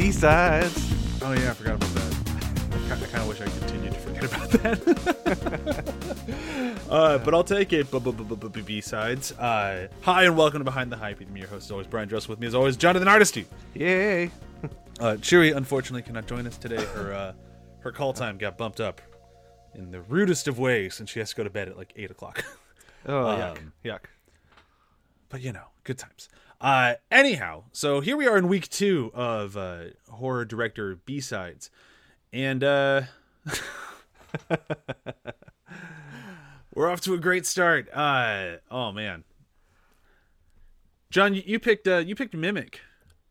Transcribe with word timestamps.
B 0.00 0.12
sides. 0.12 0.92
Oh 1.22 1.32
yeah, 1.32 1.50
I 1.50 1.54
forgot 1.54 1.74
about 1.74 1.90
that. 1.94 2.14
I 2.90 3.06
kind 3.06 3.22
of 3.22 3.28
wish 3.28 3.40
I 3.40 3.44
continued 3.44 3.92
to 3.92 3.98
forget 4.00 4.24
about 4.24 4.50
that. 4.50 4.74
uh, 6.90 7.18
but 7.18 7.34
I'll 7.34 7.44
take 7.44 7.72
it. 7.72 7.88
B 8.64 8.80
sides. 8.80 9.32
Uh, 9.32 9.88
hi 10.00 10.24
and 10.24 10.36
welcome 10.36 10.60
to 10.60 10.64
Behind 10.64 10.90
the 10.90 10.96
Hype. 10.96 11.20
I'm 11.20 11.36
your 11.36 11.48
host, 11.48 11.66
as 11.66 11.70
always, 11.70 11.86
Brian 11.86 12.08
Dress. 12.08 12.28
With 12.28 12.40
me, 12.40 12.46
as 12.46 12.54
always, 12.54 12.76
Jonathan 12.76 13.08
Artisty. 13.08 13.44
Yay! 13.74 14.30
Uh, 14.98 15.16
Cheery, 15.16 15.50
unfortunately, 15.52 16.02
cannot 16.02 16.26
join 16.26 16.46
us 16.46 16.56
today. 16.56 16.82
Her 16.82 17.12
uh, 17.12 17.32
her 17.80 17.92
call 17.92 18.12
time 18.12 18.38
got 18.38 18.56
bumped 18.58 18.80
up 18.80 19.00
in 19.74 19.90
the 19.90 20.00
rudest 20.02 20.48
of 20.48 20.58
ways, 20.58 21.00
and 21.00 21.08
she 21.08 21.18
has 21.20 21.30
to 21.30 21.36
go 21.36 21.44
to 21.44 21.50
bed 21.50 21.68
at 21.68 21.76
like 21.76 21.92
eight 21.96 22.10
o'clock. 22.10 22.44
Oh 23.06 23.12
yuck! 23.12 23.56
Um, 23.56 23.72
Yuck. 23.82 24.00
but 25.30 25.40
you 25.40 25.52
know, 25.52 25.64
good 25.84 25.96
times. 25.96 26.28
Uh, 26.60 26.96
anyhow, 27.10 27.64
so 27.72 28.00
here 28.00 28.14
we 28.14 28.26
are 28.26 28.36
in 28.36 28.46
week 28.46 28.68
two 28.68 29.10
of 29.14 29.56
uh, 29.56 29.84
horror 30.10 30.44
director 30.44 30.96
B 31.06 31.18
sides, 31.18 31.70
and 32.30 32.62
uh, 32.62 33.04
we're 36.74 36.90
off 36.90 37.00
to 37.00 37.14
a 37.14 37.18
great 37.18 37.46
start. 37.46 37.88
Uh, 37.94 38.56
oh 38.70 38.92
man, 38.92 39.24
John, 41.10 41.32
you, 41.32 41.42
you 41.46 41.58
picked 41.58 41.88
uh, 41.88 41.96
you 41.98 42.14
picked 42.14 42.34
Mimic. 42.34 42.80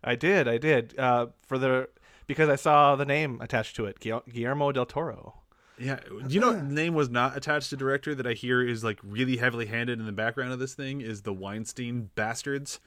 I 0.04 0.16
did. 0.16 0.48
I 0.48 0.58
did. 0.58 0.98
Uh, 0.98 1.28
for 1.46 1.60
the 1.60 1.90
because 2.30 2.48
I 2.48 2.56
saw 2.56 2.96
the 2.96 3.04
name 3.06 3.42
attached 3.42 3.76
to 3.76 3.86
it, 3.86 4.00
Guillermo 4.00 4.72
del 4.72 4.86
Toro. 4.86 5.34
Yeah, 5.78 6.00
do 6.28 6.34
you 6.34 6.40
know 6.42 6.60
name 6.60 6.94
was 6.94 7.10
not 7.10 7.36
attached 7.38 7.70
to 7.72 7.78
director 7.78 8.14
that 8.14 8.28
I 8.28 8.34
hear 8.34 8.62
is 8.62 8.84
like 8.84 9.00
really 9.02 9.38
heavily 9.38 9.66
handed 9.66 10.00
in 10.00 10.06
the 10.06 10.12
background 10.12 10.52
of 10.52 10.60
this 10.60 10.74
thing 10.74 11.00
is 11.02 11.22
the 11.22 11.32
Weinstein 11.34 12.10
bastards. 12.16 12.80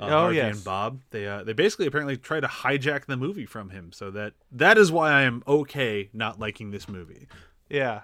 Uh, 0.00 0.06
Oh, 0.06 0.08
Harvey 0.08 0.36
yes. 0.36 0.56
and 0.56 0.64
Bob. 0.64 1.00
They 1.10 1.26
uh, 1.28 1.44
they 1.44 1.52
basically 1.52 1.86
apparently 1.86 2.16
try 2.16 2.40
to 2.40 2.48
hijack 2.48 3.06
the 3.06 3.16
movie 3.16 3.46
from 3.46 3.70
him, 3.70 3.92
so 3.92 4.10
that 4.10 4.32
that 4.52 4.78
is 4.78 4.90
why 4.92 5.12
I 5.12 5.22
am 5.22 5.42
okay 5.46 6.10
not 6.12 6.38
liking 6.40 6.70
this 6.72 6.88
movie. 6.88 7.28
Yeah. 7.68 8.02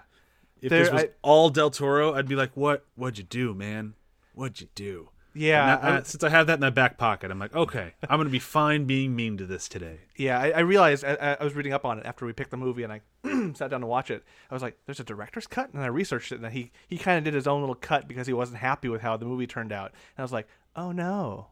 If 0.61 0.69
There- 0.69 0.83
this 0.85 0.91
was 0.93 1.03
I- 1.03 1.09
all 1.21 1.49
Del 1.49 1.69
Toro, 1.69 2.13
I'd 2.15 2.27
be 2.29 2.35
like, 2.35 2.55
what 2.55 2.85
What'd 2.95 3.17
you 3.17 3.25
do, 3.25 3.53
man? 3.53 3.93
What'd 4.33 4.61
you 4.61 4.67
do? 4.75 5.09
Yeah. 5.37 5.79
I- 5.81 5.89
uh, 5.97 6.03
since 6.03 6.23
I 6.23 6.29
have 6.29 6.47
that 6.47 6.55
in 6.55 6.59
my 6.59 6.69
back 6.69 6.97
pocket, 6.97 7.31
I'm 7.31 7.39
like, 7.39 7.55
okay, 7.55 7.93
I'm 8.09 8.19
gonna 8.19 8.29
be 8.29 8.39
fine 8.39 8.85
being 8.85 9.15
mean 9.15 9.37
to 9.37 9.45
this 9.45 9.67
today. 9.67 9.99
yeah. 10.15 10.39
I, 10.39 10.49
I 10.51 10.59
realized 10.59 11.03
I, 11.05 11.37
was 11.41 11.53
reading 11.53 11.73
up 11.73 11.85
on 11.85 11.99
it 11.99 12.05
after 12.05 12.25
we 12.25 12.33
picked 12.33 12.51
the 12.51 12.57
movie, 12.57 12.83
and 12.83 12.91
I 12.93 13.01
sat 13.53 13.69
down 13.71 13.81
to 13.81 13.87
watch 13.87 14.09
it. 14.11 14.23
I 14.49 14.53
was 14.53 14.63
like, 14.63 14.77
"There's 14.85 14.99
a 14.99 15.03
director's 15.03 15.47
cut," 15.47 15.73
and 15.73 15.83
I 15.83 15.87
researched 15.87 16.31
it, 16.31 16.39
and 16.41 16.51
he 16.53 16.71
he 16.87 16.97
kind 16.97 17.17
of 17.17 17.23
did 17.23 17.33
his 17.33 17.47
own 17.47 17.61
little 17.61 17.75
cut 17.75 18.07
because 18.07 18.27
he 18.27 18.33
wasn't 18.33 18.59
happy 18.59 18.89
with 18.89 19.01
how 19.01 19.17
the 19.17 19.25
movie 19.25 19.47
turned 19.47 19.71
out. 19.71 19.91
And 19.91 20.19
I 20.19 20.21
was 20.23 20.31
like, 20.33 20.47
"Oh 20.75 20.91
no." 20.91 21.47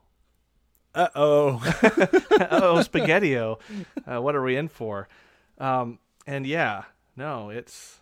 Uh 0.94 1.10
oh. 1.14 1.62
oh, 2.52 2.82
spaghettio. 2.82 3.60
Uh, 4.08 4.22
what 4.22 4.34
are 4.36 4.42
we 4.42 4.56
in 4.56 4.70
for? 4.70 5.10
Um, 5.58 6.00
and 6.26 6.48
yeah, 6.48 6.84
no, 7.18 7.50
it's 7.50 8.00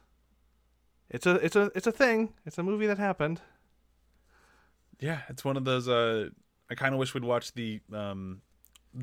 it's 1.09 1.25
a 1.25 1.35
it's 1.35 1.55
a 1.55 1.71
it's 1.75 1.87
a 1.87 1.91
thing. 1.91 2.33
It's 2.45 2.57
a 2.57 2.63
movie 2.63 2.85
that 2.87 2.97
happened. 2.99 3.41
Yeah, 4.99 5.21
it's 5.29 5.43
one 5.43 5.57
of 5.57 5.65
those. 5.65 5.87
Uh, 5.89 6.29
I 6.69 6.75
kind 6.75 6.93
of 6.93 6.99
wish 6.99 7.13
we'd 7.13 7.23
watch 7.23 7.53
the 7.53 7.81
um, 7.91 8.41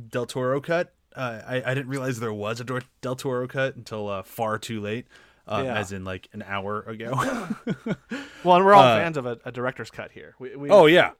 Del 0.08 0.26
Toro 0.26 0.60
cut. 0.60 0.94
Uh, 1.14 1.40
I, 1.46 1.62
I 1.66 1.74
didn't 1.74 1.88
realize 1.88 2.20
there 2.20 2.32
was 2.32 2.60
a 2.60 2.64
Del 3.02 3.16
Toro 3.16 3.46
cut 3.48 3.76
until 3.76 4.08
uh, 4.08 4.22
far 4.22 4.58
too 4.58 4.80
late, 4.80 5.06
uh, 5.46 5.62
Yeah. 5.64 5.74
as 5.78 5.92
in 5.92 6.04
like 6.04 6.28
an 6.32 6.42
hour 6.46 6.82
ago. 6.82 7.12
Well, 8.42 8.56
and 8.56 8.64
we're 8.64 8.72
all 8.72 8.82
Uh, 8.82 8.96
fans 8.98 9.16
of 9.18 9.26
a, 9.26 9.38
a 9.44 9.52
director's 9.52 9.90
cut 9.90 10.12
here. 10.12 10.34
We, 10.38 10.56
we, 10.56 10.70
oh 10.70 10.86
yeah, 10.86 11.10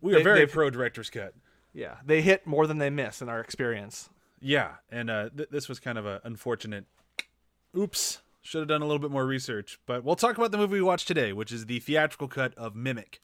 we 0.00 0.14
are 0.14 0.18
They- 0.18 0.22
very 0.22 0.46
pro 0.46 0.70
director's 0.70 1.10
cut. 1.10 1.34
yeah, 1.74 1.96
they 2.04 2.22
hit 2.22 2.46
more 2.46 2.66
than 2.66 2.78
they 2.78 2.88
miss 2.88 3.20
in 3.20 3.28
our 3.28 3.40
experience. 3.40 4.08
Yeah, 4.40 4.76
and 4.90 5.10
uh, 5.10 5.28
th- 5.36 5.50
this 5.50 5.68
was 5.68 5.78
kind 5.78 5.98
of 5.98 6.06
a 6.06 6.20
unfortunate. 6.24 6.86
Oops, 7.76 8.22
should 8.40 8.60
have 8.60 8.68
done 8.68 8.80
a 8.80 8.86
little 8.86 8.98
bit 8.98 9.10
more 9.10 9.26
research. 9.26 9.78
But 9.86 10.02
we'll 10.04 10.16
talk 10.16 10.38
about 10.38 10.50
the 10.52 10.56
movie 10.58 10.74
we 10.74 10.82
watched 10.82 11.06
today, 11.06 11.32
which 11.34 11.52
is 11.52 11.66
the 11.66 11.78
theatrical 11.80 12.28
cut 12.28 12.54
of 12.56 12.74
Mimic. 12.74 13.20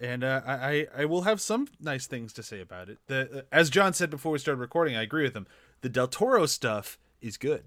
Uh, 0.00 0.04
and 0.04 0.24
uh, 0.24 0.40
I, 0.46 0.86
I 0.96 1.04
will 1.04 1.22
have 1.22 1.40
some 1.40 1.68
nice 1.80 2.06
things 2.06 2.32
to 2.34 2.42
say 2.42 2.60
about 2.60 2.88
it. 2.88 2.98
The 3.06 3.44
as 3.52 3.70
John 3.70 3.92
said 3.92 4.10
before 4.10 4.32
we 4.32 4.38
started 4.38 4.60
recording, 4.60 4.96
I 4.96 5.02
agree 5.02 5.22
with 5.22 5.34
him. 5.36 5.46
The 5.82 5.88
Del 5.88 6.08
Toro 6.08 6.46
stuff 6.46 6.98
is 7.20 7.36
good. 7.36 7.64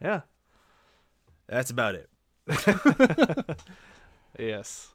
Yeah. 0.00 0.22
That's 1.48 1.70
about 1.70 1.94
it. 1.94 2.08
Yes. 4.38 4.88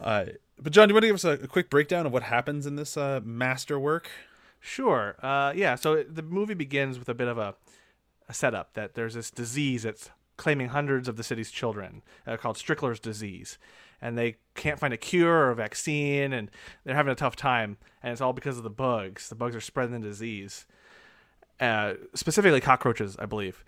Uh, 0.00 0.26
but 0.58 0.72
John, 0.72 0.88
do 0.88 0.92
you 0.92 0.94
want 0.94 1.02
to 1.02 1.08
give 1.08 1.14
us 1.14 1.24
a, 1.24 1.30
a 1.30 1.48
quick 1.48 1.70
breakdown 1.70 2.06
of 2.06 2.12
what 2.12 2.24
happens 2.24 2.66
in 2.66 2.76
this 2.76 2.96
uh, 2.96 3.20
masterwork? 3.24 4.10
Sure. 4.60 5.16
Uh, 5.22 5.52
yeah. 5.54 5.74
So 5.74 6.02
the 6.02 6.22
movie 6.22 6.54
begins 6.54 6.98
with 6.98 7.08
a 7.08 7.14
bit 7.14 7.28
of 7.28 7.38
a, 7.38 7.54
a 8.28 8.34
setup 8.34 8.74
that 8.74 8.94
there's 8.94 9.14
this 9.14 9.30
disease 9.30 9.84
that's 9.84 10.10
claiming 10.38 10.68
hundreds 10.68 11.06
of 11.08 11.16
the 11.16 11.22
city's 11.22 11.50
children 11.50 12.00
uh, 12.26 12.38
called 12.38 12.56
Strickler's 12.56 12.98
disease, 13.00 13.58
and 14.00 14.16
they 14.16 14.36
can't 14.54 14.78
find 14.78 14.94
a 14.94 14.96
cure 14.96 15.30
or 15.46 15.50
a 15.50 15.54
vaccine, 15.54 16.32
and 16.32 16.50
they're 16.84 16.94
having 16.94 17.12
a 17.12 17.16
tough 17.16 17.36
time, 17.36 17.76
and 18.02 18.12
it's 18.12 18.22
all 18.22 18.32
because 18.32 18.56
of 18.56 18.62
the 18.62 18.70
bugs. 18.70 19.28
The 19.28 19.34
bugs 19.34 19.54
are 19.54 19.60
spreading 19.60 20.00
the 20.00 20.08
disease, 20.08 20.64
uh, 21.60 21.94
specifically 22.14 22.60
cockroaches, 22.62 23.16
I 23.18 23.26
believe, 23.26 23.64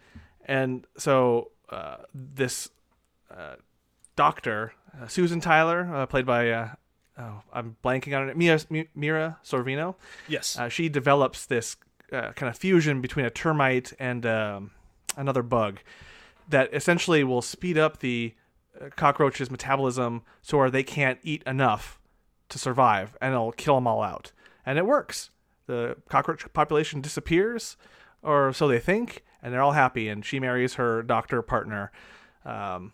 and 0.46 0.86
so 0.96 1.50
uh, 1.68 1.96
this 2.14 2.70
uh, 3.30 3.56
doctor, 4.16 4.72
uh, 5.00 5.06
Susan 5.08 5.40
Tyler, 5.40 5.88
uh, 5.94 6.06
played 6.06 6.26
by. 6.26 6.50
Uh, 6.50 6.68
Oh, 7.18 7.42
I'm 7.52 7.76
blanking 7.84 8.18
on 8.18 8.30
it. 8.30 8.36
Mira, 8.36 8.58
Mira 8.94 9.36
Sorvino 9.44 9.96
Yes. 10.26 10.58
uh, 10.58 10.70
she 10.70 10.88
develops 10.88 11.44
this 11.44 11.76
uh, 12.10 12.30
kind 12.32 12.48
of 12.48 12.56
fusion 12.56 13.02
between 13.02 13.26
a 13.26 13.30
termite 13.30 13.92
and 13.98 14.24
um, 14.24 14.70
another 15.18 15.42
bug 15.42 15.80
that 16.50 16.72
essentially 16.74 17.24
will 17.24 17.42
speed 17.42 17.78
up 17.78 18.00
the 18.00 18.34
uh, 18.80 18.88
cockroach's 18.96 19.50
metabolism 19.50 20.22
so 20.42 20.58
where 20.58 20.70
they 20.70 20.82
can't 20.82 21.18
eat 21.22 21.42
enough 21.44 21.98
to 22.48 22.58
survive 22.58 23.16
and 23.20 23.32
it'll 23.32 23.52
kill 23.52 23.76
them 23.76 23.86
all 23.86 24.02
out 24.02 24.32
and 24.66 24.78
it 24.78 24.86
works 24.86 25.30
the 25.66 25.96
cockroach 26.08 26.44
population 26.52 27.00
disappears 27.00 27.76
or 28.22 28.52
so 28.52 28.68
they 28.68 28.78
think 28.78 29.24
and 29.42 29.52
they're 29.52 29.62
all 29.62 29.72
happy 29.72 30.08
and 30.08 30.24
she 30.24 30.38
marries 30.38 30.74
her 30.74 31.02
doctor 31.02 31.42
partner 31.42 31.90
um, 32.44 32.92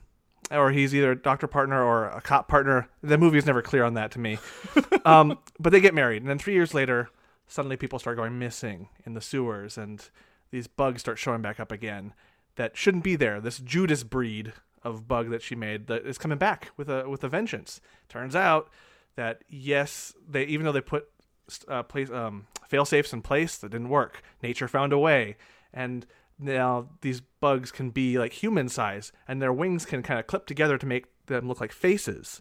or 0.51 0.71
he's 0.71 0.95
either 0.95 1.13
a 1.13 1.17
doctor 1.17 1.47
partner 1.47 1.83
or 1.83 2.07
a 2.07 2.21
cop 2.21 2.49
partner. 2.49 2.89
The 3.03 3.19
movie 3.19 3.39
is 3.39 3.47
never 3.47 3.63
clear 3.63 3.85
on 3.85 3.95
that 3.95 4.11
to 4.13 4.19
me. 4.19 4.39
um, 5.05 5.39
but 5.59 5.71
they 5.71 5.81
get 5.81 5.95
married, 5.95 6.23
and 6.23 6.31
then 6.31 6.39
three 6.39 6.55
years 6.55 6.75
later, 6.75 7.11
suddenly 7.47 7.77
people 7.77 7.99
start 7.99 8.17
going 8.17 8.39
missing 8.39 8.89
in 9.05 9.15
the 9.15 9.21
sewers, 9.21 9.77
and 9.77 10.09
these 10.51 10.67
bugs 10.67 11.01
start 11.01 11.19
showing 11.19 11.43
back 11.43 11.59
up 11.59 11.73
again 11.73 12.15
that 12.57 12.77
shouldn't 12.77 13.05
be 13.05 13.17
there. 13.17 13.41
This 13.41 13.59
Judas 13.59 14.03
breed 14.03 14.53
of 14.83 15.09
bug 15.09 15.31
that 15.31 15.43
she 15.43 15.55
made 15.55 15.87
that 15.89 16.07
is 16.07 16.19
coming 16.19 16.39
back 16.39 16.71
with 16.77 16.89
a 16.89 17.09
with 17.09 17.25
a 17.25 17.29
vengeance. 17.29 17.81
Turns 18.09 18.37
out 18.37 18.69
that 19.17 19.43
yes, 19.49 20.15
they 20.29 20.45
even 20.45 20.65
though 20.65 20.73
they 20.73 20.81
put 20.81 21.09
uh, 21.69 21.83
place 21.83 22.11
um, 22.11 22.47
fail 22.69 22.85
safes 22.85 23.13
in 23.13 23.23
place, 23.23 23.57
that 23.59 23.71
didn't 23.71 23.89
work. 23.89 24.23
Nature 24.43 24.69
found 24.69 24.93
a 24.93 24.99
way, 24.99 25.37
and 25.73 26.07
now 26.39 26.89
these 27.01 27.21
bugs 27.41 27.71
can 27.71 27.91
be 27.91 28.19
like 28.19 28.33
human 28.33 28.69
size, 28.69 29.13
and 29.27 29.41
their 29.41 29.53
wings 29.53 29.85
can 29.85 30.03
kind 30.03 30.21
of 30.21 30.27
clip 30.27 30.47
together 30.47 30.79
to 30.79 30.87
make 30.87 31.07
them 31.27 31.49
look 31.49 31.61
like 31.61 31.73
faces. 31.73 32.41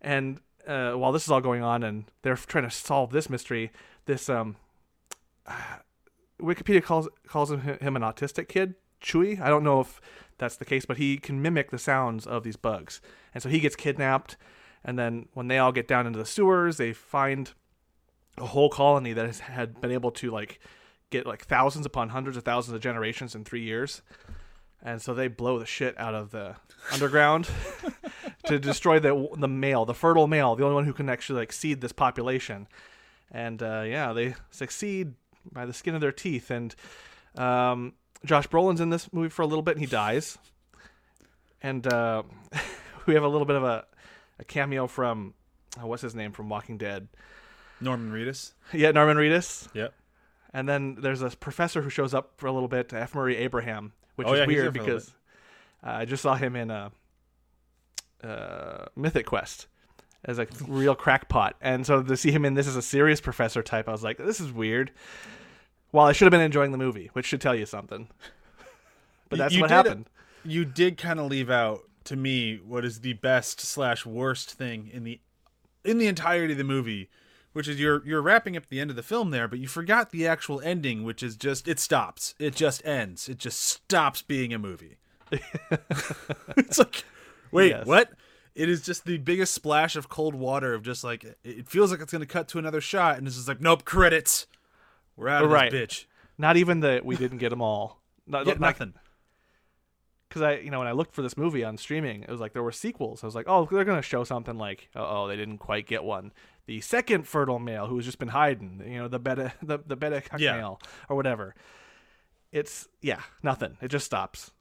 And 0.00 0.40
uh, 0.66 0.92
while 0.92 1.12
this 1.12 1.24
is 1.24 1.30
all 1.30 1.40
going 1.40 1.62
on, 1.62 1.82
and 1.82 2.04
they're 2.22 2.36
trying 2.36 2.64
to 2.64 2.70
solve 2.70 3.10
this 3.10 3.30
mystery, 3.30 3.70
this 4.06 4.28
um, 4.28 4.56
Wikipedia 6.40 6.82
calls 6.82 7.08
calls 7.26 7.50
him, 7.50 7.60
him 7.60 7.96
an 7.96 8.02
autistic 8.02 8.48
kid, 8.48 8.74
Chuy. 9.00 9.40
I 9.40 9.48
don't 9.48 9.64
know 9.64 9.80
if 9.80 10.00
that's 10.38 10.56
the 10.56 10.64
case, 10.64 10.84
but 10.86 10.96
he 10.96 11.18
can 11.18 11.42
mimic 11.42 11.70
the 11.70 11.78
sounds 11.78 12.26
of 12.26 12.44
these 12.44 12.56
bugs, 12.56 13.00
and 13.34 13.42
so 13.42 13.48
he 13.48 13.60
gets 13.60 13.76
kidnapped. 13.76 14.36
And 14.82 14.98
then 14.98 15.28
when 15.34 15.48
they 15.48 15.58
all 15.58 15.72
get 15.72 15.86
down 15.86 16.06
into 16.06 16.18
the 16.18 16.24
sewers, 16.24 16.78
they 16.78 16.92
find 16.92 17.52
a 18.38 18.46
whole 18.46 18.70
colony 18.70 19.12
that 19.12 19.26
has 19.26 19.40
had 19.40 19.80
been 19.80 19.90
able 19.90 20.10
to 20.12 20.30
like 20.30 20.58
get 21.10 21.26
like 21.26 21.44
thousands 21.44 21.84
upon 21.84 22.10
hundreds 22.10 22.36
of 22.36 22.44
thousands 22.44 22.74
of 22.74 22.80
generations 22.80 23.34
in 23.34 23.44
three 23.44 23.62
years. 23.62 24.02
And 24.82 25.02
so 25.02 25.12
they 25.12 25.28
blow 25.28 25.58
the 25.58 25.66
shit 25.66 25.98
out 25.98 26.14
of 26.14 26.30
the 26.30 26.56
underground 26.90 27.50
to 28.46 28.58
destroy 28.58 28.98
the 28.98 29.28
the 29.36 29.48
male, 29.48 29.84
the 29.84 29.94
fertile 29.94 30.26
male, 30.26 30.56
the 30.56 30.64
only 30.64 30.74
one 30.74 30.86
who 30.86 30.94
can 30.94 31.10
actually 31.10 31.40
like 31.40 31.52
seed 31.52 31.80
this 31.82 31.92
population. 31.92 32.66
And 33.30 33.62
uh, 33.62 33.84
yeah, 33.86 34.12
they 34.12 34.34
succeed 34.50 35.14
by 35.52 35.66
the 35.66 35.72
skin 35.72 35.94
of 35.94 36.00
their 36.00 36.12
teeth. 36.12 36.50
And 36.50 36.74
um, 37.36 37.92
Josh 38.24 38.48
Brolin's 38.48 38.80
in 38.80 38.90
this 38.90 39.12
movie 39.12 39.28
for 39.28 39.42
a 39.42 39.46
little 39.46 39.62
bit, 39.62 39.72
and 39.76 39.80
he 39.80 39.86
dies. 39.86 40.38
And 41.62 41.86
uh, 41.86 42.22
we 43.06 43.14
have 43.14 43.22
a 43.22 43.28
little 43.28 43.46
bit 43.46 43.56
of 43.56 43.64
a, 43.64 43.84
a 44.38 44.44
cameo 44.44 44.86
from 44.86 45.34
uh, 45.80 45.86
what's 45.86 46.02
his 46.02 46.14
name 46.14 46.32
from 46.32 46.48
Walking 46.48 46.78
Dead. 46.78 47.08
Norman 47.80 48.12
Reedus. 48.12 48.52
Yeah, 48.72 48.90
Norman 48.90 49.16
Reedus. 49.16 49.68
Yep. 49.74 49.94
And 50.52 50.68
then 50.68 50.96
there's 51.00 51.22
a 51.22 51.30
professor 51.30 51.80
who 51.82 51.90
shows 51.90 52.12
up 52.12 52.32
for 52.36 52.46
a 52.46 52.52
little 52.52 52.68
bit, 52.68 52.92
F. 52.92 53.14
Murray 53.14 53.36
Abraham, 53.36 53.92
which 54.16 54.26
Oh, 54.28 54.32
is 54.34 54.40
yeah, 54.40 54.46
weird 54.46 54.72
because 54.72 55.14
uh, 55.84 55.90
I 55.90 56.04
just 56.04 56.22
saw 56.22 56.34
him 56.34 56.56
in 56.56 56.70
uh, 56.70 56.90
uh, 58.22 58.86
Mythic 58.96 59.26
Quest 59.26 59.66
as 60.24 60.38
a 60.38 60.46
real 60.66 60.94
crackpot, 60.94 61.56
and 61.62 61.86
so 61.86 62.02
to 62.02 62.16
see 62.16 62.30
him 62.30 62.44
in 62.44 62.52
this 62.54 62.66
as 62.66 62.76
a 62.76 62.82
serious 62.82 63.20
professor 63.20 63.62
type, 63.62 63.88
I 63.88 63.92
was 63.92 64.02
like, 64.02 64.18
this 64.18 64.40
is 64.40 64.52
weird. 64.52 64.90
While 65.90 66.06
I 66.06 66.12
should 66.12 66.26
have 66.26 66.30
been 66.30 66.40
enjoying 66.40 66.72
the 66.72 66.78
movie, 66.78 67.10
which 67.14 67.26
should 67.26 67.40
tell 67.40 67.54
you 67.54 67.66
something. 67.66 68.08
But 69.28 69.38
that's 69.38 69.54
you 69.54 69.60
what 69.60 69.68
did- 69.68 69.74
happened. 69.74 70.06
You 70.44 70.64
did 70.64 70.98
kind 70.98 71.20
of 71.20 71.26
leave 71.26 71.50
out 71.50 71.82
to 72.04 72.16
me 72.16 72.56
what 72.56 72.84
is 72.84 73.00
the 73.00 73.12
best 73.12 73.60
slash 73.60 74.04
worst 74.04 74.50
thing 74.54 74.90
in 74.92 75.04
the 75.04 75.20
in 75.84 75.98
the 75.98 76.08
entirety 76.08 76.52
of 76.54 76.58
the 76.58 76.64
movie, 76.64 77.08
which 77.52 77.68
is 77.68 77.78
you're 77.78 78.04
you're 78.04 78.22
wrapping 78.22 78.56
up 78.56 78.66
the 78.66 78.80
end 78.80 78.90
of 78.90 78.96
the 78.96 79.04
film 79.04 79.30
there, 79.30 79.46
but 79.46 79.60
you 79.60 79.68
forgot 79.68 80.10
the 80.10 80.26
actual 80.26 80.60
ending, 80.62 81.04
which 81.04 81.22
is 81.22 81.36
just 81.36 81.68
it 81.68 81.78
stops. 81.78 82.34
It 82.40 82.56
just 82.56 82.84
ends. 82.84 83.28
It 83.28 83.38
just 83.38 83.60
stops 83.62 84.20
being 84.20 84.52
a 84.52 84.58
movie. 84.58 84.96
it's 86.56 86.78
like, 86.78 87.04
wait, 87.52 87.70
Yes. 87.70 87.86
what? 87.86 88.10
It 88.56 88.68
is 88.68 88.82
just 88.82 89.04
the 89.04 89.18
biggest 89.18 89.54
splash 89.54 89.94
of 89.94 90.08
cold 90.08 90.34
water 90.34 90.74
of 90.74 90.82
just 90.82 91.04
like 91.04 91.22
it- 91.22 91.38
it 91.44 91.68
feels 91.68 91.92
like 91.92 92.00
it's 92.00 92.12
gonna 92.12 92.26
cut 92.26 92.48
to 92.48 92.58
another 92.58 92.80
shot, 92.80 93.16
and 93.18 93.26
it's 93.28 93.36
just 93.36 93.46
like, 93.48 93.60
nope, 93.60 93.84
credits. 93.84 94.46
We're 95.20 95.28
out 95.28 95.44
of 95.44 95.50
Right. 95.50 95.70
bitch. 95.70 96.06
Not 96.38 96.56
even 96.56 96.80
that 96.80 97.04
we 97.04 97.14
didn't 97.16 97.38
get 97.38 97.50
them 97.50 97.60
all. 97.60 98.00
Not, 98.26 98.46
Yeah, 98.46 98.54
not- 98.54 98.60
nothing. 98.60 98.94
because 100.28 100.40
I, 100.42 100.54
you 100.58 100.70
know, 100.70 100.78
when 100.78 100.88
I 100.88 100.92
looked 100.92 101.14
for 101.14 101.20
this 101.22 101.36
movie 101.36 101.62
on 101.64 101.76
streaming, 101.76 102.22
it 102.22 102.30
was 102.30 102.40
like 102.40 102.52
there 102.54 102.62
were 102.62 102.72
sequels. 102.72 103.22
I 103.22 103.26
was 103.26 103.34
like, 103.34 103.46
oh, 103.48 103.66
they're 103.70 103.84
gonna 103.84 104.00
show 104.02 104.24
something 104.24 104.56
like, 104.56 104.88
oh, 104.96 105.28
they 105.28 105.36
didn't 105.36 105.58
quite 105.58 105.86
get 105.86 106.04
one. 106.04 106.32
The 106.66 106.80
second 106.80 107.26
fertile 107.28 107.58
male 107.58 107.86
who's 107.86 108.04
just 108.06 108.18
been 108.18 108.28
hiding, 108.28 108.82
you 108.86 108.98
know, 108.98 109.08
the 109.08 109.18
beta, 109.18 109.52
the 109.62 109.78
the 109.84 109.96
beta 109.96 110.22
Yeah. 110.38 110.56
male 110.56 110.80
or 111.08 111.16
whatever. 111.16 111.54
It's 112.52 112.88
yeah, 113.02 113.20
nothing. 113.42 113.76
It 113.82 113.88
just 113.88 114.06
stops. 114.06 114.52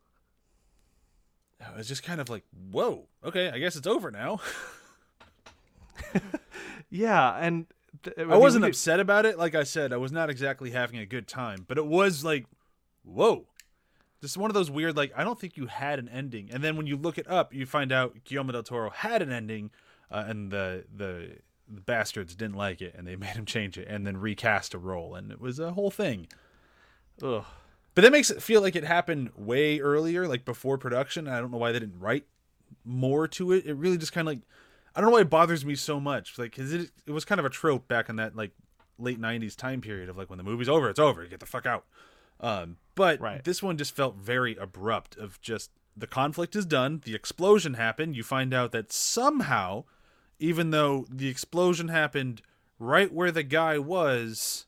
It 1.61 1.77
was 1.77 1.87
just 1.87 2.03
kind 2.03 2.19
of 2.19 2.29
like, 2.29 2.43
whoa, 2.71 3.07
okay, 3.23 3.49
I 3.49 3.59
guess 3.59 3.75
it's 3.75 3.87
over 3.87 4.11
now. 4.11 4.39
Yeah, 6.91 7.35
and 7.37 7.67
th- 8.03 8.15
I, 8.17 8.23
mean, 8.23 8.39
wasn't 8.39 8.63
could- 8.63 8.71
upset 8.71 8.99
about 8.99 9.25
it. 9.25 9.37
Like 9.37 9.55
I 9.55 9.63
said, 9.63 9.93
I 9.93 9.97
was 9.97 10.11
not 10.11 10.29
exactly 10.29 10.71
having 10.71 10.99
a 10.99 11.05
good 11.05 11.27
time, 11.27 11.65
but 11.67 11.77
it 11.77 11.85
was 11.85 12.23
like, 12.23 12.45
whoa. 13.03 13.45
This 14.21 14.31
is 14.31 14.37
one 14.37 14.49
of 14.49 14.53
those 14.53 14.69
weird, 14.69 14.97
like, 14.97 15.13
I 15.15 15.23
don't 15.23 15.39
think 15.39 15.55
you 15.55 15.67
had 15.67 15.97
an 15.97 16.09
ending. 16.09 16.49
And 16.51 16.61
then 16.61 16.75
when 16.75 16.87
you 16.87 16.97
look 16.97 17.17
it 17.17 17.29
up, 17.29 17.53
you 17.53 17.65
find 17.65 17.91
out 17.91 18.25
Guillermo 18.25 18.51
del 18.51 18.63
Toro 18.63 18.89
had 18.89 19.21
an 19.21 19.31
ending, 19.31 19.71
uh, 20.11 20.25
and 20.27 20.51
the, 20.51 20.83
the 20.93 21.37
the 21.71 21.81
bastards 21.81 22.35
didn't 22.35 22.55
like 22.55 22.81
it, 22.81 22.95
and 22.97 23.07
they 23.07 23.15
made 23.17 23.29
him 23.35 23.45
change 23.45 23.77
it, 23.77 23.87
and 23.87 24.05
then 24.05 24.17
recast 24.17 24.73
a 24.73 24.77
role, 24.77 25.15
and 25.15 25.31
it 25.31 25.39
was 25.39 25.59
a 25.59 25.71
whole 25.71 25.91
thing. 25.91 26.27
Ugh. 27.23 27.45
But 27.95 28.01
that 28.01 28.11
makes 28.11 28.29
it 28.29 28.41
feel 28.41 28.61
like 28.61 28.75
it 28.75 28.83
happened 28.83 29.31
way 29.35 29.79
earlier, 29.79 30.27
like 30.27 30.45
before 30.45 30.77
production. 30.77 31.27
I 31.27 31.39
don't 31.39 31.51
know 31.51 31.57
why 31.57 31.71
they 31.71 31.79
didn't 31.79 31.99
write 31.99 32.25
more 32.85 33.27
to 33.29 33.51
it. 33.51 33.65
It 33.65 33.73
really 33.73 33.97
just 33.97 34.13
kind 34.13 34.27
of 34.27 34.33
like 34.33 34.41
I 34.95 35.01
don't 35.01 35.09
know 35.09 35.15
why 35.15 35.21
it 35.21 35.29
bothers 35.29 35.65
me 35.65 35.75
so 35.75 35.99
much. 35.99 36.37
Like, 36.37 36.55
cause 36.55 36.73
it 36.73 36.91
it 37.05 37.11
was 37.11 37.25
kind 37.25 37.39
of 37.39 37.45
a 37.45 37.49
trope 37.49 37.87
back 37.87 38.09
in 38.09 38.15
that 38.17 38.35
like 38.35 38.51
late 38.97 39.19
'90s 39.19 39.55
time 39.55 39.81
period 39.81 40.09
of 40.09 40.17
like 40.17 40.29
when 40.29 40.37
the 40.37 40.43
movie's 40.43 40.69
over, 40.69 40.89
it's 40.89 40.99
over, 40.99 41.25
get 41.25 41.39
the 41.39 41.45
fuck 41.45 41.65
out. 41.65 41.85
Um, 42.39 42.77
but 42.95 43.19
Right. 43.19 43.43
this 43.43 43.61
one 43.61 43.77
just 43.77 43.95
felt 43.95 44.15
very 44.15 44.55
abrupt. 44.55 45.17
Of 45.17 45.39
just 45.41 45.71
the 45.95 46.07
conflict 46.07 46.55
is 46.55 46.65
done, 46.65 47.01
the 47.03 47.15
explosion 47.15 47.73
happened. 47.75 48.15
You 48.15 48.23
find 48.23 48.53
out 48.53 48.71
that 48.71 48.91
somehow, 48.91 49.83
even 50.39 50.71
though 50.71 51.05
the 51.09 51.27
explosion 51.27 51.89
happened 51.89 52.41
right 52.79 53.11
where 53.11 53.31
the 53.31 53.43
guy 53.43 53.77
was, 53.77 54.65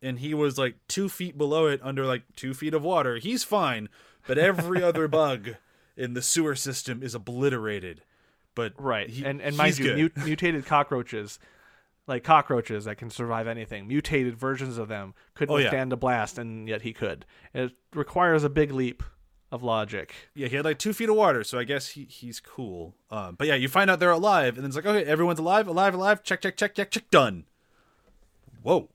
and 0.00 0.18
he 0.18 0.32
was 0.34 0.56
like 0.58 0.76
two 0.88 1.08
feet 1.08 1.36
below 1.36 1.66
it 1.66 1.80
under 1.82 2.04
like 2.06 2.22
two 2.36 2.54
feet 2.54 2.72
of 2.74 2.82
water. 2.82 3.18
He's 3.18 3.44
fine, 3.44 3.88
but 4.26 4.38
every 4.38 4.82
other 4.88 5.08
bug 5.08 5.56
in 5.96 6.14
the 6.14 6.22
sewer 6.22 6.54
system 6.54 7.02
is 7.02 7.14
obliterated. 7.14 8.02
But 8.54 8.74
Right, 8.80 9.08
he- 9.10 9.24
and 9.24 9.40
and 9.42 9.56
mind 9.56 9.78
you, 9.78 10.10
mut- 10.14 10.24
mutated 10.24 10.64
cockroaches, 10.66 11.38
like 12.06 12.22
cockroaches 12.24 12.84
that 12.84 12.96
can 12.98 13.10
survive 13.10 13.46
anything, 13.48 13.88
mutated 13.88 14.36
versions 14.36 14.78
of 14.78 14.88
them 14.88 15.14
couldn't 15.34 15.52
Oh, 15.54 15.58
yeah. 15.58 15.64
withstand 15.64 15.92
a 15.92 15.96
blast, 15.96 16.38
and 16.38 16.68
yet 16.68 16.82
he 16.82 16.92
could. 16.92 17.24
It 17.52 17.72
requires 17.94 18.44
a 18.44 18.48
big 18.50 18.70
leap 18.72 19.02
of 19.50 19.62
logic. 19.62 20.12
yeah, 20.34 20.48
he 20.48 20.56
had 20.56 20.64
like 20.64 20.78
two 20.78 20.92
feet 20.92 21.08
of 21.08 21.14
water, 21.16 21.44
so 21.44 21.58
I 21.58 21.64
guess 21.64 21.88
he 21.90 22.04
he's 22.04 22.40
cool. 22.40 22.94
Um, 23.10 23.36
but 23.36 23.46
yeah, 23.46 23.54
you 23.54 23.68
find 23.68 23.88
out 23.90 24.00
they're 24.00 24.10
alive, 24.10 24.54
and 24.56 24.64
then 24.64 24.66
it's 24.66 24.76
like, 24.76 24.86
okay, 24.86 25.04
everyone's 25.08 25.38
alive, 25.38 25.66
alive, 25.68 25.94
alive. 25.94 26.22
Check, 26.22 26.40
check, 26.40 26.56
check, 26.56 26.74
check, 26.74 26.90
check. 26.90 27.08
Done. 27.10 27.44
Whoa. 28.62 28.88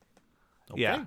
Okay. 0.71 0.81
Yeah. 0.81 1.05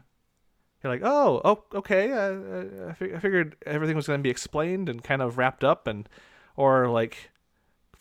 You're 0.83 0.93
like, 0.93 1.03
oh, 1.05 1.41
oh, 1.45 1.65
okay. 1.79 2.11
Uh, 2.13 2.89
I, 2.91 2.93
fig- 2.95 3.15
I 3.15 3.19
figured 3.19 3.57
everything 3.67 3.95
was 3.97 4.07
going 4.07 4.19
to 4.19 4.23
be 4.23 4.31
explained 4.31 4.89
and 4.89 5.03
kind 5.05 5.23
of 5.23 5.39
wrapped 5.39 5.63
up, 5.65 5.87
and 5.87 6.09
or 6.57 6.89
like 6.89 7.31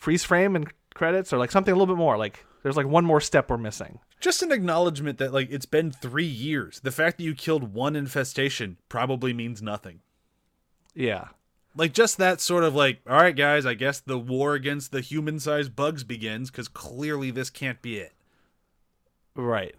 freeze 0.02 0.24
frame 0.24 0.56
and 0.56 0.72
credits, 0.94 1.32
or 1.32 1.38
like 1.38 1.52
something 1.52 1.72
a 1.72 1.76
little 1.76 1.94
bit 1.94 1.98
more. 1.98 2.16
Like 2.18 2.44
there's 2.62 2.76
like 2.76 2.86
one 2.86 3.04
more 3.04 3.20
step 3.20 3.48
we're 3.48 3.58
missing. 3.58 4.00
Just 4.20 4.42
an 4.42 4.52
acknowledgement 4.52 5.18
that 5.18 5.32
like 5.32 5.50
it's 5.50 5.66
been 5.66 5.92
three 5.92 6.24
years. 6.26 6.80
The 6.80 6.90
fact 6.90 7.18
that 7.18 7.24
you 7.24 7.34
killed 7.34 7.74
one 7.74 7.96
infestation 7.96 8.78
probably 8.88 9.32
means 9.32 9.62
nothing. 9.62 10.00
Yeah, 10.94 11.28
like 11.76 11.92
just 11.92 12.18
that 12.18 12.40
sort 12.40 12.64
of 12.64 12.74
like 12.74 13.00
all 13.08 13.16
right 13.16 13.36
guys 13.36 13.64
i 13.64 13.74
guess 13.74 14.00
the 14.00 14.18
war 14.18 14.54
against 14.54 14.92
the 14.92 15.00
human-sized 15.00 15.74
bugs 15.74 16.04
begins 16.04 16.50
because 16.50 16.68
clearly 16.68 17.30
this 17.30 17.50
can't 17.50 17.82
be 17.82 17.98
it 17.98 18.12
right. 19.34 19.74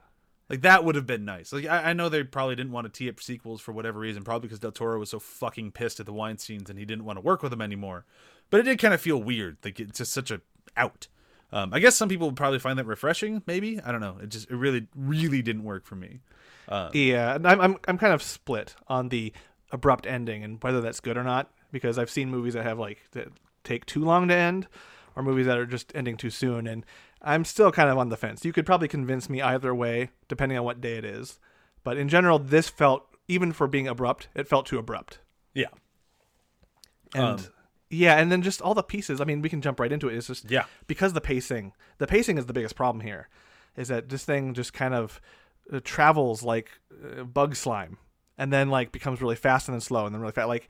like 0.49 0.61
that 0.61 0.83
would 0.83 0.95
have 0.95 1.05
been 1.05 1.25
nice 1.25 1.53
like 1.53 1.65
I, 1.65 1.89
I 1.89 1.93
know 1.93 2.09
they 2.09 2.23
probably 2.23 2.55
didn't 2.55 2.71
want 2.71 2.85
to 2.85 2.91
tee 2.91 3.09
up 3.09 3.21
sequels 3.21 3.61
for 3.61 3.71
whatever 3.71 3.99
reason 3.99 4.23
probably 4.23 4.47
because 4.47 4.59
del 4.59 4.71
toro 4.71 4.99
was 4.99 5.11
so 5.11 5.19
fucking 5.19 5.71
pissed 5.71 5.99
at 5.99 6.05
the 6.05 6.13
weinsteins 6.13 6.69
and 6.69 6.79
he 6.79 6.85
didn't 6.85 7.05
want 7.05 7.17
to 7.17 7.21
work 7.21 7.43
with 7.43 7.51
them 7.51 7.61
anymore 7.61 8.05
but 8.53 8.59
it 8.59 8.63
did 8.63 8.77
kind 8.77 8.93
of 8.93 9.01
feel 9.01 9.17
weird 9.17 9.57
like 9.65 9.79
it's 9.79 9.97
just 9.97 10.13
such 10.13 10.29
a 10.29 10.39
out 10.77 11.07
um, 11.51 11.73
i 11.73 11.79
guess 11.79 11.95
some 11.95 12.07
people 12.07 12.27
would 12.27 12.35
probably 12.37 12.59
find 12.59 12.77
that 12.77 12.85
refreshing 12.85 13.41
maybe 13.47 13.81
i 13.81 13.91
don't 13.91 14.01
know 14.01 14.17
it 14.21 14.29
just 14.29 14.49
it 14.49 14.55
really 14.55 14.87
really 14.95 15.41
didn't 15.41 15.63
work 15.63 15.85
for 15.85 15.95
me 15.95 16.19
Yeah, 16.93 17.35
and 17.35 17.45
I'm 17.47 17.59
I'm 17.59 17.77
I'm 17.87 17.97
kind 17.97 18.13
of 18.13 18.21
split 18.23 18.75
on 18.87 19.09
the 19.09 19.33
abrupt 19.71 20.05
ending 20.07 20.43
and 20.43 20.63
whether 20.63 20.81
that's 20.81 20.99
good 20.99 21.17
or 21.17 21.23
not 21.23 21.51
because 21.71 21.97
I've 21.97 22.09
seen 22.09 22.29
movies 22.29 22.53
that 22.53 22.63
have 22.63 22.79
like 22.79 22.99
that 23.11 23.27
take 23.63 23.85
too 23.85 24.03
long 24.03 24.27
to 24.27 24.35
end, 24.35 24.67
or 25.15 25.23
movies 25.23 25.47
that 25.47 25.57
are 25.57 25.65
just 25.65 25.91
ending 25.95 26.15
too 26.15 26.29
soon, 26.29 26.67
and 26.67 26.85
I'm 27.21 27.43
still 27.43 27.71
kind 27.71 27.89
of 27.89 27.97
on 27.97 28.09
the 28.09 28.17
fence. 28.17 28.45
You 28.45 28.53
could 28.53 28.65
probably 28.65 28.87
convince 28.87 29.29
me 29.29 29.41
either 29.41 29.73
way 29.75 30.11
depending 30.27 30.57
on 30.57 30.63
what 30.63 30.79
day 30.79 30.97
it 30.97 31.05
is, 31.05 31.39
but 31.83 31.97
in 31.97 32.07
general, 32.07 32.39
this 32.39 32.69
felt 32.69 33.07
even 33.27 33.51
for 33.51 33.67
being 33.67 33.87
abrupt, 33.87 34.27
it 34.35 34.47
felt 34.47 34.65
too 34.65 34.77
abrupt. 34.77 35.19
yeah 35.53 35.67
And 37.13 37.39
Um, 37.39 37.45
yeah, 37.93 38.17
and 38.17 38.31
then 38.31 38.41
just 38.41 38.61
all 38.61 38.73
the 38.73 38.83
pieces. 38.83 39.21
I 39.21 39.25
mean, 39.25 39.41
we 39.41 39.49
can 39.49 39.61
jump 39.61 39.79
right 39.79 39.91
into 39.91 40.09
it. 40.09 40.15
It's 40.15 40.27
just 40.27 40.49
Yeah. 40.49 40.65
because 40.87 41.13
the 41.13 41.21
pacing. 41.21 41.73
The 41.99 42.07
pacing 42.07 42.37
is 42.37 42.45
the 42.45 42.53
biggest 42.53 42.75
problem 42.75 43.01
here. 43.01 43.29
Is 43.75 43.87
that 43.87 44.09
this 44.09 44.23
thing 44.25 44.53
just 44.53 44.73
kind 44.73 44.93
of 44.93 45.19
uh, 45.71 45.79
travels 45.83 46.43
like 46.43 46.69
uh, 47.19 47.23
bug 47.23 47.55
slime, 47.55 47.97
and 48.37 48.51
then 48.53 48.69
like 48.69 48.91
becomes 48.91 49.21
really 49.21 49.35
fast 49.35 49.67
and 49.67 49.73
then 49.73 49.81
slow 49.81 50.05
and 50.05 50.13
then 50.13 50.21
really 50.21 50.33
fast. 50.33 50.47
Like 50.47 50.67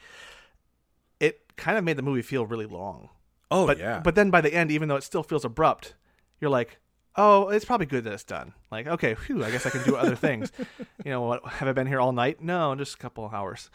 it 1.19 1.41
kind 1.55 1.77
of 1.77 1.83
made 1.83 1.97
the 1.97 2.01
movie 2.03 2.21
feel 2.21 2.45
really 2.45 2.65
long. 2.65 3.09
oh 3.51 3.65
But 3.67 3.77
yeah 3.77 3.99
but 4.03 4.15
then 4.15 4.29
by 4.29 4.41
the 4.41 4.53
end, 4.53 4.71
even 4.71 4.87
though 4.89 4.95
it 4.95 5.03
still 5.03 5.23
feels 5.23 5.45
abrupt, 5.45 5.95
you're 6.39 6.49
like, 6.49 6.79
oh, 7.15 7.49
it's 7.49 7.65
probably 7.65 7.85
good 7.85 8.03
that 8.05 8.13
it's 8.13 8.23
done. 8.23 8.53
Like 8.71 8.87
okay, 8.87 9.15
phew, 9.15 9.43
I 9.43 9.51
guess 9.51 9.65
I 9.65 9.69
can 9.69 9.83
do 9.83 9.95
other 9.95 10.15
things. 10.15 10.51
You 11.05 11.11
know 11.11 11.21
what? 11.21 11.43
Have 11.45 11.67
I 11.67 11.73
been 11.73 11.87
here 11.87 11.99
all 11.99 12.13
night? 12.13 12.41
No, 12.41 12.73
just 12.75 12.95
a 12.95 12.97
couple 12.97 13.25
of 13.25 13.33
hours. 13.33 13.69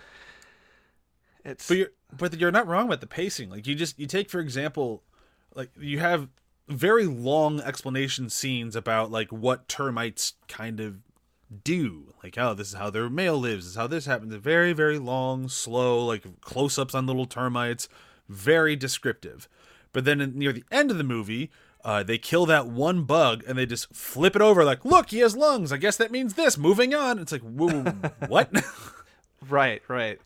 It's 1.45 1.69
But 1.69 1.77
you're 1.77 1.91
but 2.17 2.39
you're 2.39 2.51
not 2.51 2.67
wrong 2.67 2.87
about 2.87 3.01
the 3.01 3.07
pacing. 3.07 3.51
Like 3.51 3.67
you 3.67 3.75
just 3.75 3.99
you 3.99 4.07
take 4.07 4.31
for 4.31 4.41
example, 4.41 5.03
like 5.55 5.71
you 5.79 5.99
have 5.99 6.29
very 6.69 7.07
long 7.07 7.61
explanation 7.61 8.29
scenes 8.31 8.77
about 8.77 9.11
like 9.11 9.31
what 9.31 9.69
termites 9.69 10.35
kind 10.49 10.81
of 10.81 10.99
do. 11.65 12.15
Like 12.23 12.37
oh, 12.39 12.55
this 12.55 12.69
is 12.69 12.75
how 12.75 12.91
their 12.91 13.09
male 13.09 13.39
lives. 13.39 13.65
This 13.65 13.71
is 13.73 13.77
how 13.77 13.87
this 13.87 14.07
happens. 14.07 14.35
Very 14.35 14.73
very 14.73 14.99
long, 14.99 15.49
slow, 15.49 16.05
like 16.05 16.41
close 16.41 16.79
ups 16.79 16.95
on 16.95 17.07
little 17.07 17.27
termites. 17.27 17.89
Very 18.29 18.77
descriptive. 18.77 19.49
But 19.93 20.05
then 20.05 20.21
in, 20.21 20.39
near 20.39 20.53
the 20.53 20.65
end 20.71 20.91
of 20.91 20.99
the 20.99 21.05
movie. 21.05 21.51
Uh, 21.85 22.03
they 22.03 22.19
kill 22.19 22.45
that 22.45 22.67
one 22.67 23.05
bug 23.05 23.45
and 23.47 23.57
they 23.57 23.65
just 23.65 23.95
flip 23.95 24.35
it 24.35 24.43
over 24.43 24.65
like, 24.65 24.85
look, 24.85 25.11
he 25.11 25.21
has 25.21 25.37
lungs. 25.37 25.71
I 25.73 25.77
guess 25.77 25.97
that 25.97 26.11
means 26.11 26.35
this. 26.35 26.59
Moving 26.59 26.93
on. 26.93 27.21
It's 27.21 27.31
like, 27.31 27.41
whoa, 27.41 27.83
what? 28.27 28.51
Right, 29.49 29.83
right. 29.89 30.21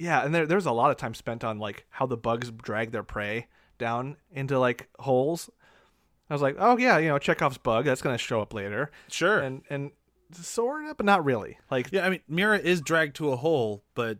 Yeah, 0.00 0.24
and 0.24 0.34
there 0.34 0.46
there's 0.46 0.64
a 0.64 0.72
lot 0.72 0.90
of 0.90 0.96
time 0.96 1.12
spent 1.12 1.44
on 1.44 1.58
like 1.58 1.84
how 1.90 2.06
the 2.06 2.16
bugs 2.16 2.50
drag 2.50 2.90
their 2.90 3.02
prey 3.02 3.48
down 3.76 4.16
into 4.32 4.58
like 4.58 4.88
holes. 4.98 5.50
I 6.30 6.34
was 6.34 6.40
like, 6.40 6.56
oh 6.58 6.78
yeah, 6.78 6.96
you 6.96 7.08
know, 7.08 7.18
Chekhov's 7.18 7.58
bug, 7.58 7.84
that's 7.84 8.00
gonna 8.00 8.16
show 8.16 8.40
up 8.40 8.54
later. 8.54 8.90
sure. 9.08 9.40
And 9.40 9.62
and 9.68 9.90
sort 10.32 10.86
of, 10.86 10.96
but 10.96 11.04
not 11.04 11.22
really. 11.22 11.58
Like 11.70 11.92
Yeah, 11.92 12.06
I 12.06 12.10
mean, 12.10 12.20
Mira 12.26 12.58
is 12.58 12.80
dragged 12.80 13.14
to 13.16 13.30
a 13.30 13.36
hole, 13.36 13.84
but 13.94 14.18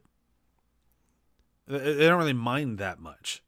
they 1.66 1.78
they 1.78 2.08
don't 2.08 2.18
really 2.18 2.34
mind 2.34 2.76
that 2.76 3.00
much. 3.00 3.42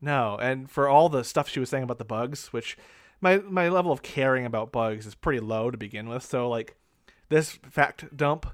no, 0.00 0.38
and 0.40 0.70
for 0.70 0.88
all 0.88 1.10
the 1.10 1.24
stuff 1.24 1.46
she 1.46 1.60
was 1.60 1.68
saying 1.68 1.84
about 1.84 1.98
the 1.98 2.06
bugs, 2.06 2.54
which 2.54 2.78
my 3.20 3.36
my 3.38 3.68
level 3.68 3.92
of 3.92 4.00
caring 4.00 4.46
about 4.46 4.72
bugs 4.72 5.04
is 5.04 5.14
pretty 5.14 5.40
low 5.40 5.70
to 5.70 5.76
begin 5.76 6.08
with. 6.08 6.22
So 6.22 6.48
like 6.48 6.76
this 7.28 7.58
fact 7.68 8.16
dump 8.16 8.46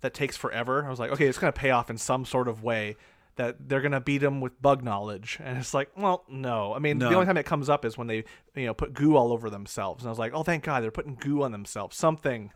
that 0.00 0.14
takes 0.14 0.36
forever, 0.36 0.84
I 0.84 0.90
was 0.90 0.98
like, 0.98 1.10
okay, 1.12 1.26
it's 1.26 1.38
gonna 1.38 1.52
pay 1.52 1.70
off 1.70 1.90
in 1.90 1.98
some 1.98 2.24
sort 2.24 2.48
of 2.48 2.62
way 2.62 2.96
that 3.36 3.68
they're 3.68 3.80
gonna 3.82 4.00
beat 4.00 4.18
them 4.18 4.40
with 4.40 4.60
bug 4.62 4.82
knowledge, 4.82 5.38
and 5.44 5.58
it's 5.58 5.74
like, 5.74 5.90
well, 5.96 6.24
no. 6.28 6.72
I 6.74 6.78
mean, 6.78 6.98
No. 6.98 7.08
the 7.08 7.14
only 7.14 7.26
time 7.26 7.36
it 7.36 7.46
comes 7.46 7.68
up 7.68 7.84
is 7.84 7.96
when 7.98 8.06
they 8.06 8.24
you 8.54 8.66
know 8.66 8.74
put 8.74 8.94
goo 8.94 9.16
all 9.16 9.32
over 9.32 9.50
themselves, 9.50 10.02
and 10.02 10.08
I 10.08 10.10
was 10.10 10.18
like, 10.18 10.32
oh, 10.34 10.42
thank 10.42 10.64
God 10.64 10.82
they're 10.82 10.90
putting 10.90 11.14
goo 11.16 11.42
on 11.42 11.52
themselves, 11.52 11.96
something 11.96 12.52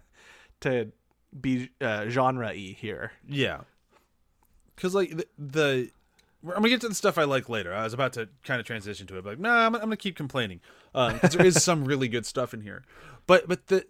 to 0.60 0.92
be 1.38 1.70
uh, 1.80 2.08
genre 2.08 2.48
y 2.48 2.76
here. 2.78 3.12
Yeah. 3.28 3.60
Because 4.74 4.94
like 4.94 5.10
the, 5.16 5.26
the 5.38 5.90
I'm 6.42 6.54
gonna 6.54 6.70
get 6.70 6.80
to 6.82 6.88
the 6.88 6.94
stuff 6.94 7.18
I 7.18 7.24
like 7.24 7.48
later. 7.50 7.74
I 7.74 7.84
was 7.84 7.92
about 7.92 8.14
to 8.14 8.28
kind 8.44 8.60
of 8.60 8.66
transition 8.66 9.06
to 9.08 9.18
it, 9.18 9.24
but 9.24 9.30
like, 9.30 9.38
nah, 9.38 9.66
I'm, 9.66 9.74
I'm 9.74 9.80
gonna 9.82 9.96
keep 9.96 10.16
complaining 10.16 10.60
because 10.94 11.32
there 11.34 11.44
is 11.46 11.62
some 11.62 11.84
really 11.84 12.08
good 12.08 12.24
stuff 12.24 12.54
in 12.54 12.62
here. 12.62 12.82
But 13.26 13.46
but 13.46 13.66
the 13.66 13.84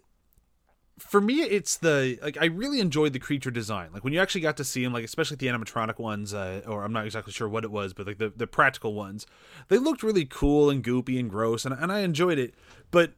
for 0.99 1.21
me, 1.21 1.41
it's 1.41 1.77
the 1.77 2.19
like 2.21 2.37
I 2.39 2.45
really 2.45 2.79
enjoyed 2.79 3.13
the 3.13 3.19
creature 3.19 3.51
design. 3.51 3.89
Like 3.93 4.03
when 4.03 4.13
you 4.13 4.19
actually 4.19 4.41
got 4.41 4.57
to 4.57 4.63
see 4.63 4.83
them, 4.83 4.93
like 4.93 5.03
especially 5.03 5.37
the 5.37 5.47
animatronic 5.47 5.99
ones, 5.99 6.33
uh, 6.33 6.61
or 6.67 6.83
I'm 6.83 6.93
not 6.93 7.05
exactly 7.05 7.33
sure 7.33 7.49
what 7.49 7.63
it 7.63 7.71
was, 7.71 7.93
but 7.93 8.07
like 8.07 8.17
the 8.17 8.29
the 8.29 8.47
practical 8.47 8.93
ones, 8.93 9.25
they 9.67 9.77
looked 9.77 10.03
really 10.03 10.25
cool 10.25 10.69
and 10.69 10.83
goopy 10.83 11.19
and 11.19 11.29
gross, 11.29 11.65
and 11.65 11.73
and 11.73 11.91
I 11.91 11.99
enjoyed 11.99 12.37
it. 12.37 12.53
But 12.91 13.13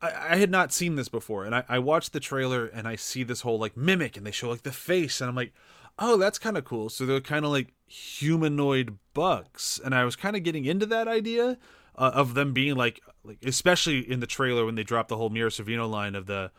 I, 0.00 0.32
I 0.32 0.36
had 0.36 0.50
not 0.50 0.72
seen 0.72 0.96
this 0.96 1.08
before, 1.08 1.44
and 1.44 1.54
I, 1.54 1.64
I 1.68 1.78
watched 1.78 2.12
the 2.12 2.20
trailer 2.20 2.66
and 2.66 2.86
I 2.86 2.96
see 2.96 3.22
this 3.22 3.40
whole 3.40 3.58
like 3.58 3.76
mimic, 3.76 4.16
and 4.16 4.26
they 4.26 4.30
show 4.30 4.50
like 4.50 4.62
the 4.62 4.72
face, 4.72 5.20
and 5.20 5.28
I'm 5.28 5.36
like, 5.36 5.52
oh, 5.98 6.16
that's 6.16 6.38
kind 6.38 6.58
of 6.58 6.64
cool. 6.64 6.88
So 6.88 7.06
they're 7.06 7.20
kind 7.20 7.44
of 7.44 7.50
like 7.50 7.72
humanoid 7.86 8.98
bugs, 9.14 9.80
and 9.84 9.94
I 9.94 10.04
was 10.04 10.16
kind 10.16 10.36
of 10.36 10.42
getting 10.42 10.64
into 10.64 10.86
that 10.86 11.08
idea 11.08 11.58
uh, 11.96 12.10
of 12.14 12.34
them 12.34 12.52
being 12.52 12.74
like, 12.74 13.00
like 13.22 13.38
especially 13.44 13.98
in 13.98 14.20
the 14.20 14.26
trailer 14.26 14.64
when 14.66 14.74
they 14.74 14.82
dropped 14.82 15.08
the 15.08 15.16
whole 15.16 15.30
Mira 15.30 15.50
Sorvino 15.50 15.88
line 15.88 16.14
of 16.14 16.26
the, 16.26 16.50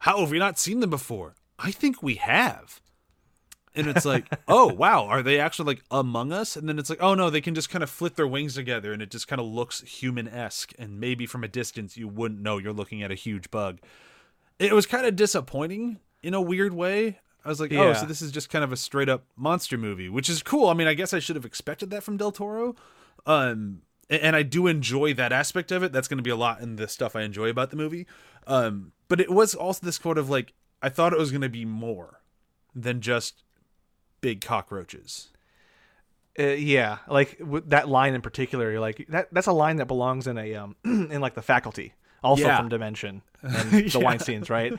how 0.00 0.20
have 0.20 0.30
we 0.30 0.38
not 0.38 0.58
seen 0.58 0.80
them 0.80 0.90
before? 0.90 1.34
I 1.58 1.70
think 1.70 2.02
we 2.02 2.14
have. 2.16 2.80
And 3.74 3.86
it's 3.86 4.04
like, 4.04 4.26
oh 4.48 4.72
wow, 4.72 5.06
are 5.06 5.22
they 5.22 5.38
actually 5.38 5.66
like 5.66 5.84
among 5.90 6.32
us? 6.32 6.56
And 6.56 6.68
then 6.68 6.78
it's 6.78 6.90
like, 6.90 7.02
oh 7.02 7.14
no, 7.14 7.30
they 7.30 7.40
can 7.40 7.54
just 7.54 7.70
kind 7.70 7.82
of 7.82 7.90
flit 7.90 8.16
their 8.16 8.26
wings 8.26 8.54
together, 8.54 8.92
and 8.92 9.02
it 9.02 9.10
just 9.10 9.28
kind 9.28 9.40
of 9.40 9.46
looks 9.46 9.82
human 9.82 10.28
esque. 10.28 10.72
And 10.78 10.98
maybe 11.00 11.26
from 11.26 11.44
a 11.44 11.48
distance, 11.48 11.96
you 11.96 12.08
wouldn't 12.08 12.40
know 12.40 12.58
you're 12.58 12.72
looking 12.72 13.02
at 13.02 13.10
a 13.10 13.16
huge 13.16 13.50
bug. 13.50 13.78
It 14.58 14.72
was 14.72 14.86
kind 14.86 15.06
of 15.06 15.16
disappointing 15.16 16.00
in 16.22 16.34
a 16.34 16.40
weird 16.40 16.74
way. 16.74 17.20
I 17.44 17.48
was 17.48 17.60
like, 17.60 17.72
oh, 17.72 17.94
so 17.94 18.04
this 18.04 18.20
is 18.20 18.32
just 18.32 18.50
kind 18.50 18.64
of 18.64 18.72
a 18.72 18.76
straight 18.76 19.08
up 19.08 19.24
monster 19.36 19.78
movie, 19.78 20.08
which 20.08 20.28
is 20.28 20.42
cool. 20.42 20.68
I 20.68 20.74
mean, 20.74 20.88
I 20.88 20.94
guess 20.94 21.14
I 21.14 21.18
should 21.18 21.36
have 21.36 21.46
expected 21.46 21.90
that 21.90 22.02
from 22.02 22.16
Del 22.16 22.32
Toro. 22.32 22.74
Um, 23.26 23.82
and 24.10 24.34
I 24.36 24.42
do 24.42 24.66
enjoy 24.66 25.14
that 25.14 25.32
aspect 25.32 25.70
of 25.72 25.82
it. 25.82 25.92
That's 25.92 26.08
going 26.08 26.18
to 26.18 26.22
be 26.22 26.30
a 26.30 26.36
lot 26.36 26.60
in 26.60 26.76
the 26.76 26.88
stuff 26.88 27.14
I 27.16 27.22
enjoy 27.22 27.48
about 27.50 27.70
the 27.70 27.76
movie. 27.76 28.06
Um, 28.46 28.92
but 29.08 29.20
it 29.20 29.30
was 29.30 29.54
also 29.54 29.84
this 29.84 29.96
sort 29.96 30.18
of 30.18 30.30
like 30.30 30.52
I 30.82 30.88
thought 30.88 31.12
it 31.12 31.18
was 31.18 31.30
going 31.30 31.42
to 31.42 31.48
be 31.48 31.64
more 31.64 32.20
than 32.74 33.00
just 33.00 33.42
big 34.20 34.40
cockroaches. 34.40 35.28
Uh, 36.38 36.44
yeah, 36.50 36.98
like 37.08 37.36
that 37.66 37.88
line 37.88 38.14
in 38.14 38.20
particular, 38.22 38.70
you're 38.70 38.80
like 38.80 39.04
that. 39.08 39.28
That's 39.32 39.48
a 39.48 39.52
line 39.52 39.76
that 39.76 39.86
belongs 39.86 40.26
in 40.26 40.38
a 40.38 40.54
um 40.54 40.76
in 40.84 41.20
like 41.20 41.34
the 41.34 41.42
faculty, 41.42 41.94
also 42.22 42.44
Yeah. 42.44 42.56
from 42.58 42.68
Dimension 42.68 43.22
and 43.42 43.70
the 43.72 43.82
Yeah. 43.98 43.98
Weinstein's, 44.04 44.48
right? 44.48 44.72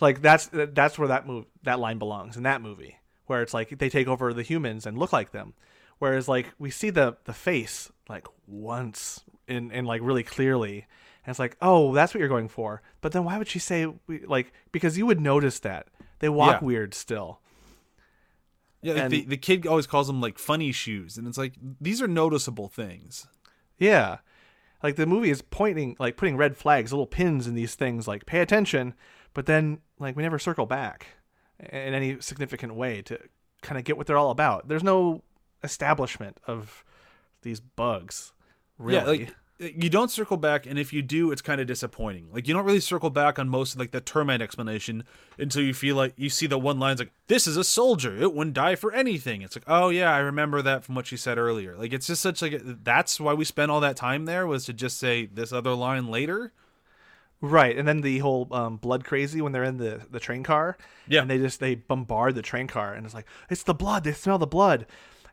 like 0.00 0.20
that's 0.20 0.50
that's 0.52 0.98
where 0.98 1.08
that 1.08 1.26
move 1.26 1.46
that 1.62 1.78
line 1.78 1.98
belongs 1.98 2.36
in 2.36 2.42
that 2.42 2.60
movie, 2.60 2.96
where 3.26 3.40
it's 3.42 3.54
like 3.54 3.78
they 3.78 3.88
take 3.88 4.08
over 4.08 4.34
the 4.34 4.42
humans 4.42 4.84
and 4.84 4.98
look 4.98 5.12
like 5.12 5.30
them, 5.30 5.54
whereas 5.98 6.28
like 6.28 6.52
we 6.58 6.70
see 6.70 6.90
the 6.90 7.16
the 7.24 7.32
face 7.32 7.90
like 8.08 8.26
once 8.46 9.24
in 9.48 9.70
in 9.70 9.84
like 9.84 10.00
really 10.02 10.22
clearly, 10.22 10.86
and 11.24 11.30
it's 11.30 11.38
like 11.38 11.56
oh 11.60 11.94
that's 11.94 12.12
what 12.14 12.20
you're 12.20 12.28
going 12.28 12.48
for, 12.48 12.82
but 13.00 13.12
then 13.12 13.24
why 13.24 13.38
would 13.38 13.48
she 13.48 13.58
say 13.58 13.86
we, 14.06 14.24
like 14.26 14.52
because 14.72 14.96
you 14.98 15.06
would 15.06 15.20
notice 15.20 15.58
that 15.60 15.86
they 16.20 16.28
walk 16.28 16.60
Yeah. 16.60 16.66
weird 16.66 16.94
still. 16.94 17.40
Yeah, 18.82 18.94
like 18.94 19.02
And- 19.04 19.12
the, 19.12 19.24
the 19.24 19.36
kid 19.36 19.66
always 19.66 19.86
calls 19.86 20.06
them 20.06 20.20
like 20.20 20.38
funny 20.38 20.72
shoes, 20.72 21.16
and 21.18 21.26
it's 21.26 21.38
like 21.38 21.54
these 21.80 22.00
are 22.02 22.08
noticeable 22.08 22.68
things. 22.68 23.26
Yeah. 23.78 24.18
Like 24.82 24.96
the 24.96 25.06
movie 25.06 25.30
is 25.30 25.42
pointing 25.42 25.96
like 25.98 26.16
putting 26.16 26.36
red 26.36 26.56
flags, 26.56 26.92
little 26.92 27.06
pins 27.06 27.46
in 27.46 27.54
these 27.54 27.74
things 27.74 28.06
like 28.06 28.26
pay 28.26 28.40
attention, 28.40 28.94
but 29.34 29.46
then 29.46 29.78
like 29.98 30.14
we 30.16 30.22
never 30.22 30.38
circle 30.38 30.66
back 30.66 31.06
in 31.58 31.94
any 31.94 32.20
significant 32.20 32.74
way 32.74 33.00
to 33.02 33.18
kind 33.62 33.78
of 33.78 33.84
get 33.84 33.96
what 33.96 34.06
they're 34.06 34.18
all 34.18 34.30
about. 34.30 34.68
There's 34.68 34.84
no 34.84 35.22
establishment 35.66 36.38
of 36.46 36.82
these 37.42 37.60
bugs. 37.60 38.32
Really. 38.78 38.94
Yeah, 39.18 39.24
like 39.58 39.74
you 39.74 39.88
don't 39.88 40.10
circle 40.10 40.36
back, 40.36 40.66
and 40.66 40.78
if 40.78 40.92
you 40.92 41.00
do, 41.00 41.32
it's 41.32 41.40
kind 41.40 41.62
of 41.62 41.66
disappointing. 41.66 42.28
Like 42.30 42.46
you 42.46 42.52
don't 42.52 42.66
really 42.66 42.80
circle 42.80 43.08
back 43.08 43.38
on 43.38 43.48
most 43.48 43.72
of 43.72 43.80
like 43.80 43.90
the 43.90 44.02
termite 44.02 44.42
explanation 44.42 45.04
until 45.38 45.62
you 45.62 45.72
feel 45.72 45.96
like 45.96 46.12
you 46.16 46.28
see 46.28 46.46
the 46.46 46.58
one 46.58 46.78
lines 46.78 46.98
like 47.00 47.10
this 47.28 47.46
is 47.46 47.56
a 47.56 47.64
soldier, 47.64 48.14
it 48.16 48.34
wouldn't 48.34 48.54
die 48.54 48.74
for 48.74 48.92
anything. 48.92 49.40
It's 49.40 49.56
like 49.56 49.64
oh 49.66 49.88
yeah, 49.88 50.12
I 50.14 50.18
remember 50.18 50.60
that 50.60 50.84
from 50.84 50.94
what 50.94 51.06
she 51.06 51.16
said 51.16 51.38
earlier. 51.38 51.74
Like 51.74 51.94
it's 51.94 52.06
just 52.06 52.20
such 52.20 52.42
like 52.42 52.52
a, 52.52 52.58
that's 52.58 53.18
why 53.18 53.32
we 53.32 53.46
spent 53.46 53.70
all 53.70 53.80
that 53.80 53.96
time 53.96 54.26
there 54.26 54.46
was 54.46 54.66
to 54.66 54.74
just 54.74 54.98
say 54.98 55.24
this 55.24 55.52
other 55.52 55.72
line 55.74 56.08
later. 56.08 56.52
Right, 57.40 57.76
and 57.78 57.86
then 57.86 58.00
the 58.00 58.18
whole 58.18 58.48
um, 58.50 58.76
blood 58.78 59.04
crazy 59.04 59.42
when 59.42 59.52
they're 59.52 59.62
in 59.64 59.76
the, 59.76 60.00
the 60.10 60.18
train 60.18 60.42
car, 60.42 60.78
Yeah. 61.06 61.20
and 61.20 61.30
they 61.30 61.36
just 61.36 61.60
they 61.60 61.74
bombard 61.74 62.34
the 62.34 62.42
train 62.42 62.66
car, 62.66 62.94
and 62.94 63.04
it's 63.04 63.14
like 63.14 63.26
it's 63.50 63.62
the 63.62 63.74
blood. 63.74 64.04
They 64.04 64.12
smell 64.12 64.38
the 64.38 64.46
blood. 64.46 64.86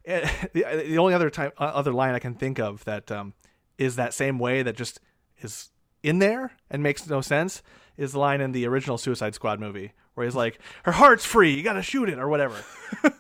The, 0.53 0.83
the 0.85 0.97
only 0.97 1.13
other 1.13 1.29
time 1.29 1.51
uh, 1.57 1.63
other 1.63 1.93
line 1.93 2.13
I 2.13 2.19
can 2.19 2.33
think 2.35 2.59
of 2.59 2.83
that 2.85 3.11
um, 3.11 3.33
is 3.77 3.95
that 3.95 4.13
same 4.13 4.37
way 4.39 4.61
that 4.63 4.75
just 4.75 4.99
is 5.41 5.69
in 6.01 6.19
there 6.19 6.51
and 6.69 6.83
makes 6.83 7.07
no 7.09 7.21
sense 7.21 7.63
is 7.97 8.11
the 8.11 8.19
line 8.19 8.41
in 8.41 8.51
the 8.51 8.67
original 8.67 8.97
Suicide 8.97 9.33
Squad 9.35 9.59
movie 9.59 9.93
where 10.15 10.25
he's 10.25 10.35
like, 10.35 10.59
"Her 10.83 10.91
heart's 10.91 11.25
free. 11.25 11.53
You 11.55 11.63
got 11.63 11.73
to 11.73 11.81
shoot 11.81 12.09
it 12.09 12.19
or 12.19 12.27
whatever." 12.27 12.55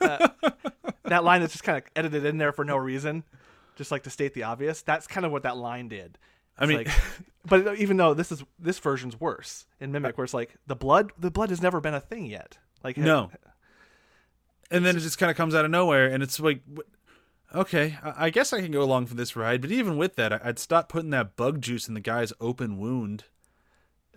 Uh, 0.01 0.27
that 1.05 1.23
line 1.23 1.41
that's 1.41 1.53
just 1.53 1.63
kind 1.63 1.77
of 1.77 1.83
edited 1.95 2.25
in 2.25 2.37
there 2.37 2.51
for 2.51 2.65
no 2.65 2.75
reason, 2.77 3.23
just 3.75 3.91
like 3.91 4.03
to 4.03 4.09
state 4.09 4.33
the 4.33 4.43
obvious. 4.43 4.81
That's 4.81 5.07
kind 5.07 5.25
of 5.25 5.31
what 5.31 5.43
that 5.43 5.57
line 5.57 5.87
did. 5.87 6.17
I 6.57 6.65
mean- 6.65 6.77
like, 6.79 6.89
but 7.45 7.77
even 7.77 7.97
though 7.97 8.13
this 8.13 8.31
is 8.31 8.43
this 8.59 8.79
version's 8.79 9.19
worse 9.19 9.65
in 9.79 9.91
Mimic, 9.91 10.17
where 10.17 10.25
it's 10.25 10.33
like 10.33 10.55
the 10.67 10.75
blood, 10.75 11.11
the 11.17 11.31
blood 11.31 11.49
has 11.49 11.61
never 11.61 11.79
been 11.79 11.93
a 11.93 12.01
thing 12.01 12.25
yet. 12.25 12.57
Like 12.83 12.97
No. 12.97 13.31
And 14.73 14.85
then 14.85 14.97
it 14.97 15.01
just 15.01 15.17
kind 15.17 15.29
of 15.29 15.37
comes 15.37 15.53
out 15.55 15.63
of 15.65 15.71
nowhere, 15.71 16.07
and 16.07 16.21
it's 16.23 16.39
like, 16.39 16.61
okay, 17.53 17.97
I 18.03 18.29
guess 18.29 18.51
I 18.51 18.59
can 18.61 18.71
go 18.71 18.81
along 18.81 19.05
for 19.05 19.13
this 19.15 19.35
ride. 19.35 19.61
But 19.61 19.71
even 19.71 19.97
with 19.97 20.15
that, 20.15 20.45
I'd 20.45 20.59
stop 20.59 20.89
putting 20.89 21.11
that 21.11 21.35
bug 21.35 21.61
juice 21.61 21.87
in 21.87 21.93
the 21.93 21.99
guy's 21.99 22.33
open 22.41 22.77
wound. 22.77 23.25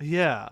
yeah. 0.00 0.48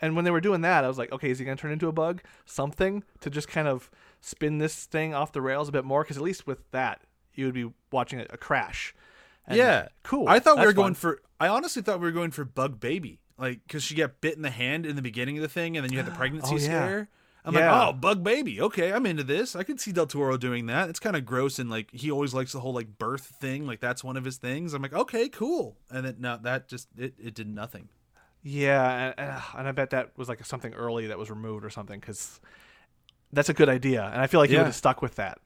And 0.00 0.16
when 0.16 0.24
they 0.24 0.30
were 0.30 0.40
doing 0.40 0.60
that, 0.62 0.84
I 0.84 0.88
was 0.88 0.98
like, 0.98 1.12
okay, 1.12 1.30
is 1.30 1.38
he 1.38 1.44
gonna 1.44 1.56
turn 1.56 1.72
into 1.72 1.88
a 1.88 1.92
bug? 1.92 2.20
Something 2.44 3.04
to 3.20 3.30
just 3.30 3.48
kind 3.48 3.68
of 3.68 3.90
spin 4.20 4.58
this 4.58 4.84
thing 4.84 5.14
off 5.14 5.32
the 5.32 5.40
rails 5.40 5.68
a 5.68 5.72
bit 5.72 5.84
more, 5.84 6.02
because 6.02 6.16
at 6.16 6.22
least 6.22 6.46
with 6.46 6.70
that, 6.72 7.02
you 7.32 7.46
would 7.46 7.54
be 7.54 7.70
watching 7.90 8.20
a, 8.20 8.36
crash. 8.36 8.94
And, 9.46 9.56
yeah, 9.56 9.88
cool. 10.02 10.28
I 10.28 10.40
thought 10.40 10.58
we 10.58 10.66
were 10.66 10.72
going 10.72 10.94
for. 10.94 11.22
I 11.40 11.48
honestly 11.48 11.80
thought 11.80 12.00
we 12.00 12.06
were 12.06 12.12
going 12.12 12.32
for 12.32 12.44
Bug 12.44 12.80
Baby, 12.80 13.20
like 13.38 13.60
because 13.66 13.82
she 13.82 13.94
got 13.94 14.20
bit 14.20 14.36
in 14.36 14.42
the 14.42 14.50
hand 14.50 14.84
in 14.84 14.96
the 14.96 15.02
beginning 15.02 15.38
of 15.38 15.42
the 15.42 15.48
thing, 15.48 15.76
and 15.76 15.84
then 15.84 15.92
you 15.92 15.98
had 15.98 16.06
the 16.06 16.12
oh, 16.14 16.16
pregnancy 16.16 16.54
Oh, 16.54 16.58
yeah. 16.58 16.64
scare. 16.64 17.08
I'm 17.44 17.54
Yeah. 17.54 17.70
like, 17.78 17.88
oh, 17.88 17.92
Bug 17.92 18.24
Baby. 18.24 18.60
Okay, 18.60 18.92
I'm 18.92 19.04
into 19.04 19.22
this. 19.22 19.54
I 19.54 19.64
could 19.64 19.78
see 19.78 19.92
Del 19.92 20.06
Toro 20.06 20.36
doing 20.38 20.66
that. 20.66 20.88
It's 20.88 20.98
kind 20.98 21.14
of 21.14 21.26
gross, 21.26 21.58
and 21.58 21.68
like 21.68 21.90
he 21.92 22.10
always 22.10 22.32
likes 22.32 22.52
the 22.52 22.60
whole 22.60 22.72
like 22.72 22.98
birth 22.98 23.22
thing. 23.40 23.66
Like 23.66 23.80
that's 23.80 24.02
one 24.02 24.16
of 24.16 24.24
his 24.24 24.38
things. 24.38 24.72
I'm 24.72 24.80
like, 24.82 24.94
okay, 24.94 25.28
cool. 25.28 25.76
And 25.90 26.06
then 26.06 26.16
no, 26.18 26.38
that 26.42 26.68
just 26.68 26.88
it, 26.96 27.14
it 27.22 27.34
did 27.34 27.48
nothing. 27.48 27.88
Yeah, 28.42 29.12
and, 29.16 29.42
and 29.58 29.68
I 29.68 29.72
bet 29.72 29.90
that 29.90 30.16
was 30.16 30.28
like 30.28 30.44
something 30.44 30.74
early 30.74 31.06
that 31.08 31.18
was 31.18 31.30
removed 31.30 31.64
or 31.64 31.70
something, 31.70 31.98
because 32.00 32.40
that's 33.32 33.48
a 33.48 33.54
good 33.54 33.68
idea, 33.68 34.04
and 34.04 34.20
I 34.20 34.26
feel 34.26 34.40
like 34.40 34.48
he 34.48 34.54
Yeah. 34.54 34.60
would 34.62 34.66
have 34.66 34.74
stuck 34.74 35.02
with 35.02 35.16
that. 35.16 35.38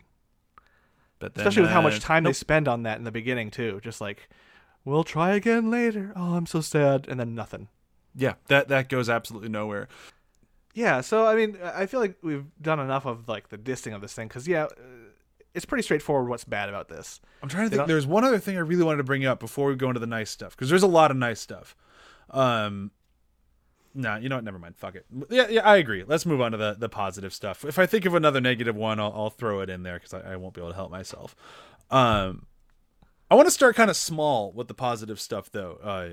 But 1.20 1.34
then, 1.34 1.46
especially 1.46 1.62
with 1.62 1.70
how 1.72 1.80
uh, 1.80 1.82
much 1.82 2.00
time 2.00 2.22
nope. 2.22 2.30
they 2.30 2.34
spend 2.34 2.68
on 2.68 2.84
that 2.84 2.98
in 2.98 3.04
the 3.04 3.10
beginning 3.10 3.50
too. 3.50 3.80
Just 3.82 4.00
like, 4.00 4.28
we'll 4.84 5.04
try 5.04 5.32
again 5.32 5.68
later. 5.70 6.12
Oh, 6.14 6.34
I'm 6.34 6.46
so 6.46 6.60
sad, 6.60 7.06
and 7.08 7.18
then 7.18 7.34
nothing. 7.34 7.68
Yeah, 8.14 8.34
that 8.46 8.68
that 8.68 8.88
goes 8.88 9.08
absolutely 9.08 9.48
nowhere. 9.48 9.88
Yeah, 10.78 11.00
so 11.00 11.26
I 11.26 11.34
mean, 11.34 11.58
I 11.62 11.86
feel 11.86 11.98
like 11.98 12.14
we've 12.22 12.46
done 12.62 12.78
enough 12.78 13.04
of 13.04 13.28
like 13.28 13.48
the 13.48 13.58
dissing 13.58 13.96
of 13.96 14.00
this 14.00 14.14
thing 14.14 14.28
because 14.28 14.46
yeah, 14.46 14.64
uh, 14.64 14.68
it's 15.52 15.64
pretty 15.64 15.82
straightforward 15.82 16.28
what's 16.28 16.44
bad 16.44 16.68
about 16.68 16.88
this. 16.88 17.20
I'm 17.42 17.48
trying 17.48 17.64
to 17.64 17.70
They 17.70 17.76
think. 17.76 17.80
don't- 17.80 17.88
There's 17.88 18.06
one 18.06 18.22
other 18.22 18.38
thing 18.38 18.56
I 18.56 18.60
really 18.60 18.84
wanted 18.84 18.98
to 18.98 19.04
bring 19.04 19.26
up 19.26 19.40
before 19.40 19.66
we 19.68 19.74
go 19.74 19.88
into 19.88 19.98
the 19.98 20.06
nice 20.06 20.30
stuff 20.30 20.52
because 20.54 20.68
there's 20.68 20.84
a 20.84 20.86
lot 20.86 21.10
of 21.10 21.16
nice 21.16 21.40
stuff. 21.40 21.74
Um, 22.30 22.92
nah, 23.92 24.18
you 24.18 24.28
know 24.28 24.36
what? 24.36 24.44
Never 24.44 24.60
mind. 24.60 24.76
Fuck 24.76 24.94
it. 24.94 25.06
Yeah, 25.30 25.48
yeah, 25.50 25.68
I 25.68 25.78
agree. 25.78 26.04
Let's 26.06 26.24
move 26.24 26.40
on 26.40 26.52
to 26.52 26.58
the 26.58 26.76
the 26.78 26.88
positive 26.88 27.34
stuff. 27.34 27.64
If 27.64 27.76
I 27.80 27.86
think 27.86 28.04
of 28.04 28.14
another 28.14 28.40
negative 28.40 28.76
one, 28.76 29.00
I'll, 29.00 29.12
I'll 29.12 29.30
throw 29.30 29.58
it 29.60 29.68
in 29.68 29.82
there 29.82 29.98
because 29.98 30.14
I, 30.14 30.34
I 30.34 30.36
won't 30.36 30.54
be 30.54 30.60
able 30.60 30.70
to 30.70 30.76
help 30.76 30.92
myself. 30.92 31.34
Um, 31.90 32.46
I 33.28 33.34
want 33.34 33.48
to 33.48 33.50
start 33.52 33.74
kind 33.74 33.90
of 33.90 33.96
small 33.96 34.52
with 34.52 34.68
the 34.68 34.74
positive 34.74 35.20
stuff 35.20 35.50
though. 35.50 35.80
Uh, 35.82 36.08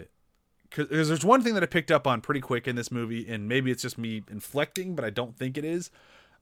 because 0.75 1.07
there's 1.07 1.25
one 1.25 1.41
thing 1.41 1.53
that 1.53 1.63
I 1.63 1.67
picked 1.67 1.91
up 1.91 2.05
on 2.05 2.21
pretty 2.21 2.41
quick 2.41 2.67
in 2.67 2.75
this 2.75 2.91
movie, 2.91 3.27
and 3.27 3.47
maybe 3.47 3.71
it's 3.71 3.81
just 3.81 3.97
me 3.97 4.23
inflecting, 4.29 4.95
but 4.95 5.05
I 5.05 5.09
don't 5.09 5.37
think 5.37 5.57
it 5.57 5.65
is. 5.65 5.89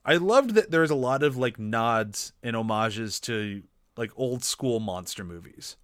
I 0.05 0.15
loved 0.15 0.51
that 0.55 0.71
there's 0.71 0.91
a 0.91 0.95
lot 0.95 1.23
of 1.23 1.37
like 1.37 1.59
nods 1.59 2.33
and 2.41 2.55
homages 2.55 3.19
to 3.21 3.63
like 3.95 4.11
old 4.15 4.43
school 4.43 4.79
monster 4.79 5.23
movies. 5.23 5.77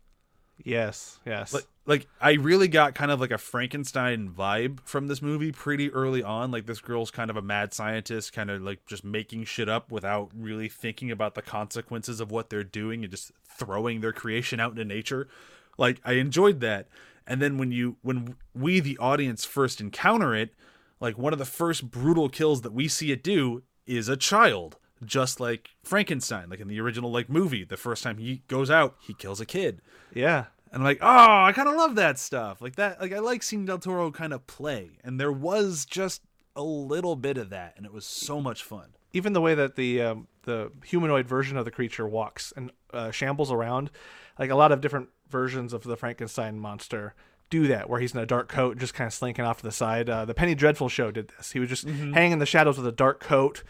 Yes, 0.64 1.20
yes. 1.26 1.54
Like, 1.54 1.68
like 1.86 2.08
I 2.20 2.34
really 2.34 2.68
got 2.68 2.96
kind 2.96 3.12
of 3.12 3.22
like 3.22 3.32
a 3.32 3.38
Frankenstein 3.38 4.30
vibe 4.30 4.80
from 4.84 5.08
this 5.08 5.22
movie 5.22 5.52
pretty 5.52 5.90
early 5.92 6.22
on. 6.22 6.52
Like 6.52 6.66
this 6.66 6.82
girl's 6.82 7.12
kind 7.12 7.30
of 7.30 7.38
a 7.38 7.42
mad 7.42 7.74
scientist, 7.74 8.34
kind 8.34 8.50
of 8.50 8.62
like 8.62 8.86
just 8.86 9.06
making 9.06 9.46
shit 9.46 9.70
up 9.70 9.92
without 9.92 10.32
really 10.36 10.68
thinking 10.68 11.12
about 11.12 11.36
the 11.36 11.42
consequences 11.42 12.20
of 12.20 12.30
what 12.30 12.50
they're 12.50 12.64
doing 12.64 13.04
and 13.04 13.12
just 13.12 13.32
throwing 13.46 14.02
their 14.02 14.12
creation 14.12 14.60
out 14.60 14.72
into 14.72 14.84
nature. 14.84 15.30
Like 15.78 16.02
I 16.04 16.14
enjoyed 16.14 16.60
that. 16.60 16.88
And 17.30 17.42
then 17.42 17.58
when 17.58 17.72
you 17.72 17.98
when 18.02 18.36
we 18.54 18.80
the 18.80 18.98
audience 18.98 19.46
first 19.46 19.80
encounter 19.80 20.36
it, 20.36 20.56
like 21.00 21.18
one 21.18 21.32
of 21.32 21.40
the 21.40 21.46
first 21.46 21.90
brutal 21.90 22.28
kills 22.28 22.62
that 22.62 22.74
we 22.74 22.88
see 22.88 23.12
it 23.12 23.24
do 23.24 23.64
is 23.86 24.10
a 24.10 24.18
child 24.18 24.78
just 25.06 25.40
like 25.40 25.70
Frankenstein, 25.84 26.50
like 26.50 26.60
in 26.60 26.68
the 26.68 26.82
original 26.82 27.12
like 27.12 27.30
movie. 27.30 27.64
The 27.64 27.78
first 27.78 28.04
time 28.04 28.18
he 28.18 28.42
goes 28.48 28.70
out, 28.70 28.98
he 29.00 29.14
kills 29.14 29.40
a 29.40 29.46
kid. 29.46 29.82
yeah. 30.14 30.46
And 30.72 30.82
I'm 30.82 30.86
like, 30.86 31.00
oh, 31.02 31.44
I 31.46 31.52
kind 31.52 31.68
of 31.68 31.76
love 31.76 31.96
that 31.96 32.20
stuff. 32.20 32.62
Like 32.62 32.76
that, 32.76 33.02
like 33.02 33.12
I 33.12 33.18
like 33.20 33.42
seeing 33.42 33.66
Del 33.66 33.80
Toro 33.80 34.12
kind 34.12 34.34
of 34.34 34.46
play, 34.46 35.00
and 35.04 35.20
there 35.20 35.32
was 35.32 35.84
just 35.84 36.22
a 36.56 36.62
little 36.62 37.16
bit 37.16 37.40
of 37.40 37.50
that, 37.50 37.74
and 37.76 37.88
it 37.88 37.94
was 37.94 38.06
so 38.06 38.40
much 38.40 38.64
fun. 38.64 38.90
Even 39.12 39.34
the 39.34 39.42
way 39.42 39.56
that 39.56 39.76
the 39.76 40.02
um, 40.04 40.28
the 40.44 40.72
humanoid 40.86 41.28
version 41.28 41.58
of 41.58 41.66
the 41.66 41.72
creature 41.72 42.08
walks 42.08 42.54
and 42.56 42.72
uh, 42.94 43.10
shambles 43.10 43.52
around, 43.52 43.90
like 44.38 44.52
a 44.52 44.56
lot 44.56 44.72
of 44.72 44.80
different 44.80 45.10
versions 45.30 45.74
of 45.74 45.84
the 45.84 45.96
Frankenstein 45.96 46.60
monster 46.60 47.14
do 47.50 47.68
that, 47.68 47.90
where 47.90 48.00
he's 48.00 48.14
in 48.14 48.20
a 48.20 48.26
dark 48.26 48.48
coat, 48.48 48.78
just 48.78 48.94
kind 48.94 49.08
of 49.08 49.14
slinking 49.14 49.44
off 49.44 49.58
to 49.58 49.64
the 49.64 49.72
side. 49.72 50.10
Uh, 50.10 50.24
the 50.26 50.34
Penny 50.36 50.54
Dreadful 50.54 50.88
show 50.90 51.10
did 51.12 51.30
this. 51.30 51.52
He 51.52 51.60
would 51.60 51.70
just 51.70 51.88
hang 51.88 52.32
in 52.32 52.40
the 52.40 52.46
shadows 52.46 52.78
with 52.78 52.86
a 52.86 52.92
dark 52.92 53.20
coat 53.20 53.64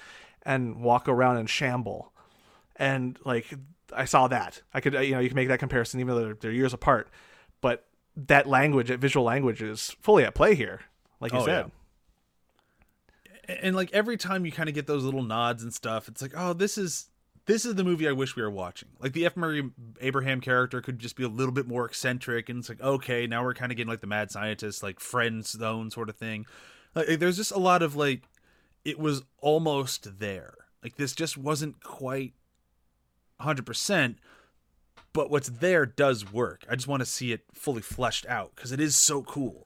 and 0.44 0.82
walk 0.82 1.08
around 1.08 1.38
and 1.38 1.50
shamble. 1.50 2.12
And 2.76 3.18
like 3.24 3.46
I 3.94 4.06
saw 4.06 4.28
that, 4.28 4.62
I 4.74 4.82
could 4.82 4.96
uh, 4.96 5.00
you 5.00 5.14
know 5.14 5.20
you 5.20 5.30
can 5.30 5.36
make 5.36 5.48
that 5.48 5.60
comparison, 5.60 6.00
even 6.00 6.16
though 6.16 6.22
they're, 6.22 6.34
they're 6.34 6.52
years 6.52 6.74
apart. 6.74 7.10
But 7.62 7.86
that 8.16 8.48
language, 8.48 8.90
that 8.90 9.00
visual 9.00 9.26
language, 9.26 9.62
is 9.62 9.96
fully 10.02 10.24
at 10.26 10.36
play 10.36 10.56
here, 10.56 10.82
like 11.22 11.32
you 11.32 11.40
Oh, 11.40 11.46
said. 11.46 11.72
And, 13.48 13.60
and 13.62 13.76
like 13.76 13.94
every 13.94 14.18
time 14.18 14.46
you 14.46 14.52
kind 14.52 14.70
of 14.70 14.76
get 14.76 14.88
those 14.88 15.04
little 15.04 15.24
nods 15.24 15.64
and 15.64 15.74
stuff, 15.74 16.08
it's 16.08 16.22
like, 16.22 16.34
oh, 16.36 16.54
this 16.54 16.78
is 16.78 17.08
this 17.50 17.66
is 17.66 17.74
the 17.74 17.84
movie 17.84 18.08
I 18.08 18.12
wish 18.12 18.36
we 18.36 18.44
were 18.44 18.52
watching. 18.52 18.90
Like 19.00 19.14
the 19.14 19.26
F. 19.26 19.36
Murray 19.36 19.72
Abraham 20.02 20.40
character 20.40 20.82
could 20.82 21.00
just 21.00 21.16
be 21.16 21.24
a 21.24 21.28
little 21.28 21.52
bit 21.52 21.68
more 21.68 21.84
eccentric, 21.84 22.48
and 22.48 22.60
it's 22.60 22.70
like, 22.70 22.80
okay, 22.80 23.26
now 23.26 23.44
we're 23.44 23.56
kind 23.56 23.72
of 23.72 23.76
getting 23.76 23.90
like 23.90 24.02
the 24.02 24.08
mad 24.08 24.30
scientist, 24.30 24.84
like 24.84 25.00
friend 25.00 25.44
zone 25.44 25.90
sort 25.90 26.10
of 26.10 26.16
thing. 26.16 26.46
Like, 26.94 27.18
there's 27.18 27.38
just 27.38 27.52
a 27.52 27.58
lot 27.58 27.82
of 27.82 27.96
like, 27.96 28.22
it 28.86 29.00
was 29.00 29.24
almost 29.40 30.20
there. 30.20 30.54
Like 30.84 30.98
this 30.98 31.16
just 31.16 31.40
wasn't 31.40 31.84
quite 31.84 32.34
100%, 33.42 34.18
but 35.12 35.32
what's 35.32 35.50
there 35.50 35.88
does 35.88 36.32
work. 36.32 36.68
I 36.70 36.76
just 36.76 36.88
want 36.88 37.02
to 37.02 37.06
see 37.08 37.32
it 37.32 37.42
fully 37.52 37.82
fleshed 37.82 38.28
out 38.28 38.52
because 38.56 38.72
it 38.72 38.80
is 38.80 38.96
so 38.96 39.24
cool. 39.24 39.66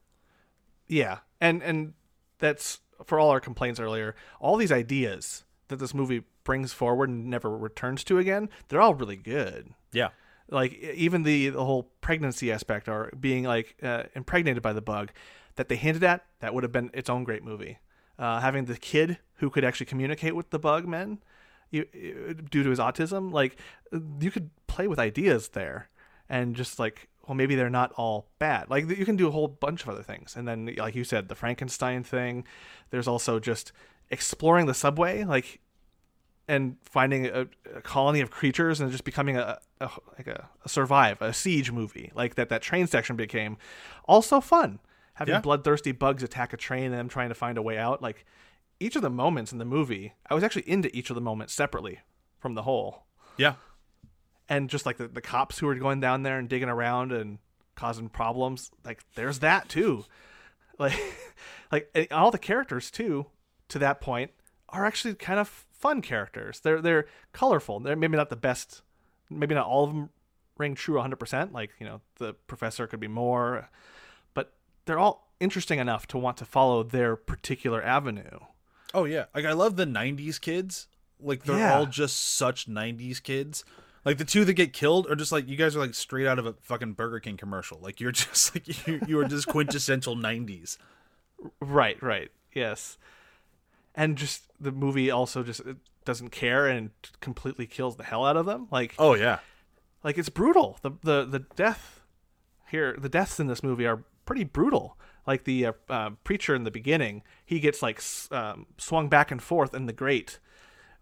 Yeah, 0.88 1.18
and 1.42 1.62
and 1.62 1.96
that's 2.40 2.80
for 3.04 3.20
all 3.20 3.30
our 3.30 3.42
complaints 3.42 3.78
earlier. 3.78 4.16
All 4.40 4.56
these 4.56 4.72
ideas 4.72 5.44
that 5.68 5.80
this 5.80 5.94
movie 5.94 6.24
brings 6.44 6.74
forward 6.74 7.10
and 7.10 7.26
never 7.26 7.56
returns 7.58 8.04
to 8.06 8.18
again, 8.18 8.50
they're 8.68 8.82
all 8.82 8.94
really 8.96 9.16
good. 9.16 9.74
Yeah. 9.92 10.10
Like 10.50 10.74
even 10.74 11.24
the 11.24 11.50
the 11.50 11.64
whole 11.66 11.92
pregnancy 12.02 12.52
aspect 12.52 12.88
or 12.90 13.12
being 13.20 13.44
like 13.46 13.76
uh, 13.82 14.04
impregnated 14.16 14.62
by 14.62 14.74
the 14.74 14.82
bug 14.82 15.12
that 15.56 15.70
they 15.70 15.76
hinted 15.76 16.04
at, 16.04 16.26
that 16.40 16.54
would 16.54 16.64
have 16.64 16.72
been 16.72 16.90
its 16.94 17.10
own 17.10 17.24
great 17.24 17.44
movie. 17.44 17.78
Uh, 18.20 18.40
having 18.40 18.66
the 18.66 18.78
kid 18.78 19.18
who 19.36 19.50
could 19.50 19.64
actually 19.64 19.86
communicate 19.86 20.36
with 20.36 20.50
the 20.52 20.60
bug 20.60 20.88
men 20.88 21.20
you- 21.72 21.86
due 22.52 22.64
to 22.64 22.70
his 22.70 22.80
autism, 22.80 23.32
like 23.32 23.58
you 24.20 24.30
could 24.30 24.50
play 24.68 24.88
with 24.88 25.00
ideas 25.00 25.50
there 25.50 25.90
and 26.30 26.56
just 26.56 26.80
like 26.80 27.10
well 27.28 27.36
maybe 27.36 27.56
they're 27.56 27.70
not 27.70 27.92
all 27.94 28.28
bad 28.40 28.70
like 28.70 28.88
you 28.90 29.06
can 29.06 29.16
do 29.16 29.28
a 29.28 29.32
whole 29.32 29.48
bunch 29.48 29.84
of 29.84 29.90
other 29.90 30.04
things 30.04 30.36
and 30.36 30.48
then 30.48 30.74
like 30.78 30.96
you 30.96 31.04
said 31.04 31.28
the 31.28 31.36
frankenstein 31.36 32.02
thing 32.04 32.44
there's 32.90 33.08
also 33.08 33.40
just 33.40 33.72
exploring 34.10 34.66
the 34.66 34.74
subway 34.74 35.24
like 35.24 35.60
and 36.48 36.76
finding 36.84 37.26
a, 37.28 37.48
a 37.76 37.82
colony 37.82 38.20
of 38.22 38.30
creatures 38.30 38.80
and 38.82 38.92
just 38.92 39.04
becoming 39.06 39.38
a, 39.38 39.58
a 39.80 39.90
like 40.18 40.28
a, 40.28 40.50
a 40.66 40.70
survive 40.70 41.22
a 41.22 41.34
siege 41.34 41.72
movie 41.72 42.12
like 42.16 42.36
that 42.36 42.50
that 42.50 42.62
train 42.62 42.86
section 42.88 43.16
became 43.16 43.58
also 44.06 44.42
fun 44.42 44.80
having 45.14 45.34
Yeah. 45.36 45.40
bloodthirsty 45.42 45.92
bugs 45.94 46.22
attack 46.24 46.52
a 46.54 46.58
train 46.58 46.86
and 46.86 46.94
them 46.96 47.08
trying 47.10 47.30
to 47.30 47.36
find 47.36 47.58
a 47.58 47.62
way 47.62 47.78
out 47.78 48.02
like 48.02 48.26
each 48.80 48.96
of 48.98 49.02
the 49.02 49.10
moments 49.10 49.52
in 49.54 49.58
the 49.58 49.66
movie 49.66 50.14
i 50.30 50.34
was 50.34 50.44
actually 50.44 50.68
into 50.70 50.94
each 50.96 51.10
of 51.10 51.16
the 51.16 51.22
moments 51.22 51.54
separately 51.54 52.00
from 52.40 52.56
the 52.56 52.64
whole 52.64 53.06
Yeah. 53.38 53.54
and 54.50 54.70
just 54.70 54.86
like 54.86 54.98
the, 54.98 55.08
the 55.08 55.22
cops 55.22 55.60
who 55.60 55.68
were 55.68 55.76
going 55.76 56.02
down 56.02 56.24
there 56.24 56.38
and 56.38 56.50
digging 56.50 56.68
around 56.70 57.12
and 57.14 57.40
causing 57.76 58.10
problems 58.10 58.70
like 58.84 59.02
there's 59.16 59.40
that 59.40 59.70
too 59.70 60.04
like 60.80 61.00
like 61.72 62.08
all 62.12 62.32
the 62.32 62.38
characters 62.38 62.92
too 62.92 63.28
to 63.70 63.80
that 63.80 64.02
point 64.02 64.32
are 64.74 64.86
actually 64.86 65.16
kind 65.16 65.40
of 65.40 65.48
fun 65.48 66.02
characters 66.02 66.60
they're 66.60 66.82
they're 66.82 67.06
colorful 67.32 67.80
they're 67.80 67.96
maybe 67.96 68.18
not 68.18 68.30
the 68.30 68.36
best 68.36 68.82
maybe 69.30 69.56
not 69.56 69.66
all 69.66 69.86
of 69.86 69.90
them 69.92 70.10
ring 70.58 70.76
true 70.76 70.96
100% 70.96 71.52
like 71.54 71.70
you 71.80 71.86
know 71.86 72.02
the 72.18 72.34
professor 72.48 72.86
could 72.88 73.00
be 73.00 73.08
more 73.08 73.70
but 74.34 74.52
they're 74.86 75.00
all 75.00 75.32
interesting 75.40 75.80
enough 75.80 76.06
to 76.08 76.18
want 76.18 76.38
to 76.38 76.46
follow 76.46 76.84
their 76.84 77.16
particular 77.16 77.82
avenue 77.84 78.40
Oh 78.96 79.06
yeah, 79.06 79.26
like 79.34 79.44
I 79.44 79.54
love 79.54 79.76
the 79.76 79.86
'90s 79.86 80.40
kids. 80.40 80.88
Like 81.20 81.46
they're 81.46 81.58
Yeah. 81.58 81.74
all 81.80 81.88
just 81.88 82.36
such 82.38 82.70
'90s 82.70 83.24
kids. 83.24 83.66
Like 84.06 84.20
the 84.20 84.24
two 84.24 84.46
that 84.46 84.54
get 84.54 84.72
killed 84.72 85.08
are 85.10 85.16
just 85.16 85.32
like 85.32 85.48
you 85.48 85.56
guys 85.58 85.76
are 85.76 85.80
like 85.80 85.96
straight 85.96 86.28
out 86.28 86.38
of 86.38 86.46
a 86.46 86.54
fucking 86.62 86.94
Burger 86.94 87.20
King 87.20 87.36
commercial. 87.36 87.80
Like 87.82 88.00
you're 88.00 88.12
just 88.24 88.54
like 88.54 88.88
you 88.88 89.02
you 89.08 89.18
are 89.18 89.26
just 89.28 89.48
quintessential 89.56 90.16
'90s. 90.16 90.78
Right, 91.60 92.00
right. 92.04 92.30
Yes. 92.54 93.00
And 93.96 94.18
just 94.18 94.44
the 94.60 94.72
movie 94.72 95.12
also 95.12 95.44
just 95.44 95.62
doesn't 96.06 96.30
care 96.30 96.68
and 96.68 96.90
completely 97.22 97.66
kills 97.68 97.96
the 97.96 98.04
hell 98.04 98.26
out 98.26 98.38
of 98.38 98.46
them. 98.46 98.68
Like 98.72 98.96
Oh 98.98 99.14
yeah, 99.14 99.40
like 100.04 100.18
it's 100.18 100.30
brutal. 100.30 100.80
The 100.82 100.92
the 101.04 101.26
the 101.26 101.40
death 101.56 102.02
here, 102.70 102.96
the 102.98 103.10
deaths 103.10 103.40
in 103.40 103.48
this 103.48 103.62
movie 103.64 103.86
are 103.86 104.04
pretty 104.26 104.44
brutal. 104.44 104.98
Like 105.28 105.44
the 105.46 105.68
uh, 105.68 105.72
uh, 105.90 106.10
preacher 106.24 106.54
in 106.56 106.64
the 106.64 106.72
beginning, 106.72 107.22
he 107.46 107.60
gets 107.60 107.82
like 107.82 107.98
s- 107.98 108.28
um, 108.32 108.66
swung 108.78 109.08
back 109.10 109.32
and 109.32 109.42
forth 109.42 109.74
in 109.74 109.86
the 109.86 109.94
grate 109.94 110.40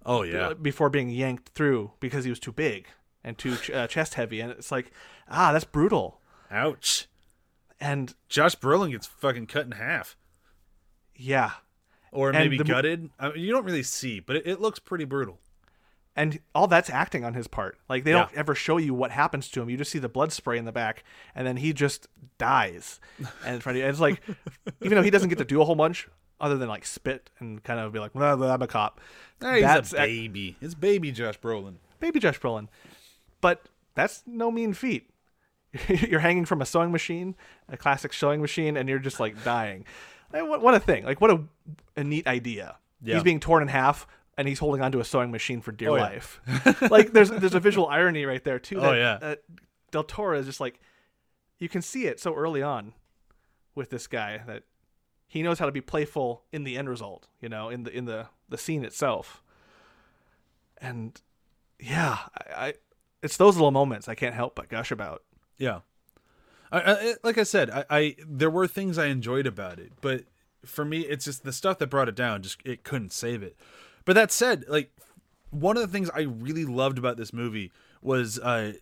oh 0.05 0.21
yeah. 0.23 0.49
uh, 0.49 0.53
before 0.53 0.89
being 0.89 1.09
yanked 1.09 1.49
through 1.55 1.91
because 1.99 2.23
he 2.23 2.29
was 2.29 2.39
too 2.39 2.51
big 2.51 2.87
and 3.23 3.37
too 3.37 3.55
ch- 3.55 3.71
uh, 3.71 3.87
chest 3.87 4.15
heavy, 4.15 4.39
and 4.41 4.51
it's 4.51 4.71
like 4.71 4.91
ah, 5.29 5.51
that's 5.53 5.65
brutal. 5.65 6.19
Ouch. 6.51 7.07
And 7.79 8.13
Josh 8.29 8.55
Brolin 8.55 8.91
gets 8.91 9.07
fucking 9.07 9.47
cut 9.47 9.65
in 9.65 9.71
half, 9.71 10.15
yeah, 11.15 11.51
or 12.11 12.31
maybe 12.33 12.57
the 12.57 12.63
gutted. 12.63 13.09
I 13.19 13.29
mean, 13.29 13.39
you 13.43 13.51
don't 13.51 13.65
really 13.65 13.83
see, 13.83 14.19
but 14.19 14.35
it, 14.35 14.47
it 14.47 14.61
looks 14.61 14.79
pretty 14.79 15.05
brutal. 15.05 15.39
and 16.15 16.39
all 16.53 16.67
that's 16.67 16.89
acting 16.89 17.23
on 17.23 17.33
his 17.33 17.47
part. 17.47 17.77
Like 17.87 18.03
they 18.03 18.11
Yeah. 18.11 18.23
don't 18.25 18.33
ever 18.35 18.53
show 18.53 18.75
you 18.77 18.93
what 18.93 19.11
happens 19.11 19.47
to 19.49 19.61
him. 19.61 19.69
You 19.69 19.77
just 19.77 19.91
see 19.91 19.99
the 19.99 20.09
blood 20.09 20.33
spray 20.33 20.57
in 20.57 20.65
the 20.65 20.71
back, 20.73 21.03
and 21.33 21.47
then 21.47 21.57
he 21.57 21.71
just 21.73 22.07
dies. 22.37 22.99
And 23.45 23.55
in 23.55 23.61
front 23.61 23.77
of 23.77 23.79
you, 23.79 23.83
and 23.83 23.91
it's 23.91 23.99
like, 24.01 24.21
even 24.81 24.95
though 24.97 25.03
he 25.03 25.09
doesn't 25.09 25.29
get 25.29 25.37
to 25.37 25.45
do 25.45 25.61
a 25.61 25.65
whole 25.65 25.75
bunch 25.75 26.07
other 26.41 26.57
than 26.57 26.67
like 26.67 26.85
spit 26.85 27.29
and 27.39 27.63
kind 27.63 27.79
of 27.79 27.93
be 27.93 27.99
like, 27.99 28.13
well, 28.15 28.43
I'm 28.43 28.61
a 28.61 28.67
cop. 28.67 28.99
Hey, 29.39 29.61
That's 29.61 29.91
baby. 29.93 30.57
It's 30.61 30.73
baby 30.75 31.11
Josh 31.11 31.39
Brolin. 31.39 31.75
baby 31.99 32.19
Josh 32.19 32.39
Brolin, 32.39 32.67
but 33.41 33.61
that's 33.95 34.23
no 34.27 34.51
mean 34.51 34.73
feat. 34.73 35.09
you're 35.87 36.19
hanging 36.19 36.43
from 36.45 36.61
a 36.61 36.65
sewing 36.65 36.91
machine, 36.91 37.35
a 37.69 37.77
classic 37.77 38.11
sewing 38.11 38.41
machine, 38.41 38.75
and 38.75 38.89
you're 38.89 38.99
just 38.99 39.19
like 39.19 39.43
dying. 39.45 39.85
Like, 40.33 40.47
What, 40.47 40.61
what 40.61 40.73
a 40.73 40.79
thing! 40.79 41.03
Like 41.05 41.19
what 41.21 41.31
a, 41.31 41.39
a 41.95 42.03
neat 42.03 42.27
idea. 42.27 42.77
Yeah. 43.01 43.15
He's 43.15 43.23
being 43.23 43.39
torn 43.39 43.61
in 43.63 43.67
half, 43.67 44.05
and 44.37 44.47
he's 44.47 44.59
holding 44.59 44.81
onto 44.81 44.99
a 44.99 45.03
sewing 45.03 45.31
machine 45.31 45.61
for 45.61 45.71
dear 45.71 45.89
Oh, 45.89 45.95
yeah. 45.95 46.01
life. 46.01 46.41
like 46.91 47.13
there's 47.13 47.29
there's 47.29 47.55
a 47.55 47.59
visual 47.59 47.87
irony 47.87 48.25
right 48.25 48.43
there 48.43 48.59
too. 48.59 48.79
Oh, 48.79 48.93
yeah. 48.93 49.17
that 49.21 49.43
Del 49.91 50.03
Toro 50.03 50.37
is 50.37 50.45
just 50.45 50.59
like 50.59 50.79
you 51.59 51.67
can 51.69 51.81
see 51.81 52.05
it 52.05 52.19
so 52.19 52.33
early 52.35 52.61
on 52.61 52.93
with 53.75 53.89
this 53.89 54.07
guy 54.07 54.41
that 54.47 54.63
he 55.27 55.41
knows 55.43 55.59
how 55.59 55.65
to 55.65 55.71
be 55.71 55.81
playful 55.81 56.43
in 56.51 56.63
the 56.63 56.77
end 56.77 56.89
result. 56.89 57.27
You 57.39 57.49
know, 57.49 57.69
in 57.69 57.83
the 57.83 57.91
in 57.95 58.05
the 58.05 58.27
the 58.49 58.57
scene 58.57 58.83
itself. 58.85 59.41
And 60.79 61.19
yeah, 61.79 62.17
I, 62.35 62.67
I 62.67 62.73
it's 63.23 63.37
those 63.37 63.55
little 63.55 63.71
moments 63.71 64.07
I 64.07 64.15
can't 64.15 64.35
help 64.35 64.55
but 64.55 64.69
gush 64.69 64.91
about. 64.91 65.23
Yeah. 65.57 65.79
I, 66.71 66.79
I, 66.79 67.13
like 67.23 67.37
I 67.37 67.43
said, 67.43 67.69
I, 67.69 67.85
I 67.89 68.15
there 68.25 68.49
were 68.49 68.67
things 68.67 68.97
I 68.97 69.07
enjoyed 69.07 69.45
about 69.47 69.79
it, 69.79 69.91
but 70.01 70.23
for 70.65 70.85
me, 70.85 71.01
it's 71.01 71.25
just 71.25 71.43
the 71.43 71.53
stuff 71.53 71.79
that 71.79 71.87
brought 71.87 72.07
it 72.07 72.15
down. 72.15 72.41
Just 72.41 72.59
it 72.63 72.83
couldn't 72.83 73.11
save 73.11 73.43
it. 73.43 73.55
But 74.05 74.13
that 74.13 74.31
said, 74.31 74.65
like 74.67 74.91
one 75.49 75.75
of 75.77 75.81
the 75.81 75.87
things 75.89 76.09
I 76.13 76.21
really 76.21 76.65
loved 76.65 76.97
about 76.97 77.17
this 77.17 77.33
movie 77.33 77.71
was 78.01 78.39
uh, 78.39 78.73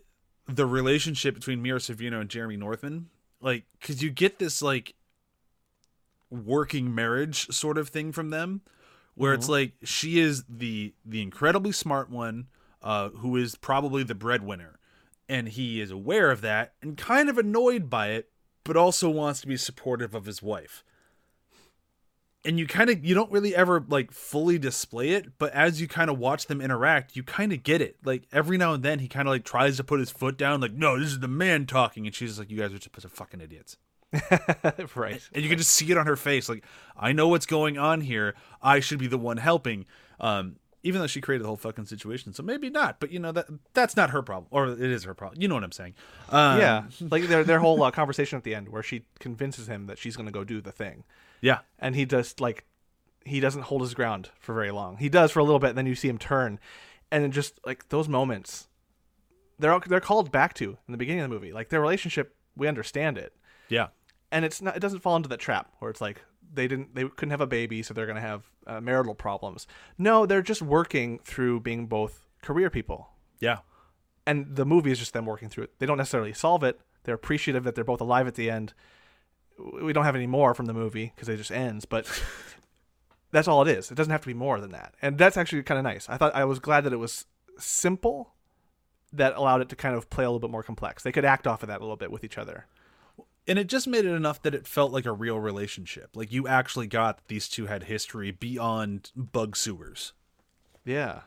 the 0.47 0.65
relationship 0.65 1.35
between 1.35 1.61
Mira 1.61 1.79
Sorvino 1.79 2.21
and 2.21 2.29
Jeremy 2.29 2.57
Northam. 2.57 3.09
Like, 3.41 3.65
because 3.79 4.01
you 4.01 4.09
get 4.09 4.39
this 4.39 4.61
like 4.61 4.95
working 6.29 6.93
marriage 6.93 7.47
sort 7.47 7.77
of 7.77 7.89
thing 7.89 8.11
from 8.11 8.29
them, 8.29 8.61
where 9.15 9.33
it's 9.33 9.49
like 9.49 9.73
she 9.83 10.19
is 10.19 10.43
the 10.47 10.93
the 11.05 11.21
incredibly 11.21 11.71
smart 11.71 12.09
one, 12.09 12.47
uh, 12.81 13.09
who 13.09 13.35
is 13.35 13.55
probably 13.55 14.03
the 14.03 14.15
breadwinner, 14.15 14.78
and 15.29 15.47
he 15.47 15.79
is 15.79 15.91
aware 15.91 16.31
of 16.31 16.41
that 16.41 16.73
and 16.81 16.97
kind 16.97 17.29
of 17.29 17.37
annoyed 17.37 17.89
by 17.89 18.09
it, 18.09 18.29
but 18.63 18.75
also 18.75 19.09
wants 19.09 19.39
to 19.41 19.47
be 19.47 19.55
supportive 19.55 20.15
of 20.15 20.25
his 20.25 20.41
wife. 20.41 20.83
And 22.43 22.57
you 22.57 22.67
kind 22.67 22.89
of 22.89 23.05
you 23.05 23.13
don't 23.13 23.31
really 23.31 23.55
ever 23.55 23.85
like 23.87 24.11
fully 24.11 24.57
display 24.57 25.09
it, 25.09 25.37
but 25.37 25.53
as 25.53 25.79
you 25.79 25.87
kind 25.87 26.09
of 26.09 26.17
watch 26.17 26.47
them 26.47 26.61
interact, 26.61 27.15
you 27.15 27.21
kind 27.21 27.53
of 27.53 27.63
get 27.63 27.81
it. 27.81 27.97
Like 28.03 28.23
every 28.31 28.57
now 28.57 28.73
and 28.73 28.81
then 28.81 28.99
he 28.99 29.07
kind 29.07 29.27
of 29.27 29.33
like 29.33 29.43
tries 29.43 29.77
to 29.77 29.83
put 29.83 29.99
his 29.99 30.09
foot 30.09 30.37
down 30.37 30.61
like, 30.61 30.73
"No, 30.73 30.97
this 30.97 31.09
is 31.09 31.19
the 31.19 31.27
man 31.27 31.65
talking." 31.65 32.05
And 32.05 32.15
she's 32.15 32.39
like, 32.39 32.49
"You 32.49 32.57
guys 32.57 32.71
are 32.71 32.75
just 32.75 32.87
a 32.87 32.89
bunch 32.91 33.05
of 33.05 33.11
fucking 33.11 33.41
idiots." 33.41 33.77
right. 34.95 35.21
and 35.33 35.43
you 35.43 35.49
can 35.49 35.57
just 35.57 35.69
see 35.69 35.91
it 35.91 35.95
on 35.97 36.07
her 36.07 36.15
face 36.15 36.49
like 36.49 36.65
i 36.97 37.11
know 37.11 37.27
what's 37.27 37.45
going 37.45 37.77
on 37.77 38.01
here 38.01 38.33
i 38.59 38.79
should 38.79 38.97
be 38.97 39.05
the 39.05 39.19
one 39.19 39.37
helping 39.37 39.85
um 40.19 40.55
even 40.83 41.01
though 41.01 41.07
she 41.07 41.21
created 41.21 41.43
the 41.43 41.47
whole 41.47 41.57
fucking 41.57 41.85
situation 41.85 42.33
so 42.33 42.41
maybe 42.41 42.69
not 42.69 42.99
but 42.99 43.11
you 43.11 43.19
know 43.19 43.31
that 43.31 43.47
that's 43.73 43.95
not 43.95 44.11
her 44.11 44.21
problem 44.21 44.47
or 44.51 44.67
it 44.67 44.79
is 44.79 45.03
her 45.03 45.13
problem 45.13 45.41
you 45.41 45.47
know 45.47 45.55
what 45.55 45.63
i'm 45.63 45.71
saying? 45.71 45.93
Um, 46.29 46.59
yeah, 46.59 46.83
like 47.09 47.23
their 47.27 47.43
their 47.43 47.59
whole 47.59 47.81
uh, 47.83 47.91
conversation 47.91 48.37
at 48.37 48.43
the 48.43 48.55
end 48.55 48.69
where 48.69 48.83
she 48.83 49.03
convinces 49.19 49.67
him 49.67 49.87
that 49.87 49.97
she's 49.97 50.15
going 50.15 50.27
to 50.27 50.31
go 50.31 50.43
do 50.43 50.61
the 50.61 50.71
thing, 50.71 51.03
yeah. 51.41 51.59
And 51.79 51.95
he 51.95 52.05
just 52.05 52.39
like 52.39 52.65
he 53.25 53.39
doesn't 53.39 53.63
hold 53.63 53.81
his 53.81 53.93
ground 53.93 54.29
for 54.39 54.53
very 54.53 54.71
long. 54.71 54.97
He 54.97 55.09
does 55.09 55.31
for 55.31 55.39
a 55.39 55.43
little 55.43 55.59
bit, 55.59 55.69
and 55.69 55.77
then 55.77 55.85
you 55.85 55.95
see 55.95 56.07
him 56.07 56.17
turn, 56.17 56.59
and 57.11 57.31
just 57.33 57.59
like 57.65 57.89
those 57.89 58.07
moments, 58.07 58.67
they're 59.57 59.71
all, 59.71 59.81
they're 59.85 59.99
called 59.99 60.31
back 60.31 60.53
to 60.55 60.77
in 60.87 60.91
the 60.91 60.97
beginning 60.97 61.21
of 61.21 61.29
the 61.29 61.33
movie. 61.35 61.51
Like 61.51 61.69
their 61.69 61.81
relationship, 61.81 62.35
we 62.55 62.67
understand 62.67 63.17
it, 63.17 63.33
yeah. 63.69 63.87
And 64.31 64.45
it's 64.45 64.61
not 64.61 64.75
it 64.75 64.79
doesn't 64.79 64.99
fall 64.99 65.15
into 65.15 65.29
that 65.29 65.39
trap 65.39 65.71
where 65.79 65.89
it's 65.91 66.01
like 66.01 66.21
they 66.51 66.67
didn't 66.67 66.95
they 66.95 67.03
couldn't 67.03 67.31
have 67.31 67.41
a 67.41 67.47
baby, 67.47 67.83
so 67.83 67.93
they're 67.93 68.05
going 68.05 68.15
to 68.15 68.21
have 68.21 68.43
uh, 68.67 68.81
marital 68.81 69.15
problems. 69.15 69.67
No, 69.97 70.25
they're 70.25 70.41
just 70.41 70.61
working 70.61 71.19
through 71.19 71.61
being 71.61 71.87
both 71.87 72.25
career 72.41 72.69
people 72.69 73.09
yeah 73.41 73.59
and 74.29 74.55
the 74.55 74.65
movie 74.65 74.91
is 74.91 74.99
just 74.99 75.13
them 75.13 75.25
working 75.25 75.49
through 75.49 75.63
it. 75.63 75.71
They 75.79 75.87
don't 75.87 75.97
necessarily 75.97 76.33
solve 76.33 76.63
it. 76.63 76.79
They're 77.03 77.15
appreciative 77.15 77.63
that 77.63 77.73
they're 77.73 77.83
both 77.83 77.99
alive 77.99 78.27
at 78.27 78.35
the 78.35 78.49
end. 78.51 78.73
We 79.81 79.91
don't 79.91 80.05
have 80.05 80.15
any 80.15 80.27
more 80.27 80.53
from 80.53 80.67
the 80.67 80.73
movie 80.73 81.11
because 81.15 81.27
it 81.27 81.37
just 81.37 81.51
ends, 81.51 81.85
but 81.85 82.05
that's 83.31 83.47
all 83.47 83.63
it 83.63 83.67
is. 83.67 83.89
It 83.89 83.95
doesn't 83.95 84.11
have 84.11 84.21
to 84.21 84.27
be 84.27 84.35
more 84.35 84.61
than 84.61 84.71
that, 84.71 84.93
and 85.01 85.17
that's 85.17 85.35
actually 85.35 85.63
kind 85.63 85.79
of 85.79 85.83
nice. 85.83 86.07
I 86.07 86.17
thought 86.17 86.35
I 86.35 86.45
was 86.45 86.59
glad 86.59 86.83
that 86.83 86.93
it 86.93 86.97
was 86.97 87.25
simple, 87.57 88.35
that 89.11 89.35
allowed 89.35 89.61
it 89.61 89.69
to 89.69 89.75
kind 89.75 89.95
of 89.95 90.11
play 90.11 90.25
a 90.25 90.27
little 90.27 90.39
bit 90.39 90.51
more 90.51 90.63
complex. 90.63 91.01
They 91.01 91.11
could 91.11 91.25
act 91.25 91.47
off 91.47 91.63
of 91.63 91.67
that 91.67 91.79
a 91.79 91.83
little 91.83 91.97
bit 91.97 92.11
with 92.11 92.23
each 92.23 92.37
other. 92.37 92.67
And 93.49 93.59
it 93.59 93.67
just 93.67 93.87
made 93.87 94.05
it 94.05 94.13
enough 94.13 94.41
that 94.43 94.55
it 94.55 94.65
felt 94.65 94.93
like 94.93 95.05
a 95.05 95.11
real 95.11 95.39
relationship 95.39 96.09
like 96.15 96.31
you 96.31 96.47
actually 96.47 96.87
got 96.87 97.19
these 97.27 97.49
two 97.49 97.65
had 97.65 97.83
history 97.83 98.31
beyond 98.31 99.11
bug 99.15 99.57
sewers 99.57 100.13
Yeah, 100.85 101.21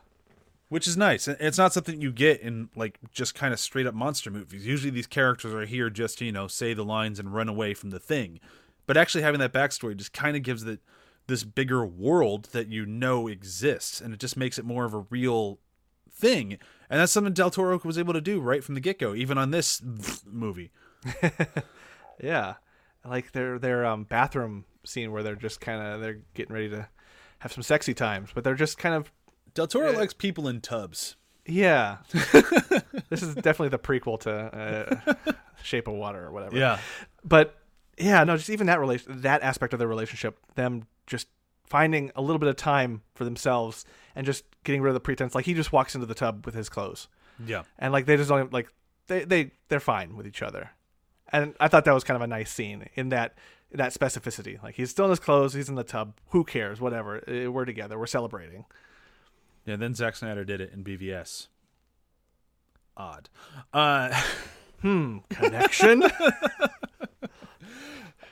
which 0.68 0.88
is 0.88 0.96
nice. 0.96 1.28
And 1.28 1.36
It's 1.38 1.58
not 1.58 1.72
something 1.72 2.00
you 2.00 2.10
get 2.10 2.40
in 2.40 2.70
like 2.74 2.98
just 3.12 3.34
kind 3.34 3.52
of 3.52 3.60
straight 3.60 3.86
up 3.86 3.94
monster 3.94 4.30
movies. 4.30 4.66
Usually 4.66 4.90
these 4.90 5.06
characters 5.06 5.52
are 5.52 5.66
here 5.66 5.90
just 5.90 6.18
to, 6.18 6.24
you 6.24 6.32
know, 6.32 6.48
say 6.48 6.72
the 6.72 6.82
lines 6.82 7.18
and 7.18 7.34
run 7.34 7.48
away 7.48 7.74
from 7.74 7.90
the 7.90 8.00
thing. 8.00 8.40
But 8.86 8.96
actually 8.96 9.22
having 9.22 9.38
that 9.40 9.52
backstory 9.52 9.96
just 9.96 10.12
kind 10.12 10.36
of 10.36 10.42
gives 10.42 10.64
the 10.64 10.80
this 11.26 11.44
bigger 11.44 11.84
world 11.84 12.48
that 12.52 12.68
you 12.68 12.84
know 12.84 13.28
exists 13.28 14.00
and 14.00 14.12
it 14.12 14.18
just 14.18 14.36
makes 14.36 14.58
it 14.58 14.64
more 14.64 14.84
of 14.84 14.94
a 14.94 15.04
real 15.10 15.58
thing. 16.10 16.58
And 16.90 17.00
that's 17.00 17.12
something 17.12 17.34
Del 17.34 17.50
Toro 17.50 17.78
was 17.84 17.98
able 17.98 18.14
to 18.14 18.20
do 18.20 18.40
right 18.40 18.64
from 18.64 18.74
the 18.74 18.80
get-go 18.80 19.14
even 19.14 19.38
on 19.38 19.50
this 19.50 19.82
movie. 20.26 20.72
yeah, 22.20 22.54
like 23.04 23.32
their 23.32 23.58
their 23.58 23.86
um, 23.86 24.04
bathroom 24.04 24.64
scene 24.84 25.12
where 25.12 25.22
they're 25.22 25.36
just 25.36 25.60
kind 25.60 25.80
of 25.80 26.00
they're 26.00 26.20
getting 26.34 26.54
ready 26.54 26.68
to 26.70 26.88
have 27.40 27.52
some 27.52 27.62
sexy 27.62 27.94
times, 27.94 28.30
but 28.34 28.44
they're 28.44 28.54
just 28.54 28.78
kind 28.78 28.94
of 28.94 29.12
Del 29.54 29.66
Toro 29.66 29.92
likes 29.92 30.14
people 30.14 30.48
in 30.48 30.60
tubs. 30.60 31.16
Yeah. 31.44 31.98
this 32.12 33.22
is 33.22 33.34
definitely 33.34 33.70
the 33.70 33.78
prequel 33.78 34.20
to 34.20 34.30
uh, 34.30 35.32
Shape 35.62 35.88
of 35.88 35.94
Water 35.94 36.24
or 36.24 36.30
whatever. 36.30 36.56
Yeah, 36.56 36.78
but 37.24 37.56
yeah, 37.98 38.24
no, 38.24 38.36
just 38.36 38.50
even 38.50 38.66
that 38.68 38.80
relation 38.80 39.22
that 39.22 39.42
aspect 39.42 39.72
of 39.72 39.78
their 39.78 39.88
relationship, 39.88 40.38
them 40.54 40.86
just 41.06 41.28
finding 41.66 42.12
a 42.14 42.22
little 42.22 42.38
bit 42.38 42.48
of 42.48 42.56
time 42.56 43.02
for 43.14 43.24
themselves 43.24 43.84
and 44.14 44.26
just 44.26 44.44
getting 44.64 44.82
rid 44.82 44.90
of 44.90 44.94
the 44.94 45.00
pretense. 45.00 45.34
Like 45.34 45.46
he 45.46 45.54
just 45.54 45.72
walks 45.72 45.94
into 45.94 46.06
the 46.06 46.14
tub 46.14 46.46
with 46.46 46.54
his 46.54 46.68
clothes. 46.68 47.08
Yeah. 47.44 47.62
And 47.78 47.92
like 47.92 48.06
they 48.06 48.16
just 48.16 48.28
don't 48.28 48.52
like 48.52 48.68
they 49.06 49.24
they 49.24 49.50
they're 49.68 49.80
fine 49.80 50.16
with 50.16 50.26
each 50.26 50.42
other. 50.42 50.70
And 51.32 51.54
I 51.58 51.68
thought 51.68 51.84
that 51.86 51.94
was 51.94 52.04
kind 52.04 52.16
of 52.16 52.22
a 52.22 52.26
nice 52.26 52.52
scene 52.52 52.88
in 52.94 53.08
that 53.08 53.34
that 53.72 53.94
specificity. 53.94 54.62
Like 54.62 54.74
he's 54.74 54.90
still 54.90 55.06
in 55.06 55.10
his 55.10 55.18
clothes, 55.20 55.54
he's 55.54 55.68
in 55.70 55.74
the 55.76 55.84
tub. 55.84 56.14
Who 56.30 56.44
cares? 56.44 56.80
Whatever. 56.80 57.22
We're 57.26 57.64
together. 57.64 57.98
We're 57.98 58.06
celebrating. 58.06 58.66
Yeah, 59.64 59.76
then 59.76 59.94
Zack 59.94 60.16
Snyder 60.16 60.44
did 60.44 60.60
it 60.60 60.72
in 60.72 60.84
BVS. 60.84 61.48
Odd. 62.96 63.28
Uh 63.72 64.12
Hmm. 64.82 65.18
Connection. 65.30 66.02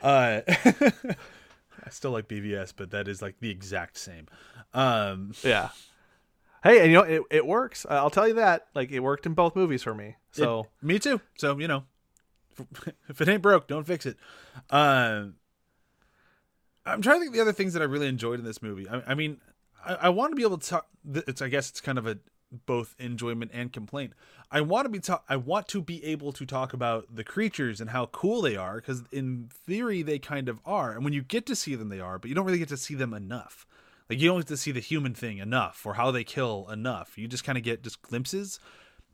Uh, 0.01 0.41
I 0.47 1.89
still 1.91 2.11
like 2.11 2.27
BVS, 2.27 2.73
but 2.75 2.89
that 2.91 3.07
is 3.07 3.21
like 3.21 3.35
the 3.39 3.49
exact 3.51 3.97
same. 3.97 4.25
Um, 4.73 5.33
Yeah. 5.43 5.69
Hey, 6.63 6.79
and 6.81 6.87
you 6.91 6.97
know 6.97 7.03
it, 7.03 7.21
it 7.29 7.45
works. 7.45 7.85
I'll 7.89 8.09
tell 8.09 8.27
you 8.27 8.35
that. 8.35 8.67
Like 8.75 8.91
it 8.91 8.99
worked 8.99 9.25
in 9.25 9.33
both 9.33 9.55
movies 9.55 9.83
for 9.83 9.93
me. 9.93 10.15
So 10.31 10.61
it- 10.61 10.85
me 10.85 10.99
too. 10.99 11.21
So 11.37 11.57
you 11.59 11.67
know, 11.67 11.83
if 13.09 13.21
it 13.21 13.27
ain't 13.27 13.41
broke, 13.41 13.67
don't 13.67 13.85
fix 13.85 14.05
it. 14.05 14.17
Um, 14.69 15.35
I'm 16.85 17.01
trying 17.01 17.17
to 17.17 17.19
think 17.19 17.29
of 17.29 17.33
the 17.35 17.41
other 17.41 17.53
things 17.53 17.73
that 17.73 17.81
I 17.81 17.85
really 17.85 18.07
enjoyed 18.07 18.39
in 18.39 18.45
this 18.45 18.61
movie. 18.61 18.87
I, 18.89 19.01
I 19.07 19.15
mean, 19.15 19.39
I, 19.85 19.93
I 19.93 20.09
want 20.09 20.31
to 20.31 20.35
be 20.35 20.43
able 20.43 20.57
to 20.57 20.69
talk. 20.69 20.87
It's 21.13 21.41
I 21.41 21.47
guess 21.47 21.69
it's 21.69 21.81
kind 21.81 21.97
of 21.97 22.07
a 22.07 22.17
both 22.65 22.95
enjoyment 22.99 23.51
and 23.53 23.71
complaint. 23.71 24.13
I 24.51 24.61
want 24.61 24.85
to 24.85 24.89
be 24.89 24.99
ta- 24.99 25.23
I 25.29 25.37
want 25.37 25.67
to 25.69 25.81
be 25.81 26.03
able 26.03 26.33
to 26.33 26.45
talk 26.45 26.73
about 26.73 27.15
the 27.15 27.23
creatures 27.23 27.79
and 27.79 27.91
how 27.91 28.07
cool 28.07 28.41
they 28.41 28.55
are 28.55 28.75
because 28.75 29.03
in 29.11 29.49
theory 29.65 30.01
they 30.01 30.19
kind 30.19 30.49
of 30.49 30.59
are, 30.65 30.91
and 30.91 31.03
when 31.03 31.13
you 31.13 31.21
get 31.21 31.45
to 31.47 31.55
see 31.55 31.75
them, 31.75 31.89
they 31.89 31.99
are, 31.99 32.19
but 32.19 32.29
you 32.29 32.35
don't 32.35 32.45
really 32.45 32.59
get 32.59 32.69
to 32.69 32.77
see 32.77 32.95
them 32.95 33.13
enough. 33.13 33.65
Like 34.09 34.19
you 34.19 34.27
don't 34.27 34.39
get 34.39 34.47
to 34.47 34.57
see 34.57 34.71
the 34.71 34.81
human 34.81 35.13
thing 35.13 35.37
enough 35.37 35.85
or 35.85 35.93
how 35.93 36.11
they 36.11 36.25
kill 36.25 36.67
enough. 36.69 37.17
You 37.17 37.27
just 37.29 37.45
kind 37.45 37.57
of 37.57 37.63
get 37.63 37.83
just 37.83 38.01
glimpses. 38.01 38.59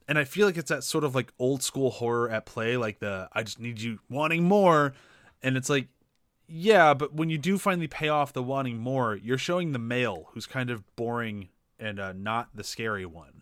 And 0.08 0.18
I 0.18 0.24
feel 0.24 0.46
like 0.48 0.58
it's 0.58 0.70
that 0.70 0.84
sort 0.84 1.04
of 1.04 1.16
like 1.16 1.34
old 1.38 1.62
school 1.64 1.92
horror 1.92 2.30
at 2.30 2.46
play, 2.46 2.78
like 2.78 3.00
the 3.00 3.28
I 3.34 3.44
just 3.44 3.60
need 3.60 3.82
you 3.82 4.00
wanting 4.10 4.44
more. 4.44 4.94
And 5.44 5.58
it's 5.58 5.70
like, 5.70 5.88
yeah, 6.48 6.94
but 6.94 7.14
when 7.14 7.30
you 7.30 7.38
do 7.38 7.58
finally 7.58 7.88
pay 7.88 8.08
off 8.08 8.32
the 8.32 8.42
wanting 8.44 8.78
more, 8.78 9.16
you're 9.16 9.38
showing 9.38 9.74
the 9.74 9.80
male 9.80 10.30
who's 10.32 10.46
kind 10.46 10.70
of 10.70 10.84
boring 10.96 11.50
and 11.78 12.00
uh, 12.00 12.14
not 12.14 12.50
the 12.56 12.64
scary 12.64 13.06
one. 13.06 13.42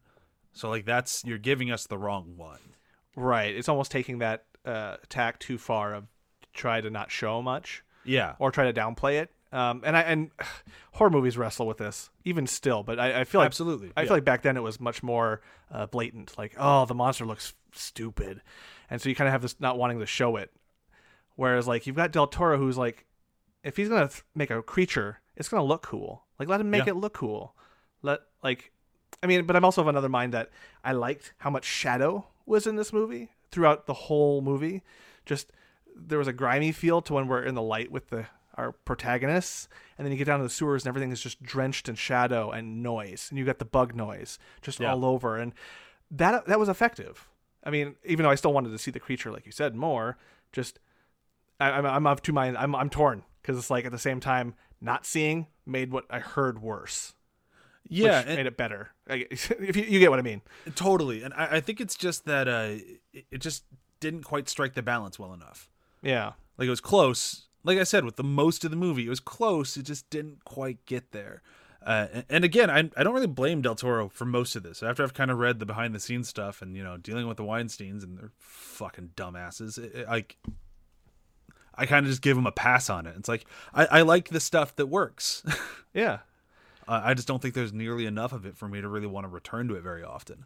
So 0.53 0.69
like 0.69 0.85
that's 0.85 1.23
you're 1.25 1.37
giving 1.37 1.69
us 1.69 1.85
the 1.85 1.97
wrong 1.97 2.33
one. 2.35 2.59
right, 3.15 3.53
it's 3.55 3.69
almost 3.69 3.91
taking 3.91 4.19
that 4.19 4.45
uh, 4.65 4.97
tack 5.09 5.37
too 5.39 5.57
far 5.59 5.93
of 5.93 6.05
try 6.53 6.81
to 6.81 6.89
not 6.89 7.11
show 7.11 7.41
much 7.41 7.83
Yeah. 8.05 8.33
or 8.39 8.49
try 8.49 8.69
to 8.71 8.73
downplay 8.73 9.21
it. 9.21 9.31
Um, 9.55 9.83
and 9.85 9.95
I 9.95 10.01
and 10.01 10.31
horror 10.91 11.09
movies 11.09 11.37
wrestle 11.37 11.65
with 11.65 11.77
this 11.77 12.09
even 12.25 12.45
still, 12.45 12.83
but 12.83 12.99
I, 12.99 13.21
I 13.21 13.23
feel 13.23 13.39
like 13.39 13.45
Absolutely. 13.45 13.93
I 13.95 14.01
yeah. 14.01 14.07
feel 14.07 14.17
like 14.17 14.25
back 14.25 14.41
then 14.41 14.57
it 14.57 14.63
was 14.63 14.81
much 14.81 15.01
more 15.01 15.41
uh, 15.71 15.85
blatant. 15.85 16.37
Like, 16.37 16.55
oh, 16.57 16.85
the 16.85 16.93
monster 16.93 17.25
looks 17.25 17.53
stupid, 17.71 18.41
and 18.89 19.01
so 19.01 19.07
you 19.07 19.15
kind 19.15 19.27
of 19.29 19.31
have 19.31 19.41
this 19.41 19.55
not 19.59 19.77
wanting 19.77 19.99
to 19.99 20.05
show 20.05 20.35
it. 20.35 20.51
Whereas, 21.37 21.67
like, 21.67 21.87
you've 21.87 21.95
got 21.95 22.11
Del 22.11 22.27
Toro, 22.27 22.57
who's 22.57 22.77
like, 22.77 23.05
if 23.63 23.77
he's 23.77 23.87
gonna 23.89 24.07
th- 24.09 24.23
make 24.35 24.49
a 24.51 24.61
creature, 24.61 25.19
it's 25.37 25.47
gonna 25.49 25.63
look 25.63 25.83
cool. 25.83 26.23
Like, 26.37 26.49
let 26.49 26.59
him 26.59 26.69
make 26.69 26.85
Yeah. 26.85 26.91
it 26.91 26.97
look 26.97 27.13
cool. 27.13 27.55
Let 28.01 28.19
like, 28.43 28.71
I 29.23 29.27
mean, 29.27 29.45
but 29.45 29.55
I'm 29.55 29.63
also 29.63 29.81
of 29.81 29.87
another 29.87 30.09
mind 30.09 30.33
that 30.33 30.49
I 30.83 30.91
liked 30.91 31.33
how 31.37 31.49
much 31.49 31.63
shadow 31.63 32.27
was 32.45 32.67
in 32.67 32.75
this 32.75 32.91
movie 32.91 33.29
throughout 33.51 33.85
the 33.85 33.93
whole 33.93 34.41
movie. 34.41 34.83
Just 35.25 35.51
there 35.95 36.19
was 36.19 36.27
a 36.27 36.33
grimy 36.33 36.73
feel 36.73 37.01
to 37.03 37.13
when 37.13 37.27
we're 37.27 37.43
in 37.43 37.55
the 37.55 37.61
light 37.61 37.89
with 37.89 38.09
the 38.09 38.25
our 38.55 38.71
protagonists, 38.71 39.67
and 39.97 40.05
then 40.05 40.11
you 40.11 40.17
get 40.17 40.25
down 40.25 40.39
to 40.39 40.43
the 40.43 40.49
sewers 40.49 40.83
and 40.83 40.89
everything 40.89 41.11
is 41.11 41.21
just 41.21 41.41
drenched 41.43 41.87
in 41.89 41.95
shadow 41.95 42.51
and 42.51 42.81
noise, 42.81 43.27
and 43.29 43.37
you 43.37 43.45
got 43.45 43.59
the 43.59 43.65
bug 43.65 43.95
noise 43.95 44.39
just 44.61 44.79
Yeah. 44.79 44.91
all 44.91 45.05
over, 45.05 45.37
and 45.37 45.53
that 46.11 46.45
that 46.47 46.59
was 46.59 46.69
effective. 46.69 47.27
I 47.63 47.69
mean, 47.71 47.95
even 48.05 48.23
though 48.23 48.29
I 48.29 48.35
still 48.35 48.53
wanted 48.53 48.69
to 48.69 48.77
see 48.77 48.91
the 48.91 48.99
creature, 48.99 49.31
like 49.31 49.45
you 49.45 49.51
said, 49.51 49.75
more, 49.75 50.17
just 50.51 50.79
I, 51.59 51.71
I'm 51.71 51.85
I'm 51.85 52.07
of 52.07 52.21
two 52.21 52.33
minds. 52.33 52.57
I'm 52.61 52.75
I'm 52.75 52.89
torn 52.89 53.23
because 53.41 53.57
it's 53.57 53.69
like 53.69 53.85
at 53.85 53.91
the 53.91 53.99
same 53.99 54.19
time 54.19 54.53
not 54.81 55.05
seeing 55.05 55.47
made 55.65 55.91
what 55.91 56.05
I 56.09 56.19
heard 56.19 56.61
worse. 56.61 57.13
yeah, 57.87 58.19
and- 58.25 58.35
made 58.35 58.45
it 58.45 58.57
better. 58.57 58.89
If 59.07 59.75
you, 59.75 59.83
you 59.83 59.99
get 59.99 60.09
what 60.09 60.19
I 60.19 60.23
mean. 60.23 60.41
totally. 60.75 61.21
And 61.23 61.33
I, 61.33 61.57
I 61.57 61.59
think 61.59 61.79
it's 61.81 61.95
just 61.95 62.25
that 62.25 62.47
uh, 62.47 62.77
it, 63.13 63.25
it 63.31 63.37
just 63.41 63.63
didn't 63.99 64.23
quite 64.23 64.49
strike 64.49 64.73
the 64.73 64.81
balance 64.81 65.17
well 65.19 65.33
enough. 65.33 65.69
Yeah. 66.01 66.33
Like 66.57 66.67
it 66.67 66.69
was 66.71 66.81
close. 66.81 67.44
Like 67.65 67.79
I 67.79 67.83
said, 67.83 68.05
with 68.05 68.15
the 68.15 68.23
most 68.23 68.63
of 68.63 68.71
the 68.71 68.77
movie, 68.77 69.05
it 69.05 69.09
was 69.09 69.19
close. 69.19 69.75
It 69.75 69.83
just 69.83 70.09
didn't 70.09 70.45
quite 70.45 70.85
get 70.85 71.11
there. 71.11 71.41
Uh, 71.85 72.23
and, 72.29 72.43
again, 72.43 72.69
I, 72.69 72.89
I 72.97 73.03
don't 73.03 73.13
really 73.13 73.27
blame 73.27 73.61
Del 73.61 73.75
Toro 73.75 74.09
for 74.09 74.25
most 74.25 74.55
of 74.55 74.63
this. 74.63 74.81
After 74.81 75.03
I've 75.03 75.13
kind 75.13 75.29
of 75.29 75.37
read 75.37 75.59
the 75.59 75.67
behind 75.67 75.93
the 75.93 75.99
scenes 75.99 76.27
stuff 76.27 76.61
and 76.61 76.75
you 76.75 76.83
know 76.83 76.97
dealing 76.97 77.27
with 77.27 77.37
the 77.37 77.43
Weinstein's 77.43 78.03
and 78.03 78.17
they're 78.17 78.31
fucking 78.39 79.11
dumbasses, 79.15 80.07
like 80.07 80.37
I 81.75 81.85
kind 81.85 82.05
of 82.05 82.09
just 82.09 82.21
give 82.23 82.35
them 82.37 82.47
a 82.47 82.51
pass 82.51 82.89
on 82.89 83.05
it. 83.05 83.15
It's 83.17 83.29
like 83.29 83.45
I, 83.73 83.85
I 83.85 84.01
like 84.01 84.29
the 84.29 84.39
stuff 84.39 84.75
that 84.77 84.87
works. 84.87 85.43
Yeah. 85.93 86.19
uh, 86.89 86.99
I 87.05 87.13
just 87.13 87.25
don't 87.25 87.41
think 87.41 87.53
there's 87.53 87.71
nearly 87.71 88.05
enough 88.05 88.33
of 88.33 88.45
it 88.45 88.57
for 88.57 88.67
me 88.67 88.81
to 88.81 88.87
really 88.89 89.07
want 89.07 89.23
to 89.23 89.29
return 89.29 89.69
to 89.69 89.75
it 89.75 89.81
very 89.81 90.03
often. 90.03 90.43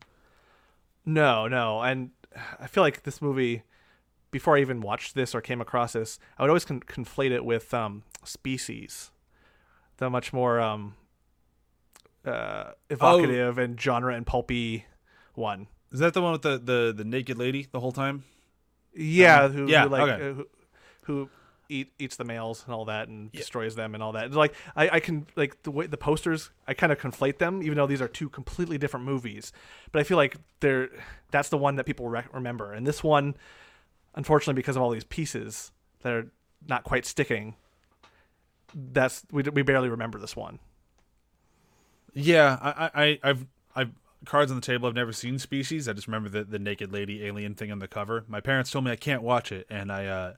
No, 1.08 1.48
no, 1.48 1.82
and 1.82 2.12
I 2.60 2.68
feel 2.68 2.84
like 2.84 3.02
this 3.02 3.20
movie, 3.20 3.64
before 4.32 4.58
I 4.58 4.62
even 4.62 4.82
watched 4.82 5.16
this 5.16 5.34
or 5.34 5.42
came 5.42 5.62
across 5.62 5.94
this, 5.94 6.20
I 6.38 6.44
would 6.44 6.50
always 6.50 6.66
con- 6.66 6.82
conflate 6.82 7.32
it 7.32 7.44
with 7.46 7.74
um, 7.74 8.04
Species, 8.24 9.12
the 9.98 10.10
much 10.10 10.34
more 10.34 10.60
um, 10.60 10.96
uh, 12.26 12.72
evocative 12.90 13.58
and 13.58 13.80
genre 13.80 14.14
and 14.14 14.26
pulpy 14.26 14.86
one. 15.36 15.68
Is 15.92 16.00
that 16.00 16.14
the 16.14 16.22
one 16.22 16.34
with 16.34 16.44
the 16.44 16.58
the, 16.60 16.94
the 16.96 17.04
naked 17.04 17.38
lady 17.38 17.68
the 17.72 17.80
whole 17.80 17.92
time? 17.92 18.24
Yeah, 18.94 19.44
Um, 19.44 19.54
who, 19.54 19.68
yeah, 19.68 19.84
who 19.84 19.90
like 19.90 20.02
okay. 20.10 20.30
uh, 20.30 20.34
who, 20.34 20.48
who 21.04 21.30
eat 21.70 21.92
eats 22.00 22.16
the 22.16 22.26
males 22.26 22.64
and 22.66 22.74
all 22.74 22.86
that 22.86 23.08
and 23.08 23.32
destroys 23.32 23.76
them 23.76 23.94
and 23.94 24.04
all 24.04 24.12
that. 24.14 24.26
It's 24.26 24.36
like 24.36 24.54
I, 24.76 24.90
I 24.90 25.00
can 25.00 25.28
like 25.36 25.62
the 25.64 25.72
way 25.72 25.88
the 25.88 25.98
posters 25.98 26.52
I 26.68 26.74
kind 26.74 26.92
of 26.92 27.00
conflate 27.00 27.38
them, 27.38 27.64
even 27.64 27.78
though 27.78 27.88
these 27.88 28.02
are 28.02 28.08
two 28.08 28.30
completely 28.30 28.78
different 28.78 29.06
movies. 29.06 29.54
But 29.92 30.00
I 30.00 30.04
feel 30.04 30.18
like 30.18 30.36
they're 30.60 30.90
that's 31.32 31.50
the 31.50 31.58
one 31.58 31.76
that 31.78 31.86
people 31.86 32.10
rec- 32.10 32.34
remember, 32.34 32.74
and 32.74 32.86
this 32.86 33.04
one, 33.04 33.36
unfortunately, 34.16 34.56
because 34.56 34.76
of 34.76 34.82
all 34.82 34.90
these 34.90 35.04
pieces 35.04 35.72
that 36.02 36.14
are 36.14 36.32
not 36.68 36.84
quite 36.84 37.06
sticking, 37.06 37.56
that's 38.74 39.24
we 39.32 39.44
we 39.44 39.62
barely 39.62 39.90
remember 39.90 40.20
this 40.20 40.36
one. 40.36 40.60
Yeah, 42.14 42.58
I, 42.62 42.90
I, 42.94 43.20
I've, 43.24 43.46
I've 43.76 43.92
cards 44.26 44.52
on 44.52 44.58
the 44.58 44.66
table. 44.66 44.88
I've 44.88 44.96
never 44.96 45.14
seen 45.14 45.40
Species. 45.40 45.88
I 45.88 45.94
just 45.94 46.08
remember 46.08 46.30
the 46.30 46.44
the 46.44 46.60
naked 46.60 46.92
lady 46.92 47.26
alien 47.26 47.56
thing 47.56 47.72
on 47.72 47.80
the 47.80 47.88
cover. 47.88 48.26
My 48.28 48.42
parents 48.42 48.72
told 48.72 48.86
me 48.86 48.92
I 48.92 48.96
can't 48.96 49.22
watch 49.24 49.52
it, 49.52 49.66
and 49.70 49.92
I, 49.92 50.06
uh, 50.06 50.34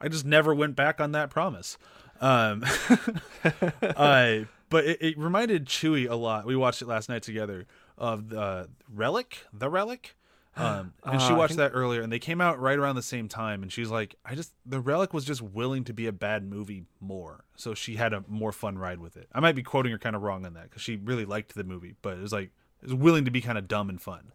I 0.00 0.08
just 0.08 0.24
never 0.24 0.54
went 0.54 0.76
back 0.76 1.00
on 1.00 1.12
that 1.12 1.30
promise. 1.30 1.76
Um, 2.20 2.64
I, 3.82 4.46
but 4.70 4.84
it, 4.84 5.02
it 5.02 5.18
reminded 5.18 5.66
Chewy 5.66 6.08
a 6.08 6.14
lot. 6.14 6.46
We 6.46 6.56
watched 6.56 6.82
it 6.82 6.88
last 6.88 7.08
night 7.08 7.22
together 7.22 7.66
of 7.98 8.30
the 8.30 8.68
Relic, 8.92 9.44
the 9.52 9.68
Relic. 9.68 10.15
Um, 10.56 10.94
and 11.04 11.20
she 11.20 11.28
Uh, 11.28 11.34
I 11.34 11.38
watched 11.38 11.50
think- 11.56 11.58
that 11.58 11.72
earlier, 11.76 12.00
and 12.02 12.10
they 12.12 12.18
came 12.18 12.40
out 12.40 12.58
right 12.58 12.78
around 12.78 12.96
the 12.96 13.02
same 13.02 13.28
time. 13.28 13.62
And 13.62 13.70
she's 13.72 13.90
like, 13.90 14.14
"I 14.24 14.34
just 14.34 14.52
the 14.64 14.80
Relic 14.80 15.12
was 15.12 15.24
just 15.24 15.42
willing 15.42 15.84
to 15.84 15.92
be 15.92 16.06
a 16.06 16.12
bad 16.12 16.44
movie 16.48 16.84
more, 17.00 17.44
so 17.56 17.74
she 17.74 17.96
had 17.96 18.12
a 18.12 18.24
more 18.28 18.52
fun 18.52 18.78
ride 18.78 18.98
with 19.00 19.16
it." 19.16 19.28
I 19.32 19.40
might 19.40 19.54
be 19.54 19.62
quoting 19.62 19.92
her 19.92 19.98
kind 19.98 20.16
of 20.16 20.22
wrong 20.22 20.46
on 20.46 20.54
that 20.54 20.64
because 20.64 20.82
she 20.82 20.96
really 20.96 21.24
liked 21.24 21.54
the 21.54 21.64
movie, 21.64 21.94
but 22.02 22.16
it 22.16 22.22
was 22.22 22.32
like 22.32 22.50
it 22.82 22.86
was 22.86 22.94
willing 22.94 23.24
to 23.26 23.30
be 23.30 23.40
kind 23.40 23.58
of 23.58 23.68
dumb 23.68 23.88
and 23.90 24.00
fun. 24.00 24.32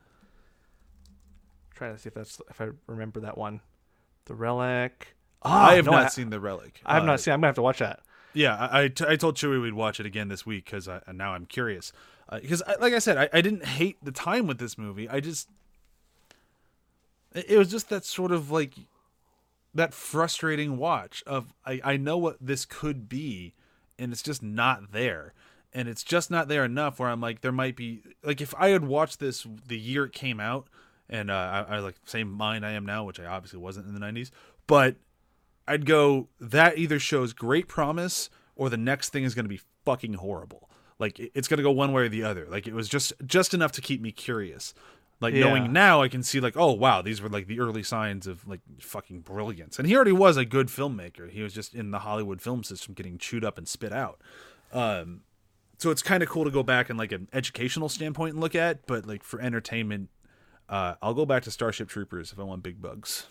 trying 1.76 1.94
to 1.96 2.00
see 2.00 2.08
if 2.08 2.14
that's 2.14 2.40
if 2.50 2.62
I 2.62 2.70
remember 2.88 3.20
that 3.22 3.38
one. 3.38 3.62
The 4.26 4.36
Relic. 4.36 5.16
I 5.42 5.74
have 5.76 5.86
no, 5.86 5.92
not 5.94 6.06
I- 6.06 6.10
seen 6.10 6.30
the 6.30 6.40
Relic. 6.40 6.82
I 6.86 6.94
have 6.94 7.04
Uh, 7.04 7.08
not 7.08 7.20
seen. 7.20 7.34
I'm 7.34 7.40
gonna 7.40 7.48
have 7.48 7.56
to 7.56 7.62
watch 7.64 7.80
that. 7.80 8.02
Yeah, 8.34 8.56
I, 8.56 8.84
I, 8.84 8.88
t- 8.88 9.06
I 9.08 9.16
told 9.18 9.36
Chewy 9.36 9.62
we'd 9.62 9.74
watch 9.74 10.00
it 10.00 10.06
again 10.06 10.30
this 10.30 10.46
week 10.46 10.66
because 10.66 10.88
now 11.12 11.34
I'm 11.34 11.46
curious. 11.46 11.92
Because, 12.32 12.62
I 12.66 12.76
like 12.76 12.94
I 12.94 13.00
said, 13.00 13.18
I, 13.18 13.28
I 13.34 13.42
didn't 13.42 13.66
hate 13.66 13.98
the 14.02 14.12
time 14.14 14.48
with 14.48 14.58
this 14.60 14.78
movie. 14.78 15.10
I 15.10 15.20
just. 15.20 15.50
It, 17.34 17.58
was 17.58 17.70
just 17.70 17.90
that 17.90 18.06
sort 18.06 18.32
of 18.32 18.52
like. 18.52 18.74
That 19.74 19.94
frustrating 19.94 20.76
watch 20.76 21.24
of 21.26 21.54
I, 21.66 21.80
I 21.82 21.96
know 21.96 22.18
what 22.18 22.36
this 22.42 22.66
could 22.66 23.08
be, 23.08 23.54
and 23.98 24.12
it's 24.12 24.22
just 24.22 24.44
not 24.44 24.92
there. 24.92 25.34
And 25.72 25.88
it's 25.88 26.04
just 26.04 26.30
not 26.30 26.50
there 26.50 26.66
enough 26.66 27.00
where 27.00 27.08
I'm 27.08 27.22
like, 27.22 27.40
there 27.40 27.54
might 27.54 27.78
be. 27.78 28.04
Like, 28.22 28.42
if 28.42 28.54
I 28.58 28.72
had 28.72 28.84
watched 28.84 29.22
this 29.22 29.48
the 29.66 29.80
year 29.80 30.04
it 30.04 30.12
came 30.12 30.42
out, 30.42 30.68
and 31.12 31.30
uh, 31.30 31.66
I, 31.70 31.76
I 31.76 31.80
like 31.80 31.96
same 32.06 32.32
mind 32.32 32.66
I 32.66 32.72
am 32.72 32.86
now, 32.86 33.04
which 33.04 33.20
I 33.20 33.26
obviously 33.26 33.60
wasn't 33.60 33.88
in 33.88 33.94
the 33.94 34.00
90s, 34.00 34.32
but 34.68 34.96
I'd 35.68 35.86
go 35.86 36.30
that 36.40 36.78
either 36.78 37.00
shows 37.00 37.34
great 37.34 37.68
promise 37.68 38.30
or 38.56 38.70
the 38.70 38.78
next 38.78 39.10
thing 39.10 39.24
is 39.24 39.36
going 39.36 39.46
to 39.46 39.50
be 39.50 39.62
fucking 39.86 40.16
horrible. 40.16 40.70
Like 41.00 41.20
it's 41.34 41.48
going 41.48 41.58
to 41.58 41.64
go 41.64 41.72
one 41.72 41.94
way 41.94 42.04
or 42.04 42.10
the 42.10 42.24
other. 42.24 42.48
Like 42.50 42.68
it 42.68 42.74
was 42.74 42.88
just 42.88 43.14
just 43.26 43.54
enough 43.54 43.72
to 43.74 43.82
keep 43.82 44.02
me 44.02 44.12
curious. 44.12 44.74
Like 45.22 45.34
Yeah. 45.34 45.42
knowing 45.46 45.72
now 45.72 46.02
I 46.02 46.08
can 46.10 46.24
see 46.24 46.40
like 46.42 46.58
oh 46.58 46.74
wow 46.74 47.02
these 47.02 47.22
were 47.22 47.30
like 47.30 47.48
the 47.48 47.60
early 47.62 47.84
signs 47.84 48.28
of 48.28 48.46
like 48.48 48.60
fucking 48.82 49.22
brilliance. 49.22 49.78
And 49.80 49.88
he 49.88 49.96
already 49.96 50.12
was 50.12 50.36
a 50.36 50.44
good 50.46 50.68
filmmaker. 50.68 51.30
He 51.30 51.42
was 51.42 51.54
just 51.54 51.74
in 51.74 51.92
the 51.92 52.00
Hollywood 52.00 52.42
film 52.42 52.64
system 52.64 52.94
getting 52.96 53.18
chewed 53.18 53.46
up 53.46 53.58
and 53.58 53.68
spit 53.68 53.94
out. 53.94 54.20
Um 54.74 55.22
so 55.78 55.90
it's 55.90 56.04
kind 56.04 56.22
of 56.22 56.30
cool 56.30 56.44
to 56.44 56.52
go 56.52 56.62
back 56.64 56.90
and 56.90 57.00
like 57.00 57.12
an 57.12 57.28
educational 57.34 57.88
standpoint 57.90 58.34
and 58.34 58.42
look 58.42 58.54
at, 58.56 58.86
but 58.88 59.06
like 59.08 59.24
for 59.24 59.40
entertainment 59.42 60.10
uh, 60.70 60.96
I'll 61.02 61.14
go 61.14 61.26
back 61.26 61.44
to 61.44 61.52
Starship 61.52 61.90
Troopers 61.90 62.32
if 62.32 62.40
I 62.40 62.44
want 62.44 62.64
big 62.64 62.82
bugs. 62.82 63.28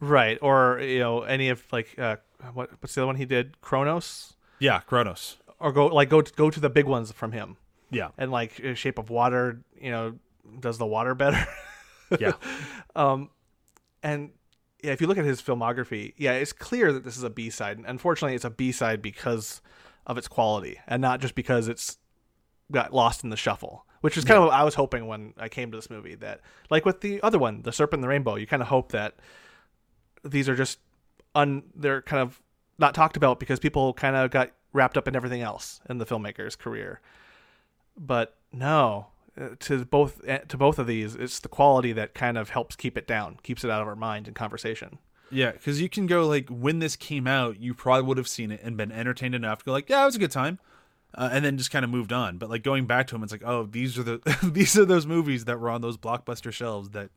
Right, 0.00 0.38
or 0.40 0.78
you 0.80 1.00
know 1.00 1.22
any 1.22 1.50
of 1.50 1.62
like 1.72 1.98
uh, 1.98 2.16
what 2.54 2.70
what's 2.80 2.94
the 2.94 3.02
other 3.02 3.06
one 3.08 3.16
he 3.16 3.24
did? 3.26 3.60
Cronos, 3.60 4.34
Yeah, 4.58 4.80
Cronos. 4.80 5.36
or 5.60 5.70
go 5.72 5.86
like 5.88 6.08
go 6.08 6.22
to, 6.22 6.32
go 6.32 6.48
to 6.50 6.60
the 6.60 6.70
big 6.70 6.86
ones 6.86 7.12
from 7.12 7.32
him, 7.32 7.56
Yeah. 7.90 8.08
and 8.16 8.30
like 8.30 8.60
uh, 8.64 8.72
Shape 8.74 8.96
of 8.98 9.10
Water, 9.10 9.60
you 9.78 9.90
know, 9.90 10.14
does 10.60 10.78
the 10.78 10.86
water 10.86 11.14
better? 11.14 11.46
Yeah. 12.18 12.32
Um, 12.96 13.28
and 14.02 14.30
yeah, 14.82 14.92
if 14.92 15.00
you 15.00 15.06
look 15.06 15.18
at 15.18 15.24
his 15.24 15.42
filmography, 15.42 16.14
yeah, 16.16 16.32
it's 16.32 16.52
clear 16.52 16.92
that 16.92 17.04
this 17.04 17.16
is 17.16 17.22
a 17.22 17.30
B 17.30 17.50
side. 17.50 17.76
And 17.76 17.86
unfortunately, 17.86 18.34
it's 18.34 18.44
a 18.44 18.50
B 18.50 18.72
side 18.72 19.02
because 19.02 19.60
of 20.06 20.18
its 20.18 20.26
quality, 20.26 20.80
and 20.88 21.02
not 21.02 21.20
just 21.20 21.34
because 21.34 21.68
it's 21.68 21.98
got 22.72 22.92
lost 22.92 23.22
in 23.22 23.30
the 23.30 23.36
shuffle. 23.36 23.84
Which 24.00 24.16
is 24.16 24.24
kind 24.24 24.38
of 24.38 24.44
what 24.44 24.54
I 24.54 24.64
was 24.64 24.74
hoping 24.74 25.06
when 25.06 25.34
I 25.36 25.48
came 25.48 25.70
to 25.70 25.76
this 25.76 25.90
movie. 25.90 26.14
That, 26.16 26.40
like 26.70 26.84
with 26.84 27.02
the 27.02 27.22
other 27.22 27.38
one, 27.38 27.62
The 27.62 27.72
Serpent 27.72 27.98
and 27.98 28.04
the 28.04 28.08
Rainbow, 28.08 28.36
you 28.36 28.46
kind 28.46 28.62
of 28.62 28.68
hope 28.68 28.92
that 28.92 29.16
these 30.24 30.48
are 30.48 30.56
just 30.56 30.78
un 31.34 31.62
they're 31.76 32.02
kind 32.02 32.22
of 32.22 32.42
not 32.78 32.94
talked 32.94 33.16
about 33.16 33.38
because 33.38 33.60
people 33.60 33.92
kind 33.92 34.16
of 34.16 34.30
got 34.30 34.50
wrapped 34.72 34.96
up 34.96 35.08
in 35.08 35.14
everything 35.14 35.42
else 35.42 35.80
in 35.88 35.98
the 35.98 36.06
filmmaker's 36.06 36.56
career. 36.56 37.00
But 37.96 38.36
no, 38.52 39.08
to 39.60 39.84
both 39.84 40.20
eh, 40.26 40.38
to 40.48 40.56
both 40.56 40.78
of 40.78 40.86
these, 40.86 41.14
it's 41.14 41.40
the 41.40 41.48
quality 41.48 41.92
that 41.92 42.14
kind 42.14 42.38
of 42.38 42.50
helps 42.50 42.76
keep 42.76 42.96
it 42.96 43.06
down, 43.06 43.38
keeps 43.42 43.64
it 43.64 43.70
out 43.70 43.82
of 43.82 43.88
our 43.88 43.96
mind 43.96 44.26
and 44.26 44.36
conversation. 44.36 44.98
Yeah, 45.30 45.52
because 45.52 45.80
you 45.80 45.88
can 45.88 46.06
go 46.06 46.26
like 46.26 46.48
when 46.48 46.78
this 46.78 46.96
came 46.96 47.26
out, 47.26 47.60
you 47.60 47.74
probably 47.74 48.06
would 48.06 48.18
have 48.18 48.28
seen 48.28 48.50
it 48.50 48.60
and 48.62 48.76
been 48.76 48.92
entertained 48.92 49.34
enough 49.34 49.60
to 49.60 49.64
go 49.66 49.72
like, 49.72 49.88
yeah, 49.88 50.02
it 50.02 50.06
was 50.06 50.16
a 50.16 50.20
good 50.20 50.30
time, 50.30 50.58
uh, 51.14 51.28
and 51.32 51.44
then 51.44 51.58
just 51.58 51.70
kind 51.70 51.84
of 51.84 51.90
moved 51.90 52.12
on. 52.12 52.38
But 52.38 52.50
like 52.50 52.62
going 52.62 52.86
back 52.86 53.06
to 53.08 53.14
them, 53.14 53.22
it's 53.22 53.32
like, 53.32 53.44
oh, 53.44 53.64
these 53.64 53.98
are 53.98 54.02
the 54.02 54.38
these 54.52 54.78
are 54.78 54.84
those 54.84 55.06
movies 55.06 55.44
that 55.44 55.60
were 55.60 55.70
on 55.70 55.80
those 55.80 55.96
blockbuster 55.96 56.52
shelves 56.52 56.90
that 56.90 57.10